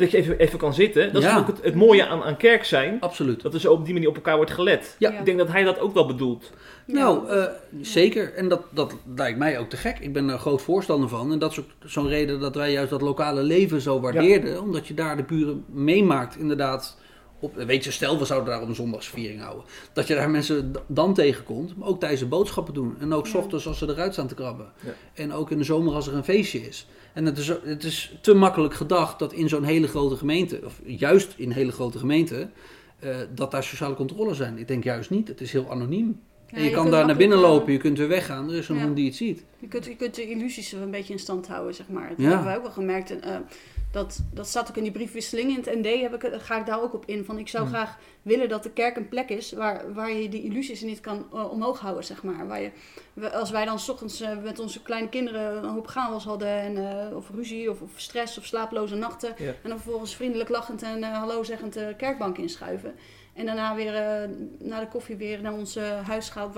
dat 0.00 0.10
je 0.10 0.16
even, 0.16 0.38
even 0.38 0.58
kan 0.58 0.74
zitten. 0.74 1.12
Dat 1.12 1.22
Ja. 1.22 1.30
is 1.32 1.38
ook 1.40 1.46
het, 1.46 1.58
het 1.62 1.74
mooie 1.74 2.06
aan, 2.06 2.22
aan 2.22 2.36
kerk 2.36 2.64
zijn. 2.64 3.00
Absoluut. 3.00 3.42
Dat 3.42 3.54
er 3.54 3.60
zo 3.60 3.72
op 3.72 3.84
die 3.84 3.94
manier 3.94 4.08
op 4.08 4.14
elkaar 4.14 4.36
wordt 4.36 4.50
gelet. 4.50 4.96
Ja. 4.98 5.18
Ik 5.18 5.24
denk 5.24 5.38
dat 5.38 5.48
hij 5.48 5.62
dat 5.64 5.78
ook 5.78 5.94
wel 5.94 6.06
bedoelt. 6.06 6.50
Nou, 6.86 7.28
eh, 7.28 7.44
zeker. 7.80 8.34
En 8.34 8.48
dat, 8.48 8.62
dat 8.70 8.96
lijkt 9.16 9.38
mij 9.38 9.58
ook 9.58 9.68
te 9.70 9.76
gek. 9.76 9.98
Ik 9.98 10.12
ben 10.12 10.28
er 10.28 10.38
groot 10.38 10.62
voorstander 10.62 11.08
van. 11.08 11.32
En 11.32 11.38
dat 11.38 11.50
is 11.50 11.58
ook 11.58 11.66
zo'n 11.84 12.08
reden 12.08 12.40
dat 12.40 12.54
wij 12.54 12.72
juist 12.72 12.90
dat 12.90 13.02
lokale 13.02 13.42
leven 13.42 13.80
zo 13.80 14.00
waardeerden. 14.00 14.60
Omdat 14.62 14.86
je 14.86 14.94
daar 14.94 15.16
de 15.16 15.22
buren 15.22 15.64
meemaakt, 15.68 16.36
inderdaad. 16.36 16.96
Op, 17.40 17.54
weet 17.56 17.84
je, 17.84 17.90
stel 17.90 18.18
we 18.18 18.24
zouden 18.24 18.50
daar 18.52 18.62
op 18.62 18.68
een 18.68 18.74
zondagsviering 18.74 19.40
houden. 19.42 19.64
Dat 19.92 20.06
je 20.06 20.14
daar 20.14 20.30
mensen 20.30 20.72
dan 20.86 21.14
tegenkomt. 21.14 21.76
Maar 21.76 21.88
ook 21.88 22.00
tijdens 22.00 22.20
de 22.20 22.26
boodschappen 22.26 22.74
doen. 22.74 22.96
En 23.00 23.12
ook 23.12 23.26
's 23.26 23.32
Ja. 23.32 23.38
ochtends 23.38 23.66
als 23.66 23.78
ze 23.78 23.88
eruit 23.88 24.12
staan 24.12 24.26
te 24.26 24.34
krabben. 24.34 24.66
Ja. 24.84 24.92
En 25.14 25.32
ook 25.32 25.50
in 25.50 25.58
de 25.58 25.64
zomer 25.64 25.94
als 25.94 26.06
er 26.06 26.14
een 26.14 26.24
feestje 26.24 26.58
is. 26.66 26.86
En 27.14 27.24
het 27.24 27.38
is, 27.38 27.46
het 27.64 27.84
is 27.84 28.16
te 28.20 28.34
makkelijk 28.34 28.74
gedacht 28.74 29.18
dat 29.18 29.32
in 29.32 29.48
zo'n 29.48 29.64
hele 29.64 29.88
grote 29.88 30.16
gemeente, 30.16 30.60
of 30.64 30.80
juist 30.84 31.34
in 31.36 31.50
hele 31.50 31.72
grote 31.72 31.98
gemeenten, 31.98 32.52
eh, 32.98 33.16
dat 33.34 33.50
daar 33.50 33.64
sociale 33.64 33.94
controles 33.94 34.36
zijn. 34.36 34.58
Ik 34.58 34.68
denk 34.68 34.84
juist 34.84 35.10
niet. 35.10 35.28
Het 35.28 35.40
is 35.40 35.52
heel 35.52 35.70
anoniem. 35.70 36.20
Ja, 36.48 36.56
En 36.56 36.64
je, 36.64 36.70
kan 36.70 36.90
daar 36.90 37.06
naar 37.06 37.16
binnen 37.16 37.36
makkelijk, 37.38 37.58
lopen, 37.60 37.72
je 37.72 37.78
kunt 37.78 37.98
weer 37.98 38.08
weggaan. 38.08 38.50
Er 38.50 38.56
is 38.56 38.68
een 38.68 38.76
Ja. 38.76 38.82
hond 38.82 38.96
die 38.96 39.06
het 39.06 39.14
ziet. 39.14 39.44
Je 39.58 39.68
kunt, 39.68 39.84
je 39.84 39.96
kunt 39.96 40.14
de 40.14 40.30
illusies 40.30 40.72
een 40.72 40.90
beetje 40.90 41.12
in 41.12 41.18
stand 41.18 41.48
houden, 41.48 41.74
zeg 41.74 41.88
maar. 41.88 42.08
Dat 42.08 42.18
Ja. 42.18 42.24
hebben 42.28 42.44
wij 42.44 42.56
ook 42.56 42.62
wel 42.62 42.72
gemerkt. 42.72 43.10
En, 43.10 43.22
eh, 43.22 43.36
dat, 43.94 44.20
dat 44.32 44.46
staat 44.48 44.68
ook 44.68 44.76
in 44.76 44.82
die 44.82 44.92
briefwisseling. 44.92 45.50
In 45.50 45.56
het 45.56 45.74
ND 45.82 46.00
heb 46.00 46.14
ik, 46.14 46.22
het- 46.22 46.42
ga 46.42 46.58
ik 46.58 46.66
daar 46.66 46.82
ook 46.82 46.94
op 46.94 47.04
in. 47.06 47.24
Van, 47.24 47.38
ik 47.38 47.48
zou 47.48 47.64
Hmm. 47.64 47.72
graag 47.74 47.98
willen 48.22 48.48
dat 48.48 48.62
de 48.62 48.70
kerk 48.70 48.96
een 48.96 49.08
plek 49.08 49.28
is 49.28 49.52
waar, 49.52 49.92
waar 49.94 50.12
je 50.12 50.28
die 50.28 50.42
illusies 50.42 50.80
niet 50.82 51.00
kan 51.00 51.26
eh, 51.32 51.50
omhoog 51.50 51.80
houden, 51.80 52.04
zeg 52.04 52.22
maar. 52.22 52.46
Waar 52.46 52.60
je, 52.60 52.70
als 53.32 53.50
wij 53.50 53.64
dan 53.64 53.78
's 53.78 53.88
ochtends 53.88 54.20
eh, 54.20 54.38
met 54.42 54.58
onze 54.58 54.82
kleine 54.82 55.08
kinderen 55.08 55.56
een 55.64 55.70
hoop 55.70 55.86
chaos 55.86 56.24
hadden, 56.24 56.48
en, 56.48 56.76
eh, 57.10 57.16
of 57.16 57.30
ruzie, 57.34 57.70
of, 57.70 57.80
of 57.80 57.90
stress, 57.96 58.38
of 58.38 58.44
slapeloze 58.44 58.94
nachten. 58.94 59.34
Ja. 59.38 59.46
En 59.62 59.68
dan 59.68 59.78
vervolgens 59.78 60.14
vriendelijk 60.16 60.48
lachend 60.50 60.82
en 60.82 61.02
eh, 61.02 61.18
hallo 61.18 61.42
zeggend 61.42 61.72
de 61.72 61.94
kerkbank 61.96 62.38
inschuiven. 62.38 62.94
En 63.32 63.46
daarna 63.46 63.74
weer 63.74 63.94
eh, 63.94 64.28
na 64.58 64.80
de 64.80 64.88
koffie 64.88 65.16
weer 65.16 65.40
naar 65.42 65.52
ons 65.52 65.76
eh, 65.76 66.06
huis 66.08 66.32
waar, 66.34 66.52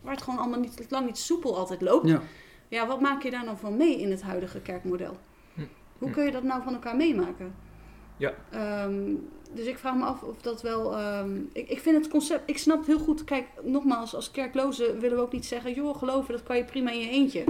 waar 0.00 0.12
het 0.14 0.22
gewoon 0.22 0.38
allemaal 0.38 0.60
niet, 0.60 0.86
lang 0.88 1.06
niet 1.06 1.18
soepel 1.18 1.56
altijd 1.56 1.80
loopt. 1.80 2.08
Ja. 2.08 2.20
Ja, 2.68 2.86
wat 2.86 3.00
maak 3.00 3.22
je 3.22 3.30
daar 3.30 3.44
nou 3.44 3.56
van 3.56 3.76
mee 3.76 4.00
in 4.00 4.10
het 4.10 4.22
huidige 4.22 4.60
kerkmodel? 4.60 5.16
Hoe 6.00 6.08
Hm. 6.08 6.14
kun 6.14 6.24
je 6.24 6.30
dat 6.30 6.42
nou 6.42 6.62
van 6.62 6.72
elkaar 6.72 6.96
meemaken? 6.96 7.54
Ja. 8.16 8.32
Ehm, 8.50 9.14
dus 9.54 9.66
ik 9.66 9.78
vraag 9.78 9.94
me 9.94 10.04
af 10.04 10.22
of 10.22 10.40
dat 10.42 10.62
wel. 10.62 10.96
ehm, 10.96 11.36
ik, 11.52 11.68
ik 11.68 11.80
vind 11.80 11.96
het 11.96 12.08
concept. 12.08 12.50
Ik 12.50 12.58
snap 12.58 12.78
het 12.78 12.86
heel 12.86 12.98
goed. 12.98 13.24
Kijk, 13.24 13.46
nogmaals, 13.62 14.14
als 14.14 14.30
kerklozen 14.30 15.00
willen 15.00 15.16
we 15.16 15.22
ook 15.22 15.32
niet 15.32 15.46
zeggen. 15.46 15.72
joh, 15.74 15.96
geloven, 15.98 16.32
dat 16.34 16.42
kan 16.42 16.56
je 16.56 16.64
prima 16.64 16.90
in 16.90 16.98
je 17.00 17.08
eentje. 17.10 17.44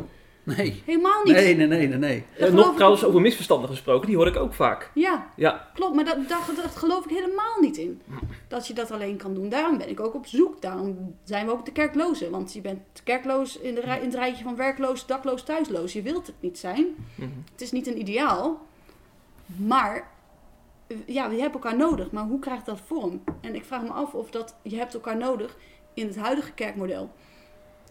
Nee. 0.57 0.83
Helemaal 0.87 1.23
niet. 1.25 1.35
Nee, 1.35 1.57
nee, 1.57 1.67
nee, 1.67 1.89
nee, 1.89 1.99
nee. 1.99 2.25
Eh, 2.39 2.53
nog 2.53 2.71
ik 2.71 2.75
trouwens 2.75 3.05
over 3.05 3.21
misverstanden 3.21 3.69
gesproken, 3.69 4.07
die 4.07 4.17
hoor 4.17 4.27
ik 4.27 4.37
ook 4.37 4.55
vaak. 4.55 4.91
Ja, 4.95 5.31
Ja, 5.37 5.71
klopt. 5.75 5.95
Maar 5.95 6.05
dat, 6.05 6.29
dat, 6.29 6.57
dat 6.63 6.77
geloof 6.77 7.05
ik 7.05 7.11
helemaal 7.11 7.61
niet 7.61 7.77
in. 7.77 8.03
Dat 8.49 8.67
je 8.67 8.75
dat 8.75 8.91
alleen 8.91 9.17
kan 9.17 9.35
doen. 9.35 9.49
Daarom 9.49 9.79
ben 9.79 9.89
ik 9.89 10.01
ook 10.01 10.15
op 10.15 10.27
zoek. 10.27 10.63
Daarom 10.63 11.17
zijn 11.25 11.47
we 11.47 11.53
ook 11.53 11.65
de 11.65 11.73
kerklozen. 11.73 12.31
Want 12.31 12.53
je 12.53 12.61
bent 12.61 12.81
kerkloos 13.05 13.59
in, 13.59 13.75
de, 13.75 13.81
in 13.81 13.89
het 13.89 14.15
rijtje 14.15 14.45
van 14.45 14.57
werkloos, 14.57 15.07
dakloos, 15.07 15.43
thuisloos. 15.43 15.93
Je 15.93 16.03
wilt 16.03 16.27
het 16.27 16.37
niet 16.41 16.59
zijn. 16.59 16.87
Mhm. 17.15 17.29
Het 17.53 17.61
is 17.61 17.73
niet 17.73 17.87
een 17.87 17.99
ideaal. 17.99 18.67
Maar 19.47 20.09
ja, 21.07 21.31
je 21.31 21.41
hebt 21.41 21.55
elkaar 21.55 21.77
nodig. 21.77 22.11
Maar 22.11 22.25
hoe 22.25 22.39
krijgt 22.39 22.67
dat 22.67 22.81
vorm? 22.87 23.23
En 23.41 23.55
ik 23.55 23.65
vraag 23.65 23.83
me 23.83 23.91
af 23.91 24.15
of 24.15 24.31
dat 24.31 24.55
je 24.63 24.77
hebt 24.77 24.95
elkaar 24.95 25.17
nodig 25.17 25.57
in 25.95 26.07
het 26.07 26.17
huidige 26.17 26.53
kerkmodel. 26.53 27.11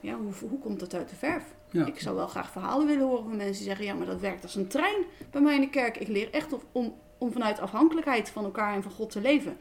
Ja, 0.01 0.15
hoe, 0.15 0.49
hoe 0.49 0.59
komt 0.59 0.79
dat 0.79 0.93
uit 0.93 1.09
de 1.09 1.15
verf? 1.15 1.43
Ja. 1.71 1.85
Ik 1.85 1.99
zou 1.99 2.15
wel 2.15 2.27
graag 2.27 2.51
verhalen 2.51 2.87
willen 2.87 3.05
horen 3.07 3.23
van 3.23 3.35
mensen 3.35 3.53
die 3.55 3.63
zeggen... 3.63 3.85
ja, 3.85 3.93
maar 3.93 4.05
dat 4.05 4.19
werkt 4.19 4.43
als 4.43 4.55
een 4.55 4.67
trein 4.67 5.03
bij 5.31 5.41
mij 5.41 5.55
in 5.55 5.61
de 5.61 5.69
kerk. 5.69 5.97
Ik 5.97 6.07
leer 6.07 6.29
echt 6.31 6.47
om, 6.71 6.93
om 7.17 7.31
vanuit 7.31 7.59
afhankelijkheid 7.59 8.29
van 8.29 8.43
elkaar 8.43 8.73
en 8.73 8.83
van 8.83 8.91
God 8.91 9.09
te 9.11 9.21
leven. 9.21 9.57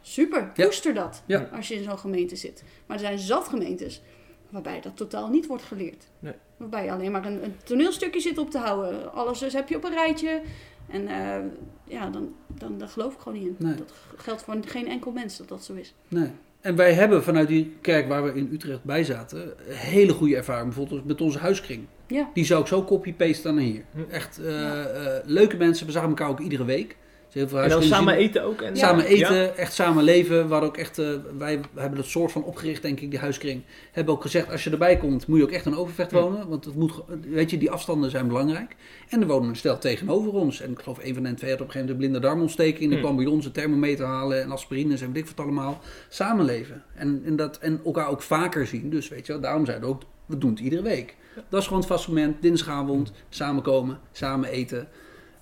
Super, 0.00 0.50
Ja. 0.54 0.64
koester 0.64 0.94
dat 0.94 1.22
Ja. 1.26 1.48
als 1.52 1.68
je 1.68 1.74
in 1.74 1.82
zo'n 1.82 1.98
gemeente 1.98 2.36
zit. 2.36 2.62
Maar 2.86 2.96
er 2.96 3.02
zijn 3.02 3.18
zat 3.18 3.48
gemeentes 3.48 4.02
waarbij 4.50 4.80
dat 4.80 4.96
totaal 4.96 5.28
niet 5.28 5.46
wordt 5.46 5.62
geleerd. 5.62 6.04
Nee. 6.18 6.34
Waarbij 6.56 6.84
je 6.84 6.90
alleen 6.92 7.12
maar 7.12 7.24
een, 7.26 7.44
een 7.44 7.56
toneelstukje 7.64 8.20
zit 8.20 8.38
op 8.38 8.50
te 8.50 8.58
houden. 8.58 9.12
Alles 9.12 9.38
dus 9.38 9.52
heb 9.52 9.68
je 9.68 9.76
op 9.76 9.84
een 9.84 9.92
rijtje. 9.92 10.42
En 10.88 11.08
eh, 11.08 11.44
ja, 11.84 12.10
dan, 12.10 12.34
dan, 12.48 12.78
daar 12.78 12.88
geloof 12.88 13.12
ik 13.14 13.18
gewoon 13.20 13.38
niet 13.38 13.46
in. 13.46 13.56
Nee. 13.58 13.74
Dat 13.74 13.92
geldt 14.16 14.42
voor 14.42 14.56
geen 14.66 14.88
enkel 14.88 15.10
mens 15.12 15.36
dat 15.36 15.48
dat 15.48 15.64
zo 15.64 15.74
is. 15.74 15.94
Nee. 16.08 16.30
En 16.66 16.76
wij 16.76 16.92
hebben 16.92 17.22
vanuit 17.22 17.48
die 17.48 17.76
kerk 17.80 18.08
waar 18.08 18.24
we 18.24 18.34
in 18.34 18.48
Utrecht 18.52 18.84
bij 18.84 19.04
zaten, 19.04 19.42
een 19.42 19.74
hele 19.74 20.12
goede 20.12 20.36
ervaring. 20.36 20.64
Bijvoorbeeld 20.66 21.04
met 21.06 21.20
onze 21.20 21.38
huiskring. 21.38 21.84
Ja, 22.06 22.30
Die 22.34 22.44
zou 22.44 22.60
ik 22.60 22.66
zo 22.66 22.84
copy-pasten 22.84 23.54
naar 23.54 23.64
hier. 23.64 23.82
Hm. 23.94 24.00
Echt 24.10 24.38
eh, 24.38 24.50
Ja. 24.52 24.84
eh, 24.84 25.20
leuke 25.24 25.56
mensen. 25.56 25.86
We 25.86 25.92
zagen 25.92 26.08
elkaar 26.08 26.28
ook 26.28 26.40
iedere 26.40 26.64
week. 26.64 26.96
Heel 27.32 27.48
veel 27.48 27.60
en 27.60 27.68
dan 27.68 27.82
samen 27.82 28.14
eten 28.14 28.42
ook. 28.42 28.60
En, 28.62 28.76
Samen 28.76 29.04
Ja. 29.04 29.10
eten, 29.10 29.56
echt 29.56 29.72
samen 29.72 30.04
leven. 30.04 30.40
Hadden 30.48 30.68
ook 30.68 30.76
echt, 30.76 30.98
eh, 30.98 31.08
wij 31.38 31.60
hebben 31.74 31.98
dat 31.98 32.06
soort 32.08 32.32
van 32.32 32.44
opgericht, 32.44 32.82
denk 32.82 33.00
ik, 33.00 33.10
die 33.10 33.18
huiskring. 33.18 33.62
Hebben 33.92 34.14
ook 34.14 34.22
gezegd, 34.22 34.50
als 34.50 34.64
je 34.64 34.70
erbij 34.70 34.96
komt, 34.96 35.26
moet 35.26 35.38
je 35.38 35.44
ook 35.44 35.50
echt 35.50 35.66
een 35.66 35.76
overvecht 35.76 36.12
wonen. 36.12 36.48
Want 36.48 36.64
het 36.64 36.74
moet, 36.74 36.92
weet 37.28 37.50
je, 37.50 37.58
die 37.58 37.70
afstanden 37.70 38.10
zijn 38.10 38.28
belangrijk. 38.28 38.76
En 39.08 39.20
er 39.20 39.26
wonen 39.26 39.48
een 39.48 39.56
stel 39.56 39.78
tegenover 39.78 40.32
ons. 40.32 40.60
En 40.60 40.70
ik 40.70 40.78
geloof, 40.80 40.98
een 41.02 41.14
van 41.14 41.24
hen 41.24 41.36
twee 41.36 41.50
had 41.50 41.60
op 41.60 41.66
een 41.66 41.72
gegeven 41.72 41.94
moment 41.94 42.04
een 42.04 42.10
blinde 42.10 42.18
darmontsteking. 42.34 42.88
Die 42.90 42.98
Hm. 42.98 43.04
kwam 43.04 43.16
bij 43.16 43.26
ons 43.26 43.44
een 43.46 43.52
thermometer 43.52 44.06
halen 44.06 44.42
en 44.42 44.50
aspirines 44.50 45.00
en 45.00 45.12
weet 45.12 45.28
ik 45.28 45.36
wat 45.36 45.44
allemaal. 45.46 45.80
Samenleven. 46.08 46.82
En, 46.94 47.22
en, 47.24 47.36
dat, 47.36 47.58
en 47.58 47.80
elkaar 47.84 48.08
ook 48.08 48.22
vaker 48.22 48.66
zien. 48.66 48.90
Dus 48.90 49.08
weet 49.08 49.26
je 49.26 49.32
wel, 49.32 49.40
daarom 49.42 49.64
zeiden 49.64 49.88
we 49.88 49.94
ook, 49.94 50.02
we 50.26 50.38
doen 50.38 50.50
het 50.50 50.60
iedere 50.60 50.82
week. 50.82 51.14
Dat 51.48 51.60
is 51.60 51.66
gewoon 51.66 51.82
het 51.82 51.90
vast 51.90 52.08
moment, 52.08 52.42
dinsdagavond, 52.42 53.12
samenkomen, 53.28 53.98
samen 54.12 54.48
eten. 54.48 54.88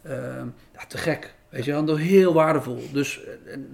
Ehm, 0.03 0.47
ja, 0.75 0.87
te 0.89 0.99
gek. 0.99 1.35
Weet 1.55 1.65
je 1.65 1.85
wel, 1.85 1.97
heel 1.97 2.33
waardevol. 2.33 2.83
Dus, 2.93 3.21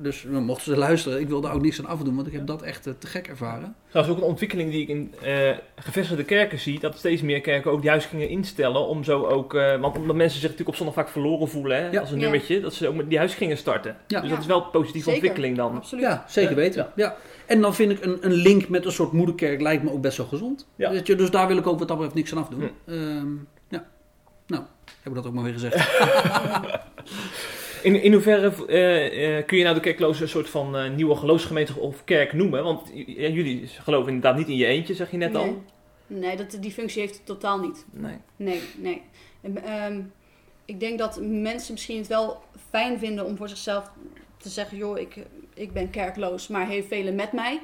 dus 0.02 0.22
nou, 0.28 0.42
mochten 0.44 0.72
ze 0.72 0.78
luisteren, 0.78 1.20
ik 1.20 1.28
wil 1.28 1.40
daar 1.40 1.54
ook 1.54 1.62
niks 1.62 1.78
aan 1.78 1.86
afdoen, 1.86 2.14
want 2.14 2.26
ik 2.26 2.32
heb 2.32 2.46
dat 2.46 2.62
echt 2.62 2.86
eh, 2.86 2.92
te 2.98 3.06
gek 3.06 3.26
ervaren. 3.28 3.74
Trouwens 3.88 4.16
ook 4.16 4.22
een 4.22 4.28
ontwikkeling 4.28 4.70
die 4.70 4.82
ik 4.82 4.88
in 4.88 5.14
eh, 5.22 5.50
gevestigde 5.76 6.24
kerken 6.24 6.58
zie, 6.58 6.80
dat 6.80 6.98
steeds 6.98 7.22
meer 7.22 7.40
kerken 7.40 7.70
ook 7.70 7.80
die 7.80 7.90
huiskringen 7.90 8.28
instellen 8.28 8.86
om 8.86 9.04
zo 9.04 9.24
ook, 9.26 9.54
eh, 9.54 9.80
want 9.80 9.96
omdat 9.96 10.16
mensen 10.16 10.32
zich 10.40 10.42
natuurlijk 10.42 10.68
op 10.68 10.74
zondag 10.76 10.94
vaak 10.94 11.08
verloren 11.08 11.48
voelen 11.48 11.76
hè, 11.76 11.90
Ja. 11.90 12.00
als 12.00 12.10
een 12.10 12.16
Ja. 12.16 12.22
nummertje, 12.22 12.60
dat 12.60 12.74
ze 12.74 12.88
ook 12.88 12.94
met 12.94 13.08
die 13.08 13.18
huiskringen 13.18 13.56
starten. 13.56 13.96
Ja. 14.06 14.20
Dus 14.20 14.28
Ja. 14.28 14.34
dat 14.34 14.44
is 14.44 14.50
wel 14.50 14.62
een 14.64 14.70
positieve 14.70 14.98
Zeker. 15.10 15.12
ontwikkeling 15.12 15.56
dan. 15.56 15.76
absoluut. 15.76 16.04
Ja, 16.04 16.24
zeker 16.28 16.50
Ja. 16.50 16.56
weten. 16.56 16.92
Ja. 16.96 17.16
En 17.46 17.60
dan 17.60 17.74
vind 17.74 17.90
ik 17.92 18.04
een, 18.04 18.18
een 18.20 18.32
link 18.32 18.68
met 18.68 18.84
een 18.84 18.92
soort 18.92 19.12
moederkerk 19.12 19.60
lijkt 19.60 19.82
me 19.82 19.92
ook 19.92 20.00
best 20.02 20.16
wel 20.16 20.26
gezond. 20.26 20.68
Ja. 20.76 20.90
Weet 20.90 21.06
je, 21.06 21.14
dus 21.14 21.30
daar 21.30 21.46
wil 21.46 21.56
ik 21.56 21.66
ook 21.66 21.78
wat 21.78 21.88
dat 21.88 21.96
betreft 21.96 22.16
niks 22.16 22.32
aan 22.32 22.38
afdoen. 22.38 22.70
Hm. 22.84 22.92
Ehm, 22.92 23.28
ja. 23.68 23.86
Nou, 24.46 24.62
heb 25.02 25.12
ik 25.12 25.14
dat 25.14 25.26
ook 25.26 25.32
maar 25.34 25.44
weer 25.44 25.52
gezegd. 25.52 25.76
In, 27.82 28.02
in 28.02 28.12
hoeverre 28.12 28.66
eh, 28.66 29.38
eh, 29.38 29.46
kun 29.46 29.58
je 29.58 29.62
nou 29.62 29.74
de 29.74 29.80
kerkloze 29.80 30.22
een 30.22 30.28
soort 30.28 30.48
van 30.48 30.76
eh, 30.76 30.90
nieuwe 30.90 31.16
geloofsgemeenschap 31.16 31.82
of 31.82 32.04
kerk 32.04 32.32
noemen? 32.32 32.62
Want 32.62 32.90
jullie 33.16 33.66
geloven 33.66 34.12
inderdaad 34.12 34.36
niet 34.36 34.48
in 34.48 34.56
je 34.56 34.66
eentje, 34.66 34.94
zeg 34.94 35.10
je 35.10 35.16
net 35.16 35.32
nee. 35.32 35.42
al. 35.42 35.62
Nee, 36.06 36.36
dat, 36.36 36.56
die 36.60 36.72
functie 36.72 37.00
heeft 37.00 37.14
het 37.14 37.26
totaal 37.26 37.58
niet. 37.58 37.84
Nee. 37.90 38.16
Nee, 38.36 38.60
nee. 38.76 39.02
En, 39.40 39.64
ehm, 39.64 40.00
ik 40.64 40.80
denk 40.80 40.98
dat 40.98 41.20
mensen 41.22 41.72
misschien 41.72 41.98
het 41.98 42.06
wel 42.06 42.42
fijn 42.70 42.98
vinden 42.98 43.24
om 43.24 43.36
voor 43.36 43.48
zichzelf 43.48 43.90
te 44.36 44.48
zeggen: 44.48 44.76
joh, 44.76 44.98
ik, 44.98 45.16
ik 45.54 45.72
ben 45.72 45.90
kerkloos, 45.90 46.48
maar 46.48 46.68
heel 46.68 46.82
velen 46.82 47.14
met 47.14 47.32
mij. 47.32 47.60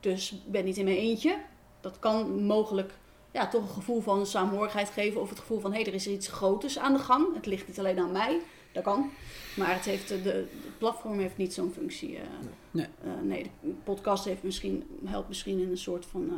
Dus 0.00 0.32
ik 0.32 0.52
ben 0.52 0.64
niet 0.64 0.76
in 0.76 0.84
mijn 0.84 0.96
eentje. 0.96 1.36
Dat 1.80 1.98
kan 1.98 2.44
mogelijk 2.44 2.92
ja, 3.32 3.48
toch 3.48 3.62
een 3.62 3.74
gevoel 3.74 4.00
van 4.00 4.26
saamhorigheid 4.26 4.90
geven. 4.90 5.20
Of 5.20 5.28
het 5.28 5.38
gevoel 5.38 5.60
van: 5.60 5.72
hé, 5.72 5.80
hey, 5.80 5.86
er 5.86 5.94
is 5.94 6.06
iets 6.06 6.28
groters 6.28 6.78
aan 6.78 6.92
de 6.92 6.98
gang. 6.98 7.34
Het 7.34 7.46
ligt 7.46 7.66
niet 7.66 7.78
alleen 7.78 7.98
aan 7.98 8.12
mij. 8.12 8.40
Dat 8.72 8.82
kan. 8.82 9.10
Maar 9.56 9.74
het, 9.74 9.84
heeft, 9.84 10.08
de, 10.08 10.46
platform 10.78 11.18
heeft 11.18 11.36
niet 11.36 11.54
zo'n 11.54 11.72
functie. 11.72 12.16
eh. 12.16 12.22
Nee. 12.70 12.86
Eh, 13.04 13.10
nee, 13.22 13.50
de 13.60 13.72
podcast 13.84 14.24
heeft 14.24 14.42
misschien, 14.42 14.84
helpt 15.04 15.28
misschien 15.28 15.58
in 15.60 15.70
een 15.70 15.78
soort 15.78 16.06
van. 16.06 16.30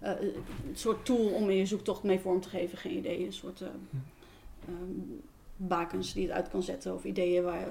eh, 0.00 0.10
eh, 0.12 0.22
een 0.68 0.76
soort 0.76 1.04
tool 1.04 1.28
om 1.28 1.50
in 1.50 1.56
je 1.56 1.66
zoektocht 1.66 2.02
mee 2.02 2.18
vorm 2.20 2.40
te 2.40 2.48
geven. 2.48 2.78
Geen 2.78 2.96
idee. 2.96 3.26
Een 3.26 3.32
soort 3.32 3.60
eh, 3.60 3.68
ehm, 4.68 4.74
bakens 5.56 6.12
die 6.12 6.22
het 6.26 6.32
uit 6.32 6.48
kan 6.50 6.62
zetten. 6.62 6.94
Of 6.94 7.04
ideeën 7.04 7.42
waar, 7.42 7.66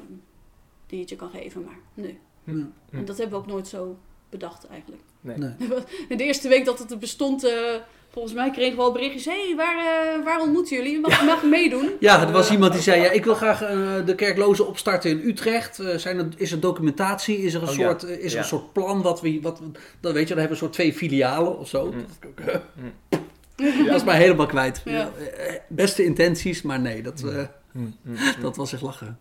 die 0.88 1.00
het 1.00 1.10
je 1.10 1.16
kan 1.16 1.30
geven. 1.30 1.64
Maar 1.64 1.80
nee. 1.94 2.20
Ja. 2.44 2.54
En 2.92 3.06
dat 3.06 3.18
hebben 3.18 3.38
we 3.38 3.44
ook 3.46 3.52
nooit 3.52 3.68
zo 3.68 3.98
bedacht 4.30 4.68
eigenlijk. 4.68 5.02
Nee. 5.22 5.38
De 6.18 6.24
eerste 6.24 6.48
week 6.48 6.66
dat 6.66 6.80
het 6.80 6.92
er 6.92 6.98
bestond, 6.98 7.44
eh, 7.44 7.76
volgens 8.12 8.34
mij 8.34 8.52
kregen 8.52 8.76
we 8.76 8.82
al 8.82 8.92
berichtjes. 8.92 9.26
Hé, 9.26 9.46
hey, 9.48 9.56
waar, 9.56 9.78
eh, 9.78 10.26
waar 10.26 10.42
ontmoeten 10.42 10.76
jullie? 10.78 11.00
Mag, 11.00 11.26
mag 11.26 11.44
ik 11.44 11.50
meedoen? 11.50 11.90
Ja, 12.00 12.22
er 12.28 12.32
was 12.32 12.52
iemand 12.52 12.74
die 12.74 12.82
zei, 12.82 13.02
ja, 13.02 13.12
ik 13.12 13.24
wil 13.26 13.34
graag 13.36 13.62
eh, 13.62 14.06
de 14.06 14.16
kerkloze 14.16 14.64
opstarten 14.66 15.10
in 15.10 15.22
Utrecht. 15.28 15.80
Eh, 15.80 15.96
zijn 15.98 16.18
er, 16.18 16.28
is 16.38 16.52
er 16.52 16.60
documentatie? 16.60 17.38
Is 17.38 17.54
er 17.54 17.62
een, 17.62 17.68
Oh, 17.70 17.76
ja. 17.76 17.88
soort, 17.90 18.04
is 18.04 18.24
er 18.26 18.32
Ja. 18.32 18.38
een 18.38 18.44
soort 18.44 18.74
plan? 18.74 19.02
Wat 19.02 19.22
we, 19.22 19.40
wat, 19.42 19.62
dan 20.00 20.14
weet 20.14 20.28
je, 20.28 20.34
dan 20.34 20.38
hebben 20.44 20.46
we 20.46 20.50
een 20.50 20.56
soort 20.58 20.74
twee 20.74 20.94
filialen 20.94 21.58
of 21.58 21.68
zo. 21.68 21.86
Mm. 21.86 21.92
Dat, 21.92 22.08
is 22.20 22.54
ook, 22.54 22.62
Mm. 22.76 23.86
dat 23.88 23.96
is 23.96 24.04
mij 24.04 24.18
helemaal 24.18 24.46
kwijt. 24.46 24.82
Ja. 24.86 24.92
Ja, 24.92 25.12
beste 25.68 26.04
intenties, 26.04 26.62
maar 26.62 26.80
nee, 26.80 27.02
dat, 27.02 27.24
mm, 27.72 27.96
dat 28.42 28.56
was 28.56 28.74
echt 28.74 28.82
lachen. 28.82 29.18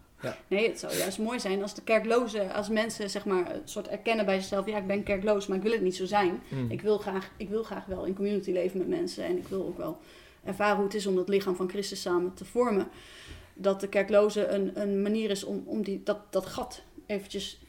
Nee, 0.49 0.69
het 0.69 0.79
zou 0.79 0.97
juist 0.97 1.19
mooi 1.19 1.41
zijn 1.41 1.63
als 1.63 1.75
de 1.75 1.83
kerklozen, 1.83 2.53
als 2.53 2.69
mensen 2.69 3.11
zeg 3.11 3.25
maar 3.25 3.55
een 3.55 3.61
soort 3.65 3.89
erkennen 3.89 4.25
bij 4.25 4.39
zichzelf. 4.39 4.67
Ja, 4.67 4.79
ik 4.79 4.87
ben 4.87 5.03
kerkloos, 5.03 5.47
maar 5.47 5.57
ik 5.57 5.63
wil 5.63 5.73
het 5.73 5.81
niet 5.81 5.97
zo 5.97 6.07
zijn. 6.07 6.43
mm. 6.49 6.71
Ik 6.71 6.81
wil 6.81 6.99
graag, 6.99 7.31
ik 7.37 7.49
wil 7.49 7.63
graag 7.63 7.85
wel 7.87 8.05
in 8.05 8.15
community 8.15 8.53
leven 8.53 8.79
met 8.79 8.89
mensen. 8.89 9.25
En 9.25 9.37
ik 9.39 9.49
wil 9.49 9.67
ook 9.67 9.77
wel 9.77 9.99
ervaren 10.45 10.77
hoe 10.77 10.85
het 10.85 10.95
is 10.95 11.07
om 11.07 11.15
dat 11.15 11.29
lichaam 11.29 11.57
van 11.57 11.69
Christus 11.69 12.01
samen 12.01 12.35
te 12.35 12.45
vormen. 12.45 12.89
Dat 13.55 13.81
de 13.81 13.89
kerkloze 13.89 14.47
een, 14.47 14.81
een 14.81 15.03
manier 15.03 15.31
is 15.31 15.45
om, 15.45 15.63
om 15.67 15.83
die, 15.83 16.01
dat, 16.05 16.19
dat 16.31 16.47
gat 16.47 16.83
eventjes 17.07 17.61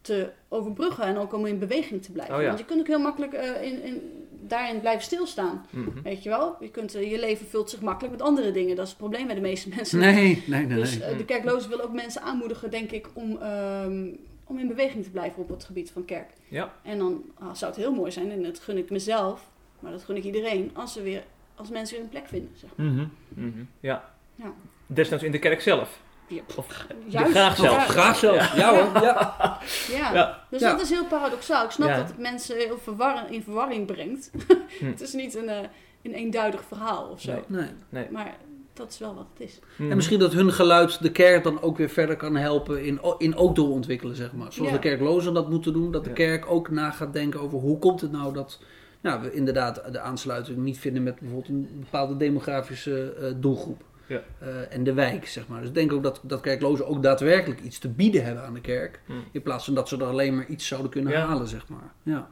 te 0.00 0.30
overbruggen. 0.48 1.04
En 1.04 1.16
ook 1.16 1.32
om 1.32 1.46
in 1.46 1.58
beweging 1.58 2.02
te 2.02 2.12
blijven. 2.12 2.34
Oh 2.34 2.40
ja. 2.40 2.46
Want 2.46 2.58
je 2.58 2.64
kunt 2.64 2.80
ook 2.80 2.86
heel 2.86 2.98
makkelijk 3.00 3.32
eh, 3.32 3.62
in, 3.62 3.82
in, 3.82 4.26
daarin 4.48 4.80
blijven 4.80 5.02
stilstaan. 5.02 5.66
Mhm. 5.70 6.02
Weet 6.02 6.22
je 6.22 6.28
wel? 6.28 6.56
Je, 6.60 6.70
kunt, 6.70 6.94
eh, 6.94 7.10
je 7.10 7.18
leven 7.18 7.46
vult 7.46 7.70
zich 7.70 7.80
makkelijk 7.80 8.12
met 8.12 8.22
andere 8.22 8.50
dingen. 8.50 8.76
Dat 8.76 8.84
is 8.84 8.90
het 8.90 8.98
probleem 8.98 9.26
bij 9.26 9.34
de 9.34 9.40
meeste 9.40 9.68
mensen. 9.76 9.98
Nee, 9.98 10.42
nee, 10.46 10.66
nee. 10.66 10.78
Dus 10.78 11.00
eh, 11.00 11.16
de 11.16 11.24
kerklozen 11.24 11.70
willen 11.70 11.84
ook 11.84 11.92
mensen 11.92 12.22
aanmoedigen, 12.22 12.70
denk 12.70 12.90
ik, 12.90 13.06
om, 13.12 13.36
ehm, 13.36 14.06
om 14.44 14.58
in 14.58 14.68
beweging 14.68 15.04
te 15.04 15.10
blijven 15.10 15.42
op 15.42 15.48
het 15.48 15.64
gebied 15.64 15.90
van 15.90 16.04
kerk. 16.04 16.30
Ja. 16.48 16.72
En 16.82 16.98
dan 16.98 17.22
ah, 17.34 17.54
zou 17.54 17.72
het 17.72 17.80
heel 17.80 17.94
mooi 17.94 18.10
zijn, 18.10 18.30
en 18.30 18.42
dat 18.42 18.58
gun 18.58 18.78
ik 18.78 18.90
mezelf, 18.90 19.50
maar 19.80 19.92
dat 19.92 20.02
gun 20.02 20.16
ik 20.16 20.24
iedereen, 20.24 20.70
als, 20.74 20.92
ze 20.92 21.02
weer, 21.02 21.22
als 21.54 21.68
mensen 21.68 21.94
weer 21.94 22.04
een 22.04 22.10
plek 22.10 22.26
vinden. 22.28 22.50
Zeg. 22.54 22.70
maar. 22.74 22.86
Mhm. 22.86 23.06
Mhm. 23.28 23.62
Ja. 23.80 24.12
Ja. 24.34 24.52
Desnoods 24.86 25.22
in 25.22 25.32
de 25.32 25.38
kerk 25.38 25.60
zelf. 25.60 26.00
Ja. 26.28 26.40
Of 26.56 26.86
Juist, 27.06 27.30
graag 27.30 27.56
zelf. 27.56 27.70
ja. 27.74 27.80
Graag 27.84 28.16
zelf. 28.16 28.56
Ja, 28.56 28.70
hoor. 28.74 29.02
Ja. 29.02 29.58
Ja. 29.90 30.12
Ja. 30.14 30.44
Dus 30.50 30.60
Ja. 30.60 30.70
dat 30.70 30.80
is 30.80 30.90
heel 30.90 31.06
paradoxaal. 31.06 31.64
Ik 31.64 31.70
snap 31.70 31.88
Ja. 31.88 31.96
dat 31.96 32.08
het 32.08 32.18
mensen 32.18 32.56
heel 32.56 32.78
verwarren, 32.82 33.30
in 33.30 33.42
verwarring 33.42 33.86
brengt. 33.86 34.30
Hm. 34.78 34.86
het 34.86 35.00
is 35.00 35.12
niet 35.12 35.34
een, 35.34 35.48
eh, 35.48 35.56
een 36.02 36.12
eenduidig 36.14 36.62
verhaal 36.68 37.08
of 37.08 37.20
zo. 37.20 37.44
Nee. 37.46 37.68
Nee. 37.88 38.06
Maar 38.10 38.36
dat 38.74 38.90
is 38.92 38.98
wel 38.98 39.14
wat 39.14 39.26
het 39.32 39.48
is. 39.48 39.58
Mhm. 39.76 39.90
En 39.90 39.96
misschien 39.96 40.18
dat 40.18 40.32
hun 40.32 40.52
geluid 40.52 41.02
de 41.02 41.12
kerk 41.12 41.44
dan 41.44 41.62
ook 41.62 41.76
weer 41.76 41.88
verder 41.88 42.16
kan 42.16 42.36
helpen 42.36 42.84
in, 42.84 43.00
in 43.18 43.36
ook 43.36 43.54
doorontwikkelen, 43.56 44.16
zeg 44.16 44.32
maar. 44.32 44.52
Zoals 44.52 44.70
Ja. 44.70 44.74
de 44.76 44.82
kerklozen 44.82 45.34
dat 45.34 45.50
moeten 45.50 45.72
doen, 45.72 45.90
dat 45.92 46.04
de 46.04 46.12
kerk 46.12 46.50
ook 46.50 46.70
na 46.70 46.90
gaat 46.90 47.12
denken 47.12 47.40
over 47.40 47.58
hoe 47.58 47.78
komt 47.78 48.00
het 48.00 48.12
nou 48.12 48.32
dat 48.34 48.60
nou, 49.00 49.22
we 49.22 49.32
inderdaad 49.32 49.92
de 49.92 50.00
aansluiting 50.00 50.58
niet 50.58 50.78
vinden 50.78 51.02
met 51.02 51.18
bijvoorbeeld 51.20 51.48
een 51.48 51.68
bepaalde 51.80 52.16
demografische 52.16 53.12
eh, 53.12 53.32
doelgroep. 53.36 53.82
Ja. 54.08 54.22
Eh, 54.38 54.48
en 54.74 54.84
de 54.84 54.92
wijk, 54.92 55.26
zeg 55.26 55.48
maar. 55.48 55.58
Dus 55.60 55.68
ik 55.68 55.74
denk 55.74 55.92
ook 55.92 56.02
dat, 56.02 56.20
dat 56.22 56.40
kerklozen 56.40 56.86
ook 56.86 57.02
daadwerkelijk 57.02 57.60
iets 57.60 57.78
te 57.78 57.88
bieden 57.88 58.24
hebben 58.24 58.44
aan 58.44 58.54
de 58.54 58.60
kerk. 58.60 59.00
Mhm. 59.06 59.18
In 59.32 59.42
plaats 59.42 59.64
van 59.64 59.74
dat 59.74 59.88
ze 59.88 59.96
er 59.96 60.04
alleen 60.04 60.36
maar 60.36 60.46
iets 60.46 60.66
zouden 60.66 60.90
kunnen 60.90 61.12
Ja. 61.12 61.26
halen, 61.26 61.48
zeg 61.48 61.68
maar. 61.68 61.92
Ja. 62.02 62.30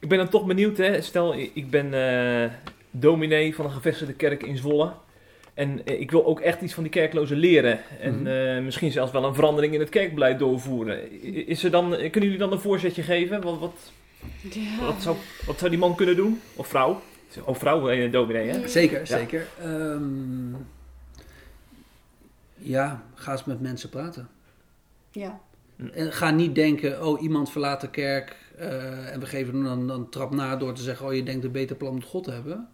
Ik 0.00 0.08
ben 0.08 0.18
dan 0.18 0.28
toch 0.28 0.46
benieuwd, 0.46 0.76
hè. 0.76 1.00
stel 1.00 1.34
ik 1.36 1.70
ben 1.70 1.94
eh, 1.94 2.50
dominee 2.90 3.54
van 3.54 3.64
een 3.64 3.70
gevestigde 3.70 4.12
kerk 4.12 4.42
in 4.42 4.56
Zwolle. 4.56 4.92
En 5.54 5.86
eh, 5.86 6.00
ik 6.00 6.10
wil 6.10 6.26
ook 6.26 6.40
echt 6.40 6.60
iets 6.60 6.74
van 6.74 6.82
die 6.82 6.92
kerklozen 6.92 7.36
leren. 7.36 7.80
En 8.00 8.64
misschien 8.64 8.92
zelfs 8.92 9.12
wel 9.12 9.24
een 9.24 9.34
verandering 9.34 9.74
in 9.74 9.80
het 9.80 9.88
kerkbeleid 9.88 10.38
doorvoeren. 10.38 11.22
Is 11.46 11.64
er 11.64 11.70
dan, 11.70 11.88
kunnen 11.90 12.22
jullie 12.22 12.38
dan 12.38 12.52
een 12.52 12.60
voorzetje 12.60 13.02
geven? 13.02 13.40
Wat, 13.42 13.58
wat, 13.58 13.92
Ja. 14.50 14.84
wat, 14.84 15.02
zou, 15.02 15.16
wat 15.46 15.58
zou 15.58 15.70
die 15.70 15.78
man 15.78 15.94
kunnen 15.94 16.16
doen? 16.16 16.40
Of 16.54 16.66
vrouw? 16.66 17.00
Of 17.44 17.58
vrouw, 17.58 17.88
eh, 17.88 18.12
dominee, 18.12 18.48
hè? 18.48 18.68
Zeker, 18.68 19.06
zeker. 19.06 19.46
Ehm, 19.62 20.54
ja, 22.56 23.02
ga 23.14 23.32
eens 23.32 23.44
met 23.44 23.60
mensen 23.60 23.88
praten. 23.88 24.28
Ja. 25.10 25.40
En 25.92 26.12
ga 26.12 26.30
niet 26.30 26.54
denken, 26.54 27.06
oh, 27.06 27.22
iemand 27.22 27.50
verlaat 27.50 27.80
de 27.80 27.90
kerk 27.90 28.36
eh, 28.58 29.12
en 29.12 29.20
we 29.20 29.26
geven 29.26 29.54
hem 29.54 29.64
dan 29.64 29.90
een 29.90 30.08
trap 30.08 30.30
na 30.30 30.56
door 30.56 30.74
te 30.74 30.82
zeggen, 30.82 31.06
oh, 31.06 31.14
je 31.14 31.22
denkt 31.22 31.44
een 31.44 31.52
beter 31.52 31.76
plan 31.76 31.94
met 31.94 32.04
God 32.04 32.24
te 32.24 32.30
hebben. 32.30 32.68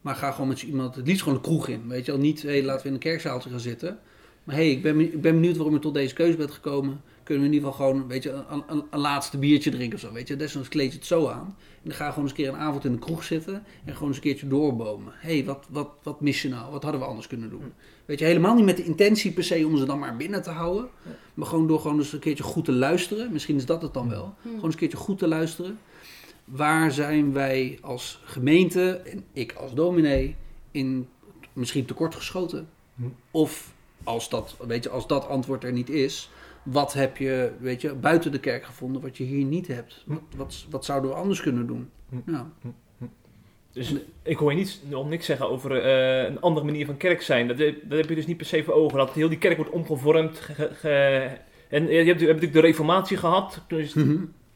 Maar 0.00 0.14
ga 0.14 0.30
gewoon 0.30 0.48
met 0.48 0.62
iemand, 0.62 0.94
het 0.94 1.06
liefst 1.06 1.22
gewoon 1.22 1.38
de 1.38 1.44
kroeg 1.44 1.68
in. 1.68 1.88
Weet 1.88 2.06
je 2.06 2.12
wel, 2.12 2.20
niet, 2.20 2.42
hey, 2.42 2.64
laten 2.64 2.82
we 2.82 2.88
in 2.88 2.94
een 2.94 3.00
kerkzaaltje 3.00 3.50
gaan 3.50 3.60
zitten. 3.60 3.98
Maar 4.44 4.54
hey, 4.54 4.70
ik 4.70 4.82
ben, 4.82 5.00
ik 5.00 5.20
ben 5.20 5.34
benieuwd 5.34 5.56
waarom 5.56 5.74
je 5.74 5.80
tot 5.80 5.94
deze 5.94 6.14
keuze 6.14 6.36
bent 6.36 6.50
gekomen. 6.50 7.00
Kunnen 7.30 7.48
we 7.48 7.54
in 7.54 7.60
ieder 7.60 7.72
geval 7.72 7.86
gewoon, 7.86 8.08
weet 8.08 8.22
je, 8.22 8.30
een, 8.30 8.62
een, 8.66 8.84
een 8.90 8.98
laatste 8.98 9.38
biertje 9.38 9.70
drinken 9.70 9.94
of 9.94 10.00
zo, 10.00 10.12
weet 10.12 10.28
je. 10.28 10.36
Desnoods 10.36 10.68
kleed 10.68 10.92
je 10.92 10.98
het 10.98 11.06
zo 11.06 11.28
aan. 11.28 11.56
En 11.56 11.88
dan 11.88 11.92
ga 11.92 12.08
gewoon 12.08 12.22
eens 12.22 12.30
een 12.30 12.36
keer 12.36 12.48
een 12.48 12.60
avond 12.60 12.84
in 12.84 12.92
de 12.92 12.98
kroeg 12.98 13.24
zitten 13.24 13.64
en 13.84 13.92
gewoon 13.92 14.08
eens 14.08 14.16
een 14.16 14.22
keertje 14.22 14.48
doorbomen. 14.48 15.12
hey, 15.16 15.44
wat, 15.44 15.66
wat, 15.68 15.88
wat 16.02 16.20
mis 16.20 16.42
je 16.42 16.48
nou? 16.48 16.72
Wat 16.72 16.82
hadden 16.82 17.00
we 17.00 17.06
anders 17.06 17.26
kunnen 17.26 17.50
doen? 17.50 17.72
Weet 18.04 18.18
je, 18.18 18.24
helemaal 18.24 18.54
niet 18.54 18.64
met 18.64 18.76
de 18.76 18.84
intentie 18.84 19.32
per 19.32 19.44
se 19.44 19.66
om 19.66 19.76
ze 19.76 19.84
dan 19.84 19.98
maar 19.98 20.16
binnen 20.16 20.42
te 20.42 20.50
houden. 20.50 20.88
Maar 21.34 21.46
gewoon 21.46 21.66
door 21.66 21.80
gewoon 21.80 21.98
eens 21.98 22.12
een 22.12 22.18
keertje 22.18 22.44
goed 22.44 22.64
te 22.64 22.72
luisteren. 22.72 23.32
Misschien 23.32 23.56
is 23.56 23.66
dat 23.66 23.82
het 23.82 23.94
dan 23.94 24.08
wel. 24.08 24.34
Gewoon 24.42 24.64
eens 24.64 24.72
een 24.72 24.78
keertje 24.78 24.96
goed 24.96 25.18
te 25.18 25.28
luisteren. 25.28 25.78
Waar 26.44 26.92
zijn 26.92 27.32
wij 27.32 27.78
als 27.80 28.20
gemeente 28.24 28.92
en 28.92 29.24
ik 29.32 29.52
als 29.52 29.74
dominee 29.74 30.36
in 30.70 31.08
misschien 31.52 31.84
tekortgeschoten? 31.84 32.68
Hm. 32.94 33.02
Of 33.30 33.72
als 34.04 34.28
dat, 34.28 34.56
weet 34.66 34.84
je, 34.84 34.90
als 34.90 35.06
dat 35.06 35.28
antwoord 35.28 35.64
er 35.64 35.72
niet 35.72 35.90
is, 35.90 36.30
wat 36.70 36.92
heb 36.92 37.16
je 37.16 37.50
weet 37.60 37.80
je, 37.80 37.94
buiten 37.94 38.32
de 38.32 38.38
kerk 38.40 38.64
gevonden 38.64 39.02
wat 39.02 39.16
je 39.16 39.24
hier 39.24 39.44
niet 39.44 39.66
hebt? 39.66 40.04
Wat, 40.06 40.20
wat, 40.36 40.66
wat 40.70 40.84
zouden 40.84 41.10
we 41.10 41.16
anders 41.16 41.40
kunnen 41.40 41.66
doen? 41.66 41.90
Hm. 42.08 42.30
Ja. 42.32 42.50
Dus 43.72 43.94
ik 44.22 44.36
hoor 44.36 44.50
je 44.50 44.56
niet, 44.56 44.80
nog 44.88 45.08
niks 45.08 45.26
zeggen 45.26 45.48
over 45.50 45.82
eh, 45.82 46.28
een 46.30 46.40
andere 46.40 46.66
manier 46.66 46.86
van 46.86 46.96
kerk 46.96 47.22
zijn. 47.22 47.48
Dat, 47.48 47.58
heb- 47.58 47.76
dat 47.88 47.98
heb 47.98 48.08
je 48.08 48.14
dus 48.14 48.26
niet 48.26 48.36
per 48.36 48.46
se 48.46 48.64
voor 48.64 48.74
ogen. 48.74 48.98
Dat 48.98 49.12
heel 49.12 49.28
die 49.28 49.38
kerk 49.38 49.56
wordt 49.56 49.70
omgevormd. 49.72 50.38
ge- 50.38 50.70
ge- 50.74 51.30
en 51.68 51.86
je 51.86 51.94
hebt, 51.96 52.04
je 52.04 52.08
hebt 52.08 52.20
natuurlijk 52.20 52.52
de 52.52 52.60
reformatie 52.60 53.16
gehad. 53.16 53.60
Toen 53.68 53.78
is- 53.78 53.94
Mhm. 53.94 54.10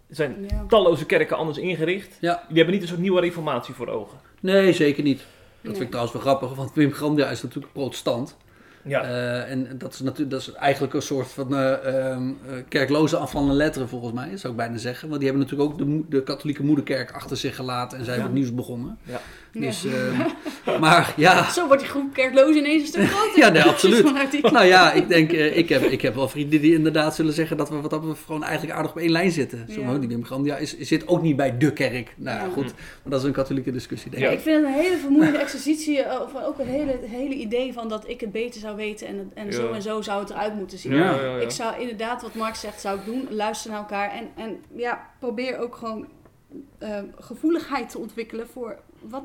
er 0.08 0.16
zijn 0.16 0.44
Ja. 0.48 0.64
talloze 0.68 1.06
kerken 1.06 1.36
anders 1.36 1.58
ingericht. 1.58 2.16
Ja. 2.20 2.32
Jullie 2.42 2.56
hebben 2.56 2.72
niet 2.74 2.82
een 2.82 2.88
soort 2.88 3.00
nieuwe 3.00 3.20
reformatie 3.20 3.74
voor 3.74 3.88
ogen. 3.88 4.18
Nee, 4.40 4.72
zeker 4.72 5.02
niet. 5.02 5.18
Dat 5.18 5.26
Nee. 5.62 5.72
vind 5.72 5.80
ik 5.84 5.88
trouwens 5.88 6.12
wel 6.14 6.22
grappig, 6.22 6.54
want 6.54 6.74
Wim 6.74 6.92
Grandia 6.92 7.30
is 7.30 7.42
natuurlijk 7.42 7.72
protestant. 7.72 8.36
Ja. 8.84 9.02
Eh, 9.02 9.50
en 9.50 9.68
dat 9.78 9.92
is, 9.92 10.00
natuurlijk, 10.00 10.30
dat 10.30 10.40
is 10.40 10.52
eigenlijk 10.52 10.94
een 10.94 11.02
soort 11.02 11.28
van 11.28 11.54
eh, 11.56 12.10
ehm, 12.10 12.28
eh, 12.28 12.54
kerkloze 12.68 13.16
afvallen 13.16 13.54
letteren 13.54 13.88
volgens 13.88 14.12
mij, 14.12 14.36
zou 14.36 14.52
ik 14.52 14.58
bijna 14.58 14.76
zeggen. 14.76 15.08
Want 15.08 15.20
die 15.20 15.30
hebben 15.30 15.48
natuurlijk 15.48 15.70
ook 15.70 15.78
de, 15.78 16.02
de 16.08 16.22
katholieke 16.22 16.62
moederkerk 16.62 17.12
achter 17.12 17.36
zich 17.36 17.56
gelaten 17.56 17.98
en 17.98 18.04
zij 18.04 18.16
Ja. 18.16 18.22
wat 18.22 18.32
nieuws 18.32 18.54
begonnen. 18.54 18.98
Ja. 19.02 19.20
Dus, 19.54 19.84
ehm, 19.84 20.20
maar 20.80 21.14
ja, 21.16 21.50
Zo 21.50 21.66
wordt 21.66 21.82
die 21.82 21.90
groep 21.90 22.12
kerklozen 22.12 22.56
ineens 22.56 22.82
een 22.82 22.88
stuk 22.88 23.04
groter. 23.08 23.38
Ja, 23.38 23.48
nee, 23.48 23.62
absoluut. 23.62 24.12
Die- 24.30 24.50
nou 24.50 24.66
ja, 24.66 24.92
ik 24.92 25.08
denk, 25.08 25.32
eh, 25.32 25.56
ik, 25.56 25.68
heb, 25.68 25.82
ik 25.82 26.02
heb 26.02 26.14
wel 26.14 26.28
vrienden 26.28 26.60
die 26.60 26.74
inderdaad 26.74 27.14
zullen 27.14 27.32
zeggen 27.32 27.56
dat 27.56 27.68
we 27.68 27.80
wat 27.80 27.90
dat 27.90 28.00
betreft 28.00 28.24
gewoon 28.24 28.42
eigenlijk 28.42 28.76
aardig 28.76 28.90
op 28.90 28.96
één 28.98 29.10
lijn 29.10 29.30
zitten. 29.30 29.66
Zo, 29.72 29.80
Ja. 29.80 29.98
die 29.98 30.08
Wim 30.08 30.24
Grandia 30.24 30.56
is, 30.56 30.78
zit 30.78 31.08
ook 31.08 31.22
niet 31.22 31.36
bij 31.36 31.58
de 31.58 31.72
kerk. 31.72 32.14
Nou 32.16 32.38
ja, 32.38 32.52
goed, 32.52 32.64
maar 32.74 33.10
dat 33.12 33.20
is 33.20 33.26
een 33.26 33.32
katholieke 33.32 33.72
discussie 33.72 34.10
denk 34.10 34.22
Ja. 34.22 34.28
ik. 34.30 34.36
Ik 34.36 34.42
vind 34.42 34.56
het 34.56 34.66
een 34.74 34.80
hele 34.80 34.96
vermoeiende 34.96 35.38
exercitie, 35.46 36.02
eh, 36.02 36.20
of 36.20 36.42
ook 36.44 36.58
een 36.58 36.66
hele, 36.66 36.98
hele 37.06 37.34
idee 37.34 37.72
van 37.72 37.88
dat 37.88 38.08
ik 38.08 38.20
het 38.20 38.32
beter 38.32 38.60
zou 38.60 38.76
weten 38.76 39.06
en, 39.06 39.30
en 39.34 39.52
zo 39.52 39.72
en 39.72 39.82
zo 39.82 40.00
zou 40.02 40.20
het 40.20 40.30
eruit 40.30 40.54
moeten 40.54 40.78
zien. 40.78 40.94
Ja. 40.94 41.36
Ik 41.36 41.50
zou 41.50 41.80
inderdaad, 41.80 42.22
wat 42.22 42.34
Mark 42.34 42.54
zegt, 42.54 42.80
zou 42.80 42.98
ik 42.98 43.04
doen. 43.04 43.26
Luister 43.30 43.70
naar 43.70 43.78
elkaar 43.80 44.10
en, 44.10 44.28
en 44.36 44.56
ja, 44.76 45.10
probeer 45.18 45.58
ook 45.58 45.76
gewoon 45.76 46.06
eh, 46.78 46.98
gevoeligheid 47.18 47.90
te 47.90 47.98
ontwikkelen 47.98 48.46
voor 48.52 48.76
wat. 49.00 49.22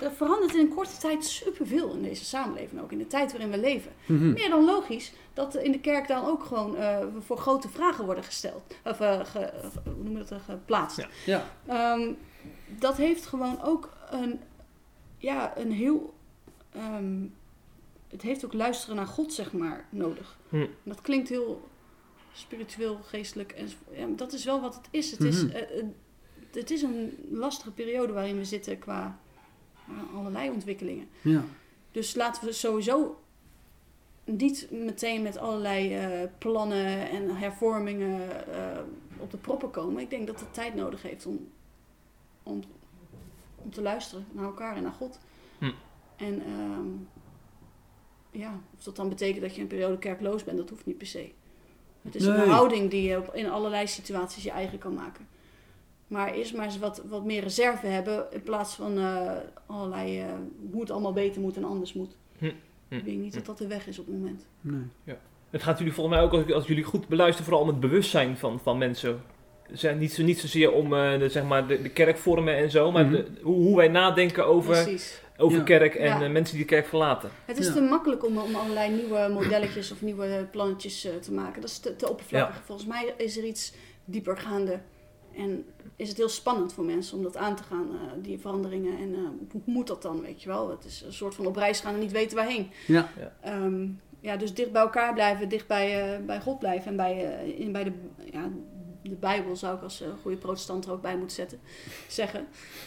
Er 0.00 0.12
verandert 0.12 0.54
in 0.54 0.60
een 0.60 0.74
korte 0.74 0.96
tijd 0.98 1.24
superveel 1.24 1.92
in 1.92 2.02
deze 2.02 2.24
samenleving, 2.24 2.80
ook 2.80 2.92
in 2.92 2.98
de 2.98 3.06
tijd 3.06 3.30
waarin 3.32 3.50
we 3.50 3.58
leven. 3.58 3.92
Mhm. 4.06 4.32
Meer 4.32 4.48
dan 4.48 4.64
logisch 4.64 5.12
dat 5.34 5.54
in 5.56 5.72
de 5.72 5.80
kerk 5.80 6.08
dan 6.08 6.24
ook 6.24 6.44
gewoon 6.44 6.76
eh, 6.76 6.98
voor 7.18 7.36
grote 7.38 7.68
vragen 7.68 8.04
worden 8.04 8.24
gesteld. 8.24 8.62
Of 8.84 9.00
eh, 9.00 9.20
ge- 9.24 9.52
hoe 9.84 10.02
noem 10.04 10.12
je 10.12 10.18
dat, 10.18 10.30
eh, 10.30 10.44
geplaatst. 10.44 10.96
Ja. 10.98 11.08
Ja, 11.26 11.44
Ehm, 11.66 12.12
dat 12.78 12.96
heeft 12.96 13.26
gewoon 13.26 13.62
ook 13.62 13.88
een, 14.10 14.40
ja, 15.18 15.56
een 15.58 15.72
heel. 15.72 16.14
ehm, 16.72 17.22
het 18.08 18.22
heeft 18.22 18.44
ook 18.44 18.52
luisteren 18.52 18.96
naar 18.96 19.06
God, 19.06 19.32
zeg 19.32 19.52
maar, 19.52 19.86
nodig. 19.90 20.38
Hm. 20.48 20.66
Dat 20.82 21.00
klinkt 21.00 21.28
heel 21.28 21.68
spiritueel, 22.32 22.98
geestelijk. 23.02 23.52
En, 23.52 23.68
ja, 23.90 24.06
dat 24.16 24.32
is 24.32 24.44
wel 24.44 24.60
wat 24.60 24.74
het 24.74 24.88
is. 24.90 25.10
Het, 25.10 25.20
is 25.20 25.44
Mhm. 25.44 25.56
eh, 25.56 25.78
eh, 25.78 25.84
het 26.52 26.70
is 26.70 26.82
een 26.82 27.26
lastige 27.30 27.70
periode 27.70 28.12
waarin 28.12 28.36
we 28.36 28.44
zitten 28.44 28.78
qua 28.78 29.02
eh, 29.02 29.29
allerlei 30.14 30.50
ontwikkelingen. 30.50 31.08
ja. 31.22 31.44
Dus 31.92 32.14
laten 32.14 32.44
we 32.44 32.52
sowieso 32.52 33.20
niet 34.24 34.68
meteen 34.70 35.22
met 35.22 35.38
allerlei 35.38 35.94
eh, 35.94 36.28
plannen 36.38 37.10
en 37.10 37.36
hervormingen 37.36 38.46
eh, 38.54 38.80
op 39.18 39.30
de 39.30 39.36
proppen 39.36 39.70
komen. 39.70 40.02
Ik 40.02 40.10
denk 40.10 40.26
dat 40.26 40.40
het 40.40 40.54
tijd 40.54 40.74
nodig 40.74 41.02
heeft 41.02 41.26
om, 41.26 41.48
om, 42.42 42.60
om 43.56 43.70
te 43.70 43.82
luisteren 43.82 44.26
naar 44.32 44.44
elkaar 44.44 44.76
en 44.76 44.82
naar 44.82 44.92
God. 44.92 45.18
Hm. 45.58 45.70
En 46.16 46.42
ehm, 46.44 46.88
ja, 48.30 48.60
of 48.76 48.82
dat 48.82 48.96
dan 48.96 49.08
betekent 49.08 49.42
dat 49.42 49.54
je 49.54 49.60
een 49.60 49.66
periode 49.66 49.98
kerkloos 49.98 50.44
bent, 50.44 50.56
dat 50.58 50.70
hoeft 50.70 50.86
niet 50.86 50.98
per 50.98 51.06
se. 51.06 51.30
Het 52.02 52.14
is 52.14 52.22
Nee. 52.22 52.36
een 52.36 52.48
houding 52.50 52.90
die 52.90 53.02
je 53.02 53.22
in 53.32 53.50
allerlei 53.50 53.86
situaties 53.86 54.42
je 54.42 54.50
eigen 54.50 54.78
kan 54.78 54.94
maken. 54.94 55.28
Maar 56.10 56.32
eerst 56.32 56.54
maar 56.54 56.64
eens 56.64 56.78
wat, 56.78 57.02
wat 57.08 57.24
meer 57.24 57.42
reserve 57.42 57.86
hebben 57.86 58.26
in 58.30 58.42
plaats 58.42 58.74
van 58.74 58.98
eh, 58.98 59.30
allerlei 59.66 60.20
eh, 60.20 60.26
hoe 60.70 60.80
het 60.80 60.90
allemaal 60.90 61.12
beter 61.12 61.40
moet 61.40 61.56
en 61.56 61.64
anders 61.64 61.92
moet. 61.94 62.16
Hm. 62.38 62.44
Hm. 62.88 62.94
Ik 62.94 63.04
denk 63.04 63.18
niet 63.18 63.34
dat 63.34 63.46
dat 63.46 63.58
de 63.58 63.66
weg 63.66 63.86
is 63.86 63.98
op 63.98 64.06
het 64.06 64.14
moment. 64.14 64.46
Nee. 64.60 65.16
Het 65.50 65.62
gaat 65.62 65.78
jullie 65.78 65.92
volgens 65.92 66.16
mij 66.16 66.24
ook, 66.24 66.32
als, 66.32 66.52
als 66.52 66.66
jullie 66.66 66.84
goed 66.84 67.08
beluisteren, 67.08 67.44
vooral 67.44 67.62
om 67.62 67.68
het 67.70 67.80
bewustzijn 67.80 68.36
van, 68.36 68.60
van 68.62 68.78
mensen. 68.78 69.20
Zijn 69.72 69.98
niet, 69.98 70.12
zo, 70.12 70.22
niet 70.22 70.38
zozeer 70.40 70.72
om 70.72 70.94
eh, 70.94 71.18
de, 71.18 71.28
zeg 71.28 71.44
maar 71.44 71.66
de, 71.66 71.82
de 71.82 71.88
kerkvormen 71.90 72.56
en 72.56 72.70
zo, 72.70 72.90
maar 72.92 73.04
Mhm. 73.04 73.12
de- 73.14 73.26
hoe, 73.42 73.54
hoe 73.56 73.76
wij 73.76 73.88
nadenken 73.88 74.46
over, 74.46 74.82
Precies. 74.82 75.22
over 75.36 75.58
Ja. 75.58 75.64
kerk 75.64 75.94
en 75.94 76.06
Ja. 76.06 76.22
eh, 76.22 76.30
mensen 76.30 76.56
die 76.56 76.64
de 76.66 76.70
kerk 76.74 76.86
verlaten. 76.86 77.30
Het 77.44 77.58
is 77.58 77.66
Ja. 77.66 77.72
te 77.72 77.80
makkelijk 77.80 78.26
om, 78.26 78.38
om 78.38 78.54
allerlei 78.54 78.92
nieuwe 78.94 79.28
modelletjes 79.32 79.92
of 79.92 80.02
nieuwe 80.02 80.46
plannetjes 80.50 81.04
eh, 81.04 81.14
te 81.14 81.32
maken. 81.32 81.60
Dat 81.60 81.70
is 81.70 81.78
te, 81.78 81.96
te 81.96 82.10
oppervlakkig. 82.10 82.62
Volgens 82.64 82.88
mij 82.88 83.14
is 83.16 83.36
er 83.36 83.44
iets 83.44 83.72
diepergaande. 84.04 84.80
En 85.36 85.64
is 85.96 86.08
het 86.08 86.16
heel 86.16 86.28
spannend 86.28 86.72
voor 86.72 86.84
mensen 86.84 87.16
om 87.16 87.22
dat 87.22 87.36
aan 87.36 87.56
te 87.56 87.62
gaan, 87.62 87.88
eh, 87.90 88.12
die 88.22 88.38
veranderingen. 88.38 88.98
En 88.98 89.14
eh, 89.14 89.20
hoe 89.52 89.60
moet 89.64 89.86
dat 89.86 90.02
dan, 90.02 90.20
weet 90.20 90.42
je 90.42 90.48
wel? 90.48 90.70
Het 90.70 90.84
is 90.84 91.02
een 91.06 91.12
soort 91.12 91.34
van 91.34 91.46
op 91.46 91.56
reis 91.56 91.80
gaan 91.80 91.94
en 91.94 92.00
niet 92.00 92.12
weten 92.12 92.36
waarheen. 92.36 92.70
Ja. 92.86 93.08
Ehm, 93.40 93.86
ja, 94.20 94.36
dus 94.36 94.54
dicht 94.54 94.72
bij 94.72 94.82
elkaar 94.82 95.12
blijven, 95.14 95.48
dicht 95.48 95.66
bij, 95.66 96.14
eh, 96.14 96.24
bij 96.24 96.40
God 96.40 96.58
blijven. 96.58 96.90
En 96.90 96.96
bij, 96.96 97.38
eh, 97.38 97.60
in, 97.60 97.72
bij 97.72 97.84
de, 97.84 97.92
ja, 98.32 98.48
de 99.02 99.14
Bijbel 99.16 99.56
zou 99.56 99.76
ik 99.76 99.82
als 99.82 100.00
eh, 100.00 100.08
goede 100.22 100.36
protestant 100.36 100.84
er 100.84 100.92
ook 100.92 101.02
bij 101.02 101.16
moeten 101.16 101.36
zetten, 101.36 101.60
zeggen. 102.08 102.46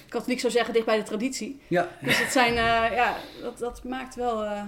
Katholiek 0.10 0.39
zou 0.39 0.54
zeggen 0.54 0.74
dicht 0.74 0.86
bij 0.86 0.98
de 0.98 1.04
traditie. 1.04 1.60
Ja. 1.68 1.89
Dus 2.02 2.20
het 2.20 2.32
zijn, 2.32 2.50
eh, 2.54 2.96
ja, 2.96 3.18
dat, 3.41 3.58
dat 3.58 3.84
maakt 3.84 4.16
wel. 4.16 4.44
eh, 4.44 4.64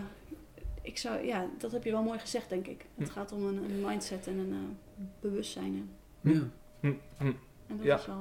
ik 0.81 0.97
zou, 0.97 1.25
ja, 1.25 1.45
dat 1.57 1.71
heb 1.71 1.83
je 1.83 1.91
wel 1.91 2.03
mooi 2.03 2.19
gezegd, 2.19 2.49
denk 2.49 2.67
ik. 2.67 2.85
Het 2.95 3.09
gaat 3.09 3.31
om 3.31 3.45
een, 3.47 3.57
een 3.57 3.81
mindset 3.81 4.27
en 4.27 4.37
een 4.37 4.51
eh, 4.51 5.03
bewustzijn. 5.21 5.89
Ja. 6.21 6.31
Hm, 6.79 6.93
hm, 7.17 7.31
en 7.67 7.77
dat, 7.77 7.85
Ja. 7.85 7.95
is 7.97 8.05
wel, 8.05 8.15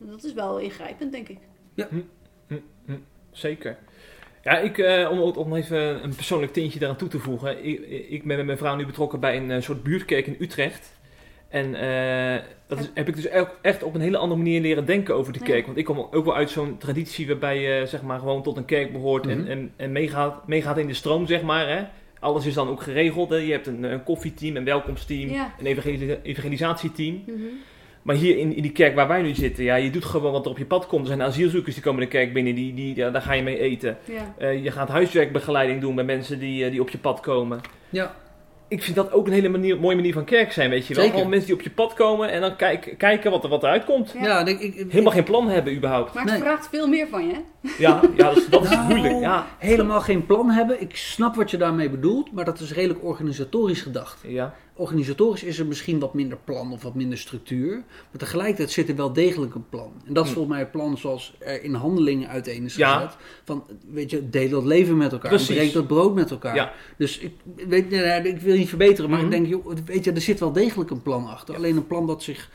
eh, 0.00 0.10
dat 0.10 0.24
is 0.24 0.32
wel 0.32 0.58
ingrijpend, 0.58 1.12
denk 1.12 1.28
ik. 1.28 1.38
zeker. 3.30 3.76
Ja, 4.42 4.58
ik, 4.58 4.78
eh, 4.78 5.10
om, 5.10 5.18
om 5.20 5.54
even 5.54 6.04
een 6.04 6.14
persoonlijk 6.14 6.52
tintje 6.52 6.78
daaraan 6.78 6.96
toe 6.98 7.08
te 7.08 7.18
voegen. 7.18 7.64
Ik, 7.64 7.80
ik 8.10 8.24
ben 8.24 8.36
met 8.36 8.46
mijn 8.46 8.58
vrouw 8.58 8.76
nu 8.76 8.86
betrokken 8.86 9.20
bij 9.20 9.36
een 9.36 9.50
eh, 9.50 9.60
soort 9.60 9.82
buurtkerk 9.82 10.26
in 10.26 10.36
Utrecht. 10.38 10.92
En 11.48 11.74
eh, 11.74 12.42
dat 12.66 12.78
is, 12.78 12.90
heb 12.94 13.08
ik 13.08 13.14
dus 13.14 13.26
echt- 13.26 13.54
echt 13.62 13.82
op 13.82 13.94
een 13.94 14.00
hele 14.00 14.16
andere 14.16 14.40
manier 14.40 14.60
leren 14.60 14.84
denken 14.84 15.14
over 15.14 15.32
de 15.32 15.38
Ja. 15.38 15.44
kerk. 15.44 15.66
Want 15.66 15.78
ik 15.78 15.84
kom 15.84 15.98
ook 15.98 16.24
wel 16.24 16.34
uit 16.34 16.50
zo'n 16.50 16.78
traditie 16.78 17.26
waarbij 17.26 17.60
je 17.60 17.86
zeg 17.86 18.02
maar, 18.02 18.18
gewoon 18.18 18.42
tot 18.42 18.56
een 18.56 18.64
kerk 18.64 18.92
behoort 18.92 19.24
Mhm. 19.26 19.38
en, 19.38 19.46
en, 19.48 19.72
en 19.76 19.92
meegaat, 19.92 20.48
meegaat 20.48 20.78
in 20.78 20.86
de 20.86 20.94
stroom, 20.94 21.26
zeg 21.26 21.42
maar. 21.42 21.68
Hè. 21.68 21.84
Alles 22.20 22.46
is 22.46 22.54
dan 22.54 22.68
ook 22.68 22.82
geregeld. 22.82 23.30
Hè. 23.30 23.36
Je 23.36 23.52
hebt 23.52 23.66
een, 23.66 23.82
een 23.82 24.02
koffietteam, 24.02 24.56
een 24.56 24.64
welkomsteam, 24.64 25.30
Ja. 25.30 25.54
een 25.58 25.66
evangeli- 25.66 26.18
evangelisatieteam. 26.22 27.22
Mhm. 27.26 27.36
Maar 28.02 28.16
hier 28.16 28.38
in, 28.38 28.54
in 28.56 28.62
die 28.62 28.72
kerk 28.72 28.94
waar 28.94 29.08
wij 29.08 29.22
nu 29.22 29.34
zitten, 29.34 29.64
ja, 29.64 29.74
je 29.74 29.90
doet 29.90 30.04
gewoon 30.04 30.32
wat 30.32 30.44
er 30.44 30.50
op 30.50 30.58
je 30.58 30.64
pad 30.66 30.86
komt. 30.86 31.00
Er 31.00 31.06
zijn 31.06 31.22
asielzoekers 31.22 31.74
die 31.74 31.84
komen 31.84 32.00
de 32.00 32.06
kerk 32.08 32.32
binnen, 32.32 32.54
die, 32.54 32.74
die, 32.74 32.96
ja, 32.96 33.10
daar 33.10 33.22
ga 33.22 33.32
je 33.32 33.42
mee 33.42 33.58
eten. 33.58 33.98
Ja. 34.04 34.34
Eh, 34.38 34.64
je 34.64 34.70
gaat 34.70 34.88
huiswerkbegeleiding 34.88 35.80
doen 35.80 35.94
bij 35.94 36.04
mensen 36.04 36.38
die, 36.38 36.64
eh, 36.64 36.70
die 36.70 36.80
op 36.80 36.90
je 36.90 36.98
pad 36.98 37.20
komen. 37.20 37.60
Ja. 37.90 38.14
Ik 38.68 38.82
vind 38.82 38.96
dat 38.96 39.12
ook 39.12 39.26
een 39.26 39.32
hele 39.32 39.48
manier, 39.48 39.80
mooie 39.80 39.96
manier 39.96 40.12
van 40.12 40.24
kerk 40.24 40.52
zijn, 40.52 40.70
weet 40.70 40.86
je 40.86 40.94
wel. 40.94 41.08
Gewoon 41.10 41.28
mensen 41.28 41.46
die 41.46 41.56
op 41.56 41.62
je 41.62 41.70
pad 41.70 41.94
komen 41.94 42.30
en 42.30 42.40
dan 42.40 42.56
kijk, 42.56 42.94
kijken 42.98 43.30
wat 43.30 43.44
er, 43.44 43.50
wat 43.50 43.62
eruit 43.62 43.84
komt. 43.84 44.12
Ja. 44.14 44.22
Ja, 44.24 44.46
ik, 44.46 44.60
ik, 44.60 44.74
ik- 44.74 44.90
Helemaal 44.90 45.12
geen 45.12 45.24
plan 45.24 45.48
hebben 45.48 45.74
überhaupt. 45.76 46.14
Maar 46.14 46.22
het 46.22 46.32
Nee. 46.32 46.40
vraagt 46.42 46.68
veel 46.68 46.86
meer 46.88 47.06
van 47.08 47.26
je? 47.26 47.34
Ja, 47.78 48.00
ja 48.16 48.24
dat, 48.28 48.36
is, 48.36 48.48
dat 48.48 48.62
is 48.64 48.70
Nou, 48.70 48.88
moeilijk. 48.88 49.20
Ja. 49.20 49.46
Helemaal 49.58 50.00
geen 50.00 50.26
plan 50.26 50.50
hebben. 50.50 50.80
Ik 50.80 50.96
snap 50.96 51.34
wat 51.34 51.50
je 51.50 51.56
daarmee 51.56 51.90
bedoelt, 51.90 52.32
maar 52.32 52.44
dat 52.44 52.60
is 52.60 52.72
redelijk 52.72 53.04
organisatorisch 53.04 53.80
gedacht. 53.82 54.18
Ja. 54.26 54.54
Organisatorisch 54.74 55.42
is 55.42 55.58
er 55.58 55.66
misschien 55.66 55.98
wat 55.98 56.14
minder 56.14 56.38
plan 56.44 56.72
of 56.72 56.82
wat 56.82 56.94
minder 56.94 57.18
structuur. 57.18 57.70
Maar 58.10 58.18
tegelijkertijd 58.18 58.70
zit 58.70 58.88
er 58.88 58.96
wel 58.96 59.12
degelijk 59.12 59.54
een 59.54 59.68
plan. 59.68 59.92
En 60.06 60.14
dat 60.14 60.24
is 60.24 60.30
Hm. 60.30 60.34
volgens 60.36 60.54
mij 60.54 60.64
het 60.64 60.72
plan 60.72 60.98
zoals 60.98 61.34
er 61.38 61.62
in 61.62 61.74
handelingen 61.74 62.28
uiteen 62.28 62.64
is 62.64 62.76
Ja. 62.76 62.94
gezet. 62.94 63.16
Van, 63.44 63.64
weet 63.90 64.10
je, 64.10 64.30
deel 64.30 64.48
dat 64.48 64.64
leven 64.64 64.96
met 64.96 65.12
elkaar. 65.12 65.30
Precies. 65.30 65.56
Breek 65.56 65.72
dat 65.72 65.86
brood 65.86 66.14
met 66.14 66.30
elkaar. 66.30 66.54
Ja. 66.54 66.72
Dus 66.96 67.18
ik, 67.18 67.32
weet, 67.68 67.90
nee, 67.90 68.00
nee, 68.00 68.22
ik 68.34 68.40
wil 68.40 68.56
niet 68.56 68.68
verbeteren, 68.68 69.10
maar 69.10 69.20
ik 69.20 69.30
denk, 69.30 69.46
joh, 69.46 69.66
weet 69.84 70.04
je, 70.04 70.12
er 70.12 70.20
zit 70.20 70.40
wel 70.40 70.52
degelijk 70.52 70.90
een 70.90 71.02
plan 71.02 71.26
achter. 71.26 71.54
Ja. 71.54 71.60
Alleen 71.60 71.76
een 71.76 71.86
plan 71.86 72.06
dat 72.06 72.22
zich 72.22 72.50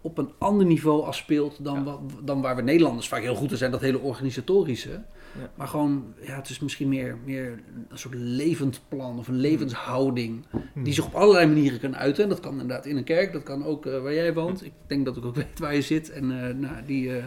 op 0.00 0.18
een 0.18 0.30
ander 0.38 0.66
niveau 0.66 1.04
afspeelt 1.04 1.56
dan, 1.64 2.00
dan 2.22 2.40
waar 2.40 2.56
we 2.56 2.62
Nederlanders 2.62 3.08
vaak 3.08 3.22
heel 3.22 3.34
goed 3.34 3.50
in 3.50 3.56
zijn, 3.56 3.70
dat 3.70 3.80
hele 3.80 3.98
organisatorische. 3.98 5.02
Ja. 5.38 5.50
Maar 5.54 5.68
gewoon, 5.68 6.14
ja, 6.20 6.36
het 6.36 6.48
is 6.48 6.58
misschien 6.58 6.88
meer, 6.88 7.18
meer 7.24 7.62
een 7.88 7.98
soort 7.98 8.14
levend 8.14 8.80
plan 8.88 9.18
of 9.18 9.28
een 9.28 9.40
levenshouding. 9.40 10.46
Hm. 10.50 10.82
Die 10.82 10.92
zich 10.92 11.06
op 11.06 11.14
allerlei 11.14 11.46
manieren 11.46 11.80
kan 11.80 11.96
uiten. 11.96 12.22
En 12.22 12.28
dat 12.28 12.40
kan 12.40 12.52
inderdaad 12.52 12.86
in 12.86 12.96
een 12.96 13.04
kerk, 13.04 13.32
dat 13.32 13.42
kan 13.42 13.64
ook 13.64 13.86
eh, 13.86 14.02
waar 14.02 14.14
jij 14.14 14.34
woont. 14.34 14.64
Ik 14.64 14.72
denk 14.86 15.04
dat 15.04 15.16
ik 15.16 15.24
ook 15.24 15.34
weet 15.44 15.58
waar 15.58 15.74
je 15.74 15.82
zit. 15.82 16.10
En 16.10 16.46
eh, 16.46 16.54
nou, 16.54 16.84
die, 16.86 17.16
eh, 17.16 17.24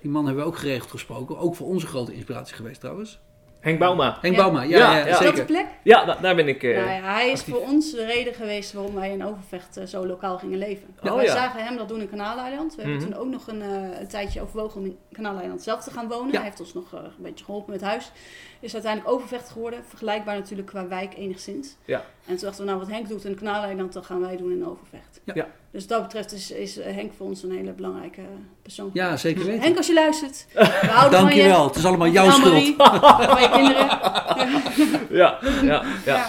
die 0.00 0.10
man 0.10 0.26
hebben 0.26 0.42
we 0.44 0.48
ook 0.50 0.58
geregeld 0.58 0.90
gesproken. 0.90 1.38
Ook 1.38 1.56
voor 1.56 1.66
onze 1.66 1.86
grote 1.86 2.14
inspiratie 2.14 2.56
geweest 2.56 2.80
trouwens. 2.80 3.20
Henk 3.64 3.78
Bauma. 3.78 4.18
Henk 4.20 4.34
Ja. 4.34 4.42
Bauma, 4.42 4.62
ja, 4.62 4.78
Ja, 4.78 4.90
ja, 4.92 4.98
ja. 4.98 5.04
Is 5.06 5.10
dat 5.10 5.18
de 5.20 5.24
zeker. 5.26 5.44
plek? 5.44 5.66
Ja, 5.82 6.04
da- 6.04 6.18
daar 6.20 6.34
ben 6.34 6.48
ik. 6.48 6.62
eh, 6.62 6.76
nou 6.76 6.90
ja, 6.90 7.00
hij 7.14 7.30
is 7.30 7.38
actief. 7.38 7.54
voor 7.54 7.62
ons 7.62 7.90
de 7.90 8.04
reden 8.04 8.34
geweest 8.34 8.72
waarom 8.72 8.94
wij 8.94 9.10
in 9.10 9.24
Overvecht 9.24 9.76
eh, 9.76 9.86
zo 9.86 10.06
lokaal 10.06 10.38
gingen 10.38 10.58
leven. 10.58 10.94
Oh, 11.02 11.14
wij 11.14 11.24
ja. 11.24 11.32
zagen 11.32 11.64
hem 11.64 11.76
dat 11.76 11.88
doen 11.88 12.00
in 12.00 12.08
Kanaaleiland. 12.10 12.74
We 12.74 12.82
hebben 12.82 13.00
Mhm. 13.00 13.10
toen 13.10 13.20
ook 13.20 13.28
nog 13.28 13.46
een, 13.48 13.62
eh, 13.62 14.00
een 14.00 14.08
tijdje 14.08 14.40
overwogen 14.42 14.80
om 14.80 14.86
in 14.86 14.98
Kanaaleiland 15.12 15.62
zelf 15.62 15.82
te 15.84 15.90
gaan 15.90 16.08
wonen. 16.08 16.26
Ja. 16.32 16.36
Hij 16.38 16.44
heeft 16.44 16.60
ons 16.60 16.74
nog 16.74 16.94
eh, 16.94 17.00
een 17.00 17.22
beetje 17.22 17.44
geholpen 17.44 17.72
met 17.72 17.82
huis. 17.82 18.12
Is 18.60 18.72
uiteindelijk 18.74 19.12
Overvecht 19.14 19.48
geworden. 19.50 19.84
Vergelijkbaar 19.88 20.36
natuurlijk 20.36 20.68
qua 20.68 20.88
wijk 20.88 21.16
enigszins. 21.16 21.76
Ja. 21.84 22.04
En 22.26 22.36
toen 22.36 22.44
dachten 22.44 22.64
we, 22.64 22.70
nou 22.70 22.78
wat 22.82 22.90
Henk 22.90 23.08
doet 23.08 23.24
in 23.24 23.34
Kanaaleiland, 23.34 23.92
dat 23.92 24.06
gaan 24.06 24.20
wij 24.20 24.36
doen 24.36 24.50
in 24.52 24.66
Overvecht. 24.66 25.20
Ja. 25.24 25.32
Ja. 25.36 25.46
Dus 25.70 25.80
wat 25.80 25.88
dat 25.88 26.02
betreft 26.02 26.32
is, 26.32 26.50
is 26.50 26.78
eh, 26.78 26.94
Henk 26.94 27.12
voor 27.16 27.26
ons 27.26 27.42
een 27.42 27.50
hele 27.50 27.72
belangrijke 27.72 28.20
persoon. 28.62 28.90
Ja, 28.92 29.16
zeker 29.16 29.44
weten. 29.44 29.60
Henk, 29.62 29.76
als 29.76 29.86
je 29.86 29.94
luistert, 29.94 30.46
we 30.52 30.64
houden 30.64 31.20
van 31.20 31.28
je. 31.28 31.34
Dankjewel, 31.42 31.66
het 31.66 31.76
is 31.76 31.84
allemaal 31.84 32.08
jouw 32.08 32.30
schuld. 32.30 32.74
Van 32.76 33.40
je 33.40 33.50
kinderen. 33.52 33.88
Ja, 35.20 35.38
ja, 35.62 35.82
ja. 36.04 36.26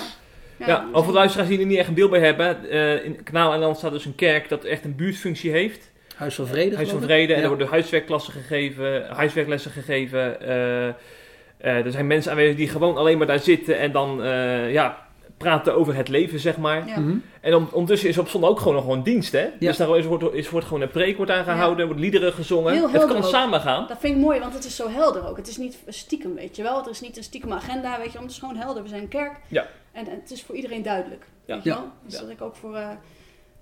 Ja, 0.58 0.68
Ja, 0.68 0.86
over 0.92 1.12
de 1.12 1.18
luisteraars 1.18 1.50
die 1.50 1.60
er 1.60 1.66
niet 1.66 1.78
echt 1.78 1.88
een 1.88 1.94
beeld 1.94 2.10
bij 2.12 2.20
hebben. 2.20 2.70
eh, 2.70 3.06
in 3.06 3.24
Kanaaleiland 3.24 3.78
staat 3.78 3.92
dus 3.92 4.06
een 4.06 4.16
kerk 4.16 4.50
dat 4.50 4.64
echt 4.64 4.86
een 4.86 4.96
buurtfunctie 4.96 5.52
heeft. 5.52 5.92
Huis 6.16 6.36
van 6.36 6.48
Vrede, 6.48 6.76
Huis 6.76 6.90
van. 6.90 7.02
Vrede. 7.02 7.32
En 7.34 7.38
Ja. 7.38 7.44
er 7.44 7.50
worden 7.50 7.68
huiswerkklassen 7.68 8.34
gegeven, 8.34 9.06
huiswerklessen 9.16 9.72
gegeven. 9.72 10.42
eh, 10.42 10.88
eh, 10.88 11.86
er 11.86 11.92
zijn 11.92 12.08
mensen 12.08 12.32
aanwezig 12.32 12.56
die 12.56 12.70
gewoon 12.70 12.98
alleen 12.98 13.18
maar 13.18 13.28
daar 13.28 13.40
zitten 13.40 13.78
en 13.80 13.92
dan 13.92 14.24
eh, 14.24 14.72
ja, 14.72 15.05
praten 15.46 15.76
over 15.76 15.96
het 15.96 16.08
leven, 16.08 16.40
zeg 16.40 16.58
maar. 16.58 16.88
Ja. 16.88 17.00
Mhm. 17.00 17.18
En 17.42 17.56
om, 17.56 17.68
ondertussen 17.72 18.10
is 18.10 18.18
op 18.18 18.28
zondag 18.28 18.50
ook 18.50 18.60
gewoon 18.60 18.74
nog 18.74 18.84
gewoon 18.84 19.04
dienst, 19.04 19.32
hè? 19.32 19.48
Dus 19.60 19.78
daar 19.78 19.98
is, 19.98 20.06
wordt, 20.06 20.34
is, 20.34 20.50
wordt 20.50 20.66
gewoon 20.68 20.82
een 20.82 20.90
preek 20.90 21.18
wordt 21.18 21.32
aangehouden, 21.32 21.80
er 21.80 21.86
wordt 21.86 22.02
liederen 22.02 22.34
gezongen. 22.34 22.74
Heel 22.74 22.90
het 22.92 23.06
kan 23.06 23.18
ook. 23.18 23.24
samen 23.24 23.62
gaan. 23.62 23.88
Dat 23.88 23.98
vind 24.00 24.16
ik 24.16 24.22
mooi, 24.22 24.40
want 24.40 24.54
het 24.54 24.66
is 24.66 24.76
zo 24.76 24.90
helder 24.90 25.28
ook. 25.30 25.38
Het 25.38 25.48
is 25.48 25.58
niet 25.58 25.78
stiekem, 25.88 26.36
weet 26.36 26.56
je 26.56 26.64
wel. 26.64 26.84
Er 26.84 26.90
is 26.90 27.02
niet 27.02 27.18
een 27.18 27.24
stiekem 27.24 27.54
agenda, 27.54 27.98
weet 27.98 28.06
je 28.08 28.14
wel. 28.14 28.22
Het 28.22 28.32
is 28.32 28.38
gewoon 28.38 28.56
helder. 28.56 28.84
We 28.84 28.90
zijn 28.90 29.02
een 29.02 29.08
kerk. 29.08 29.32
Ja. 29.48 29.66
En, 29.92 30.08
en 30.08 30.20
het 30.22 30.32
is 30.32 30.44
voor 30.44 30.56
iedereen 30.56 30.82
duidelijk, 30.84 31.26
Ja. 31.46 31.54
weet 31.56 31.64
je 31.64 31.70
Ja. 31.70 31.76
wel. 31.76 31.88
Dus 32.06 32.14
Ja. 32.14 32.20
dat 32.20 32.30
ik 32.30 32.42
ook 32.42 32.56
voor, 32.56 32.76
eh, 32.76 32.90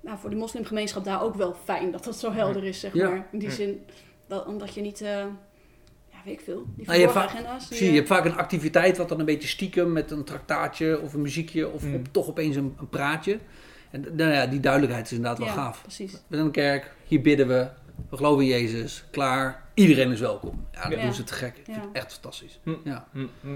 nou, 0.01 0.17
voor 0.17 0.29
de 0.29 0.35
moslimgemeenschap 0.35 1.03
daar 1.03 1.23
ook 1.23 1.35
wel 1.35 1.55
fijn 1.63 1.91
dat 1.91 2.03
dat 2.03 2.15
zo 2.15 2.31
helder 2.31 2.63
is, 2.63 2.79
zeg 2.79 2.93
Ja. 2.93 3.09
maar. 3.09 3.27
In 3.31 3.39
die 3.39 3.47
Ja. 3.49 3.53
zin, 3.55 3.85
dat, 4.27 4.45
omdat 4.45 4.73
je 4.73 4.81
niet, 4.81 5.01
eh, 5.01 5.25
weet 6.25 6.33
ik 6.33 6.41
veel, 6.45 6.65
die 6.75 6.85
Nou, 6.85 6.99
je 6.99 7.05
hebt 7.05 7.17
agenda's. 7.17 7.67
Zie 7.67 7.77
je, 7.77 7.83
je 7.83 7.89
eh, 7.89 7.95
hebt 7.95 8.07
vaak 8.07 8.25
een 8.25 8.37
activiteit 8.37 8.97
wat 8.97 9.09
dan 9.09 9.19
een 9.19 9.25
beetje 9.25 9.47
stiekem 9.47 9.91
met 9.91 10.11
een 10.11 10.23
traktaatje 10.23 11.01
of 11.01 11.13
een 11.13 11.21
muziekje 11.21 11.69
of 11.69 11.83
Mm. 11.83 11.95
op, 11.95 12.07
toch 12.11 12.27
opeens 12.27 12.55
een, 12.55 12.75
een 12.79 12.89
praatje. 12.89 13.37
En 13.91 14.05
nou 14.11 14.31
ja, 14.31 14.45
die 14.45 14.59
duidelijkheid 14.59 15.05
is 15.05 15.11
inderdaad 15.11 15.37
wel 15.37 15.47
ja, 15.47 15.53
gaaf. 15.53 15.81
precies. 15.81 16.11
We 16.11 16.19
zijn 16.29 16.45
een 16.45 16.51
kerk, 16.51 16.91
hier 17.05 17.21
bidden 17.21 17.47
we, 17.47 17.67
we 18.09 18.15
geloven 18.17 18.43
in 18.43 18.49
Jezus, 18.49 19.03
klaar, 19.11 19.63
iedereen 19.73 20.11
is 20.11 20.19
welkom. 20.19 20.65
Ja, 20.71 20.89
dat 20.89 20.97
Ja. 20.99 21.03
doen 21.03 21.13
ze 21.13 21.23
te 21.23 21.33
gek. 21.33 21.57
Ik 21.57 21.61
vind 21.65 21.77
Ja. 21.77 21.83
het 21.83 21.91
echt 22.03 22.11
fantastisch. 22.13 22.59
Hm. 22.63 22.73
Ja. 22.83 23.07
Hm, 23.11 23.25
hm. 23.41 23.47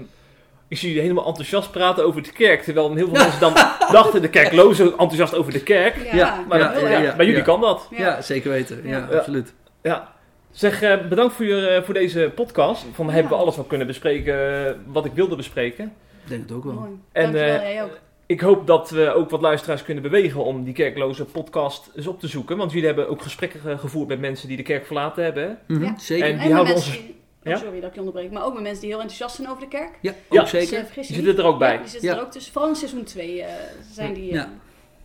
Ik 0.68 0.76
zie 0.78 0.88
jullie 0.88 1.02
helemaal 1.02 1.26
enthousiast 1.26 1.70
praten 1.70 2.04
over 2.04 2.22
de 2.22 2.32
kerk. 2.32 2.62
Terwijl 2.62 2.94
heel 2.94 3.08
veel 3.08 3.22
mensen 3.22 3.40
dan 3.40 3.52
dachten 3.98 4.22
de 4.22 4.28
kerklozen 4.30 4.86
enthousiast 4.90 5.34
over 5.34 5.52
de 5.52 5.62
kerk. 5.62 5.96
Ja, 6.04 6.14
Ja, 6.16 6.44
Maar 6.48 6.58
dat- 6.58 6.72
bij 7.16 7.26
jullie 7.26 7.36
ja. 7.36 7.40
kan 7.42 7.60
dat. 7.60 7.86
Ja, 7.90 7.98
Ja. 7.98 8.22
zeker 8.22 8.50
weten. 8.50 8.80
Ja, 8.88 8.98
Ja. 9.10 9.16
absoluut. 9.18 9.54
Ja. 9.82 10.16
Zeg, 10.50 10.82
eh, 10.82 11.08
bedankt 11.08 11.34
voor, 11.34 11.44
je, 11.44 11.66
eh, 11.68 11.82
voor 11.82 11.94
deze 11.94 12.32
podcast. 12.34 12.84
Van 12.92 13.06
Ja. 13.06 13.12
hebben 13.12 13.32
we 13.32 13.38
alles 13.38 13.56
wel 13.56 13.64
kunnen 13.64 13.86
bespreken 13.86 14.66
eh, 14.66 14.72
wat 14.86 15.04
ik 15.04 15.12
wilde 15.12 15.36
bespreken. 15.36 15.84
Ik 16.22 16.28
denk 16.28 16.42
het 16.42 16.52
ook 16.52 16.64
wel. 16.64 16.72
Mooi. 16.72 16.90
En, 17.12 17.22
Dankjewel, 17.22 17.60
eh, 17.60 17.72
jij 17.72 17.82
ook. 17.84 17.98
Ik 18.26 18.40
hoop 18.40 18.66
dat 18.66 18.90
we 18.90 19.12
ook 19.14 19.30
wat 19.30 19.40
luisteraars 19.40 19.82
kunnen 19.82 20.02
bewegen 20.02 20.44
om 20.44 20.64
die 20.64 20.74
kerkloze 20.74 21.24
podcast 21.24 21.90
eens 21.96 22.06
op 22.06 22.20
te 22.20 22.26
zoeken. 22.26 22.56
Want 22.56 22.70
jullie 22.72 22.86
hebben 22.86 23.08
ook 23.08 23.22
gesprekken 23.22 23.60
ge- 23.60 23.78
gevoerd 23.78 24.08
met 24.08 24.20
mensen 24.20 24.48
die 24.48 24.56
de 24.56 24.62
kerk 24.62 24.86
verlaten 24.86 25.24
hebben. 25.24 25.58
Mhm, 25.66 25.82
Ja. 25.84 25.98
Zeker. 25.98 26.26
En 26.26 26.32
En 26.32 26.38
die 26.38 26.46
met 26.48 26.56
houden 26.56 26.74
die- 26.74 27.52
oh, 27.54 27.56
sorry 27.60 27.80
dat 27.80 27.88
ik 27.88 27.94
je 27.94 28.00
onderbreek, 28.00 28.30
maar 28.32 28.44
ook 28.44 28.54
met 28.54 28.62
mensen 28.62 28.80
die 28.80 28.90
heel 28.90 29.00
enthousiast 29.00 29.36
zijn 29.36 29.48
over 29.48 29.62
de 29.62 29.68
kerk. 29.68 29.90
ja, 30.00 30.10
ook 30.10 30.16
Ja. 30.30 30.40
Dus, 30.40 30.50
zeker. 30.50 30.86
Die 30.94 31.04
zitten 31.04 31.38
er 31.38 31.44
ook 31.44 31.58
bij. 31.58 31.72
Ja, 31.72 31.78
die 31.78 31.88
zitten 31.88 32.08
Ja. 32.08 32.16
er 32.16 32.22
ook 32.22 32.30
tussen. 32.30 32.52
Vooral 32.52 32.70
in 32.70 32.76
seizoen 32.76 33.04
2 33.04 33.44
zijn 33.92 34.14
die 34.14 34.32
Ja. 34.32 34.48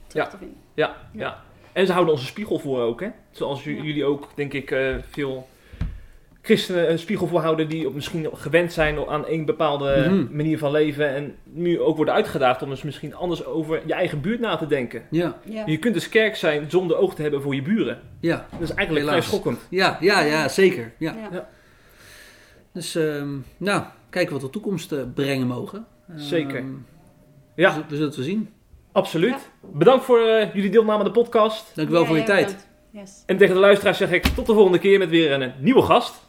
terug 0.08 0.24
Ja. 0.26 0.30
te 0.32 0.38
vinden. 0.38 0.58
Ja, 0.74 0.96
ja. 1.12 1.42
En 1.74 1.86
ze 1.86 1.92
houden 1.92 2.14
onze 2.14 2.26
spiegel 2.26 2.60
voor 2.60 2.82
ook, 2.82 3.00
hè? 3.02 3.08
Zoals 3.32 3.64
jullie 3.64 4.06
ook, 4.06 4.28
denk 4.36 4.54
ik, 4.54 4.72
eh, 4.72 4.96
veel 5.10 5.48
christenen 6.42 6.92
een 6.92 7.00
spiegel 7.00 7.28
voorhouden 7.28 7.70
die 7.70 7.88
op 7.88 7.94
misschien 7.94 8.28
gewend 8.34 8.74
zijn 8.74 9.08
aan 9.08 9.26
één 9.26 9.46
bepaalde 9.46 10.06
Mhm. 10.10 10.36
manier 10.36 10.58
van 10.58 10.72
leven. 10.72 11.10
En 11.16 11.36
nu 11.44 11.80
ook 11.82 11.96
worden 11.96 12.14
uitgedaagd 12.14 12.62
om 12.62 12.70
dus 12.70 12.82
misschien 12.84 13.16
anders 13.16 13.46
over 13.46 13.82
je 13.86 13.94
eigen 13.94 14.22
buurt 14.22 14.40
na 14.40 14.56
te 14.56 14.68
denken. 14.68 15.04
Ja, 15.12 15.38
Ja. 15.46 15.64
Je 15.66 15.78
kunt 15.78 15.94
dus 15.94 16.10
kerk 16.10 16.36
zijn 16.36 16.70
zonder 16.70 16.98
oog 16.98 17.16
te 17.16 17.22
hebben 17.22 17.42
voor 17.42 17.56
je 17.56 17.62
buren. 17.62 18.00
ja. 18.20 18.48
Dat 18.52 18.62
is 18.62 18.74
eigenlijk 18.74 19.08
vrij 19.08 19.22
schokkend. 19.22 19.60
Ja, 19.70 19.98
ja, 20.02 20.20
ja, 20.22 20.48
zeker. 20.48 20.94
Ja. 20.98 21.14
Ja. 21.14 21.30
Ja. 21.32 21.50
Dus, 22.74 22.96
ehm, 22.96 23.30
nou, 23.58 23.84
kijken 24.10 24.34
wat 24.34 24.42
de 24.42 24.50
toekomst 24.50 24.92
eh, 24.92 25.00
brengen 25.14 25.48
mogen. 25.48 25.86
Ehm, 26.10 26.18
Zeker. 26.20 26.64
We, 26.64 27.62
Ja, 27.62 27.72
zullen- 27.72 27.88
we 27.88 27.94
zullen 27.96 28.08
het 28.08 28.16
wel 28.18 28.26
zien. 28.26 28.50
Absoluut. 28.94 29.50
Bedankt 29.62 30.06
voor 30.06 30.20
eh, 30.20 30.54
jullie 30.54 30.70
deelname 30.70 31.00
aan 31.00 31.06
de 31.06 31.12
podcast. 31.12 31.72
Dank 31.76 31.88
u 31.88 31.92
wel 31.92 32.02
Ja, 32.02 32.08
voor 32.08 32.18
je 32.18 32.24
tijd. 32.24 32.68
Yes. 32.92 33.24
En 33.26 33.38
tegen 33.38 33.54
de 33.54 33.60
luisteraars 33.62 33.98
zeg 33.98 34.12
ik 34.12 34.24
tot 34.26 34.46
de 34.46 34.54
volgende 34.54 34.80
keer 34.80 35.00
met 35.00 35.10
weer 35.10 35.32
een, 35.32 35.42
een 35.42 35.54
nieuwe 35.60 35.82
gast. 35.82 36.26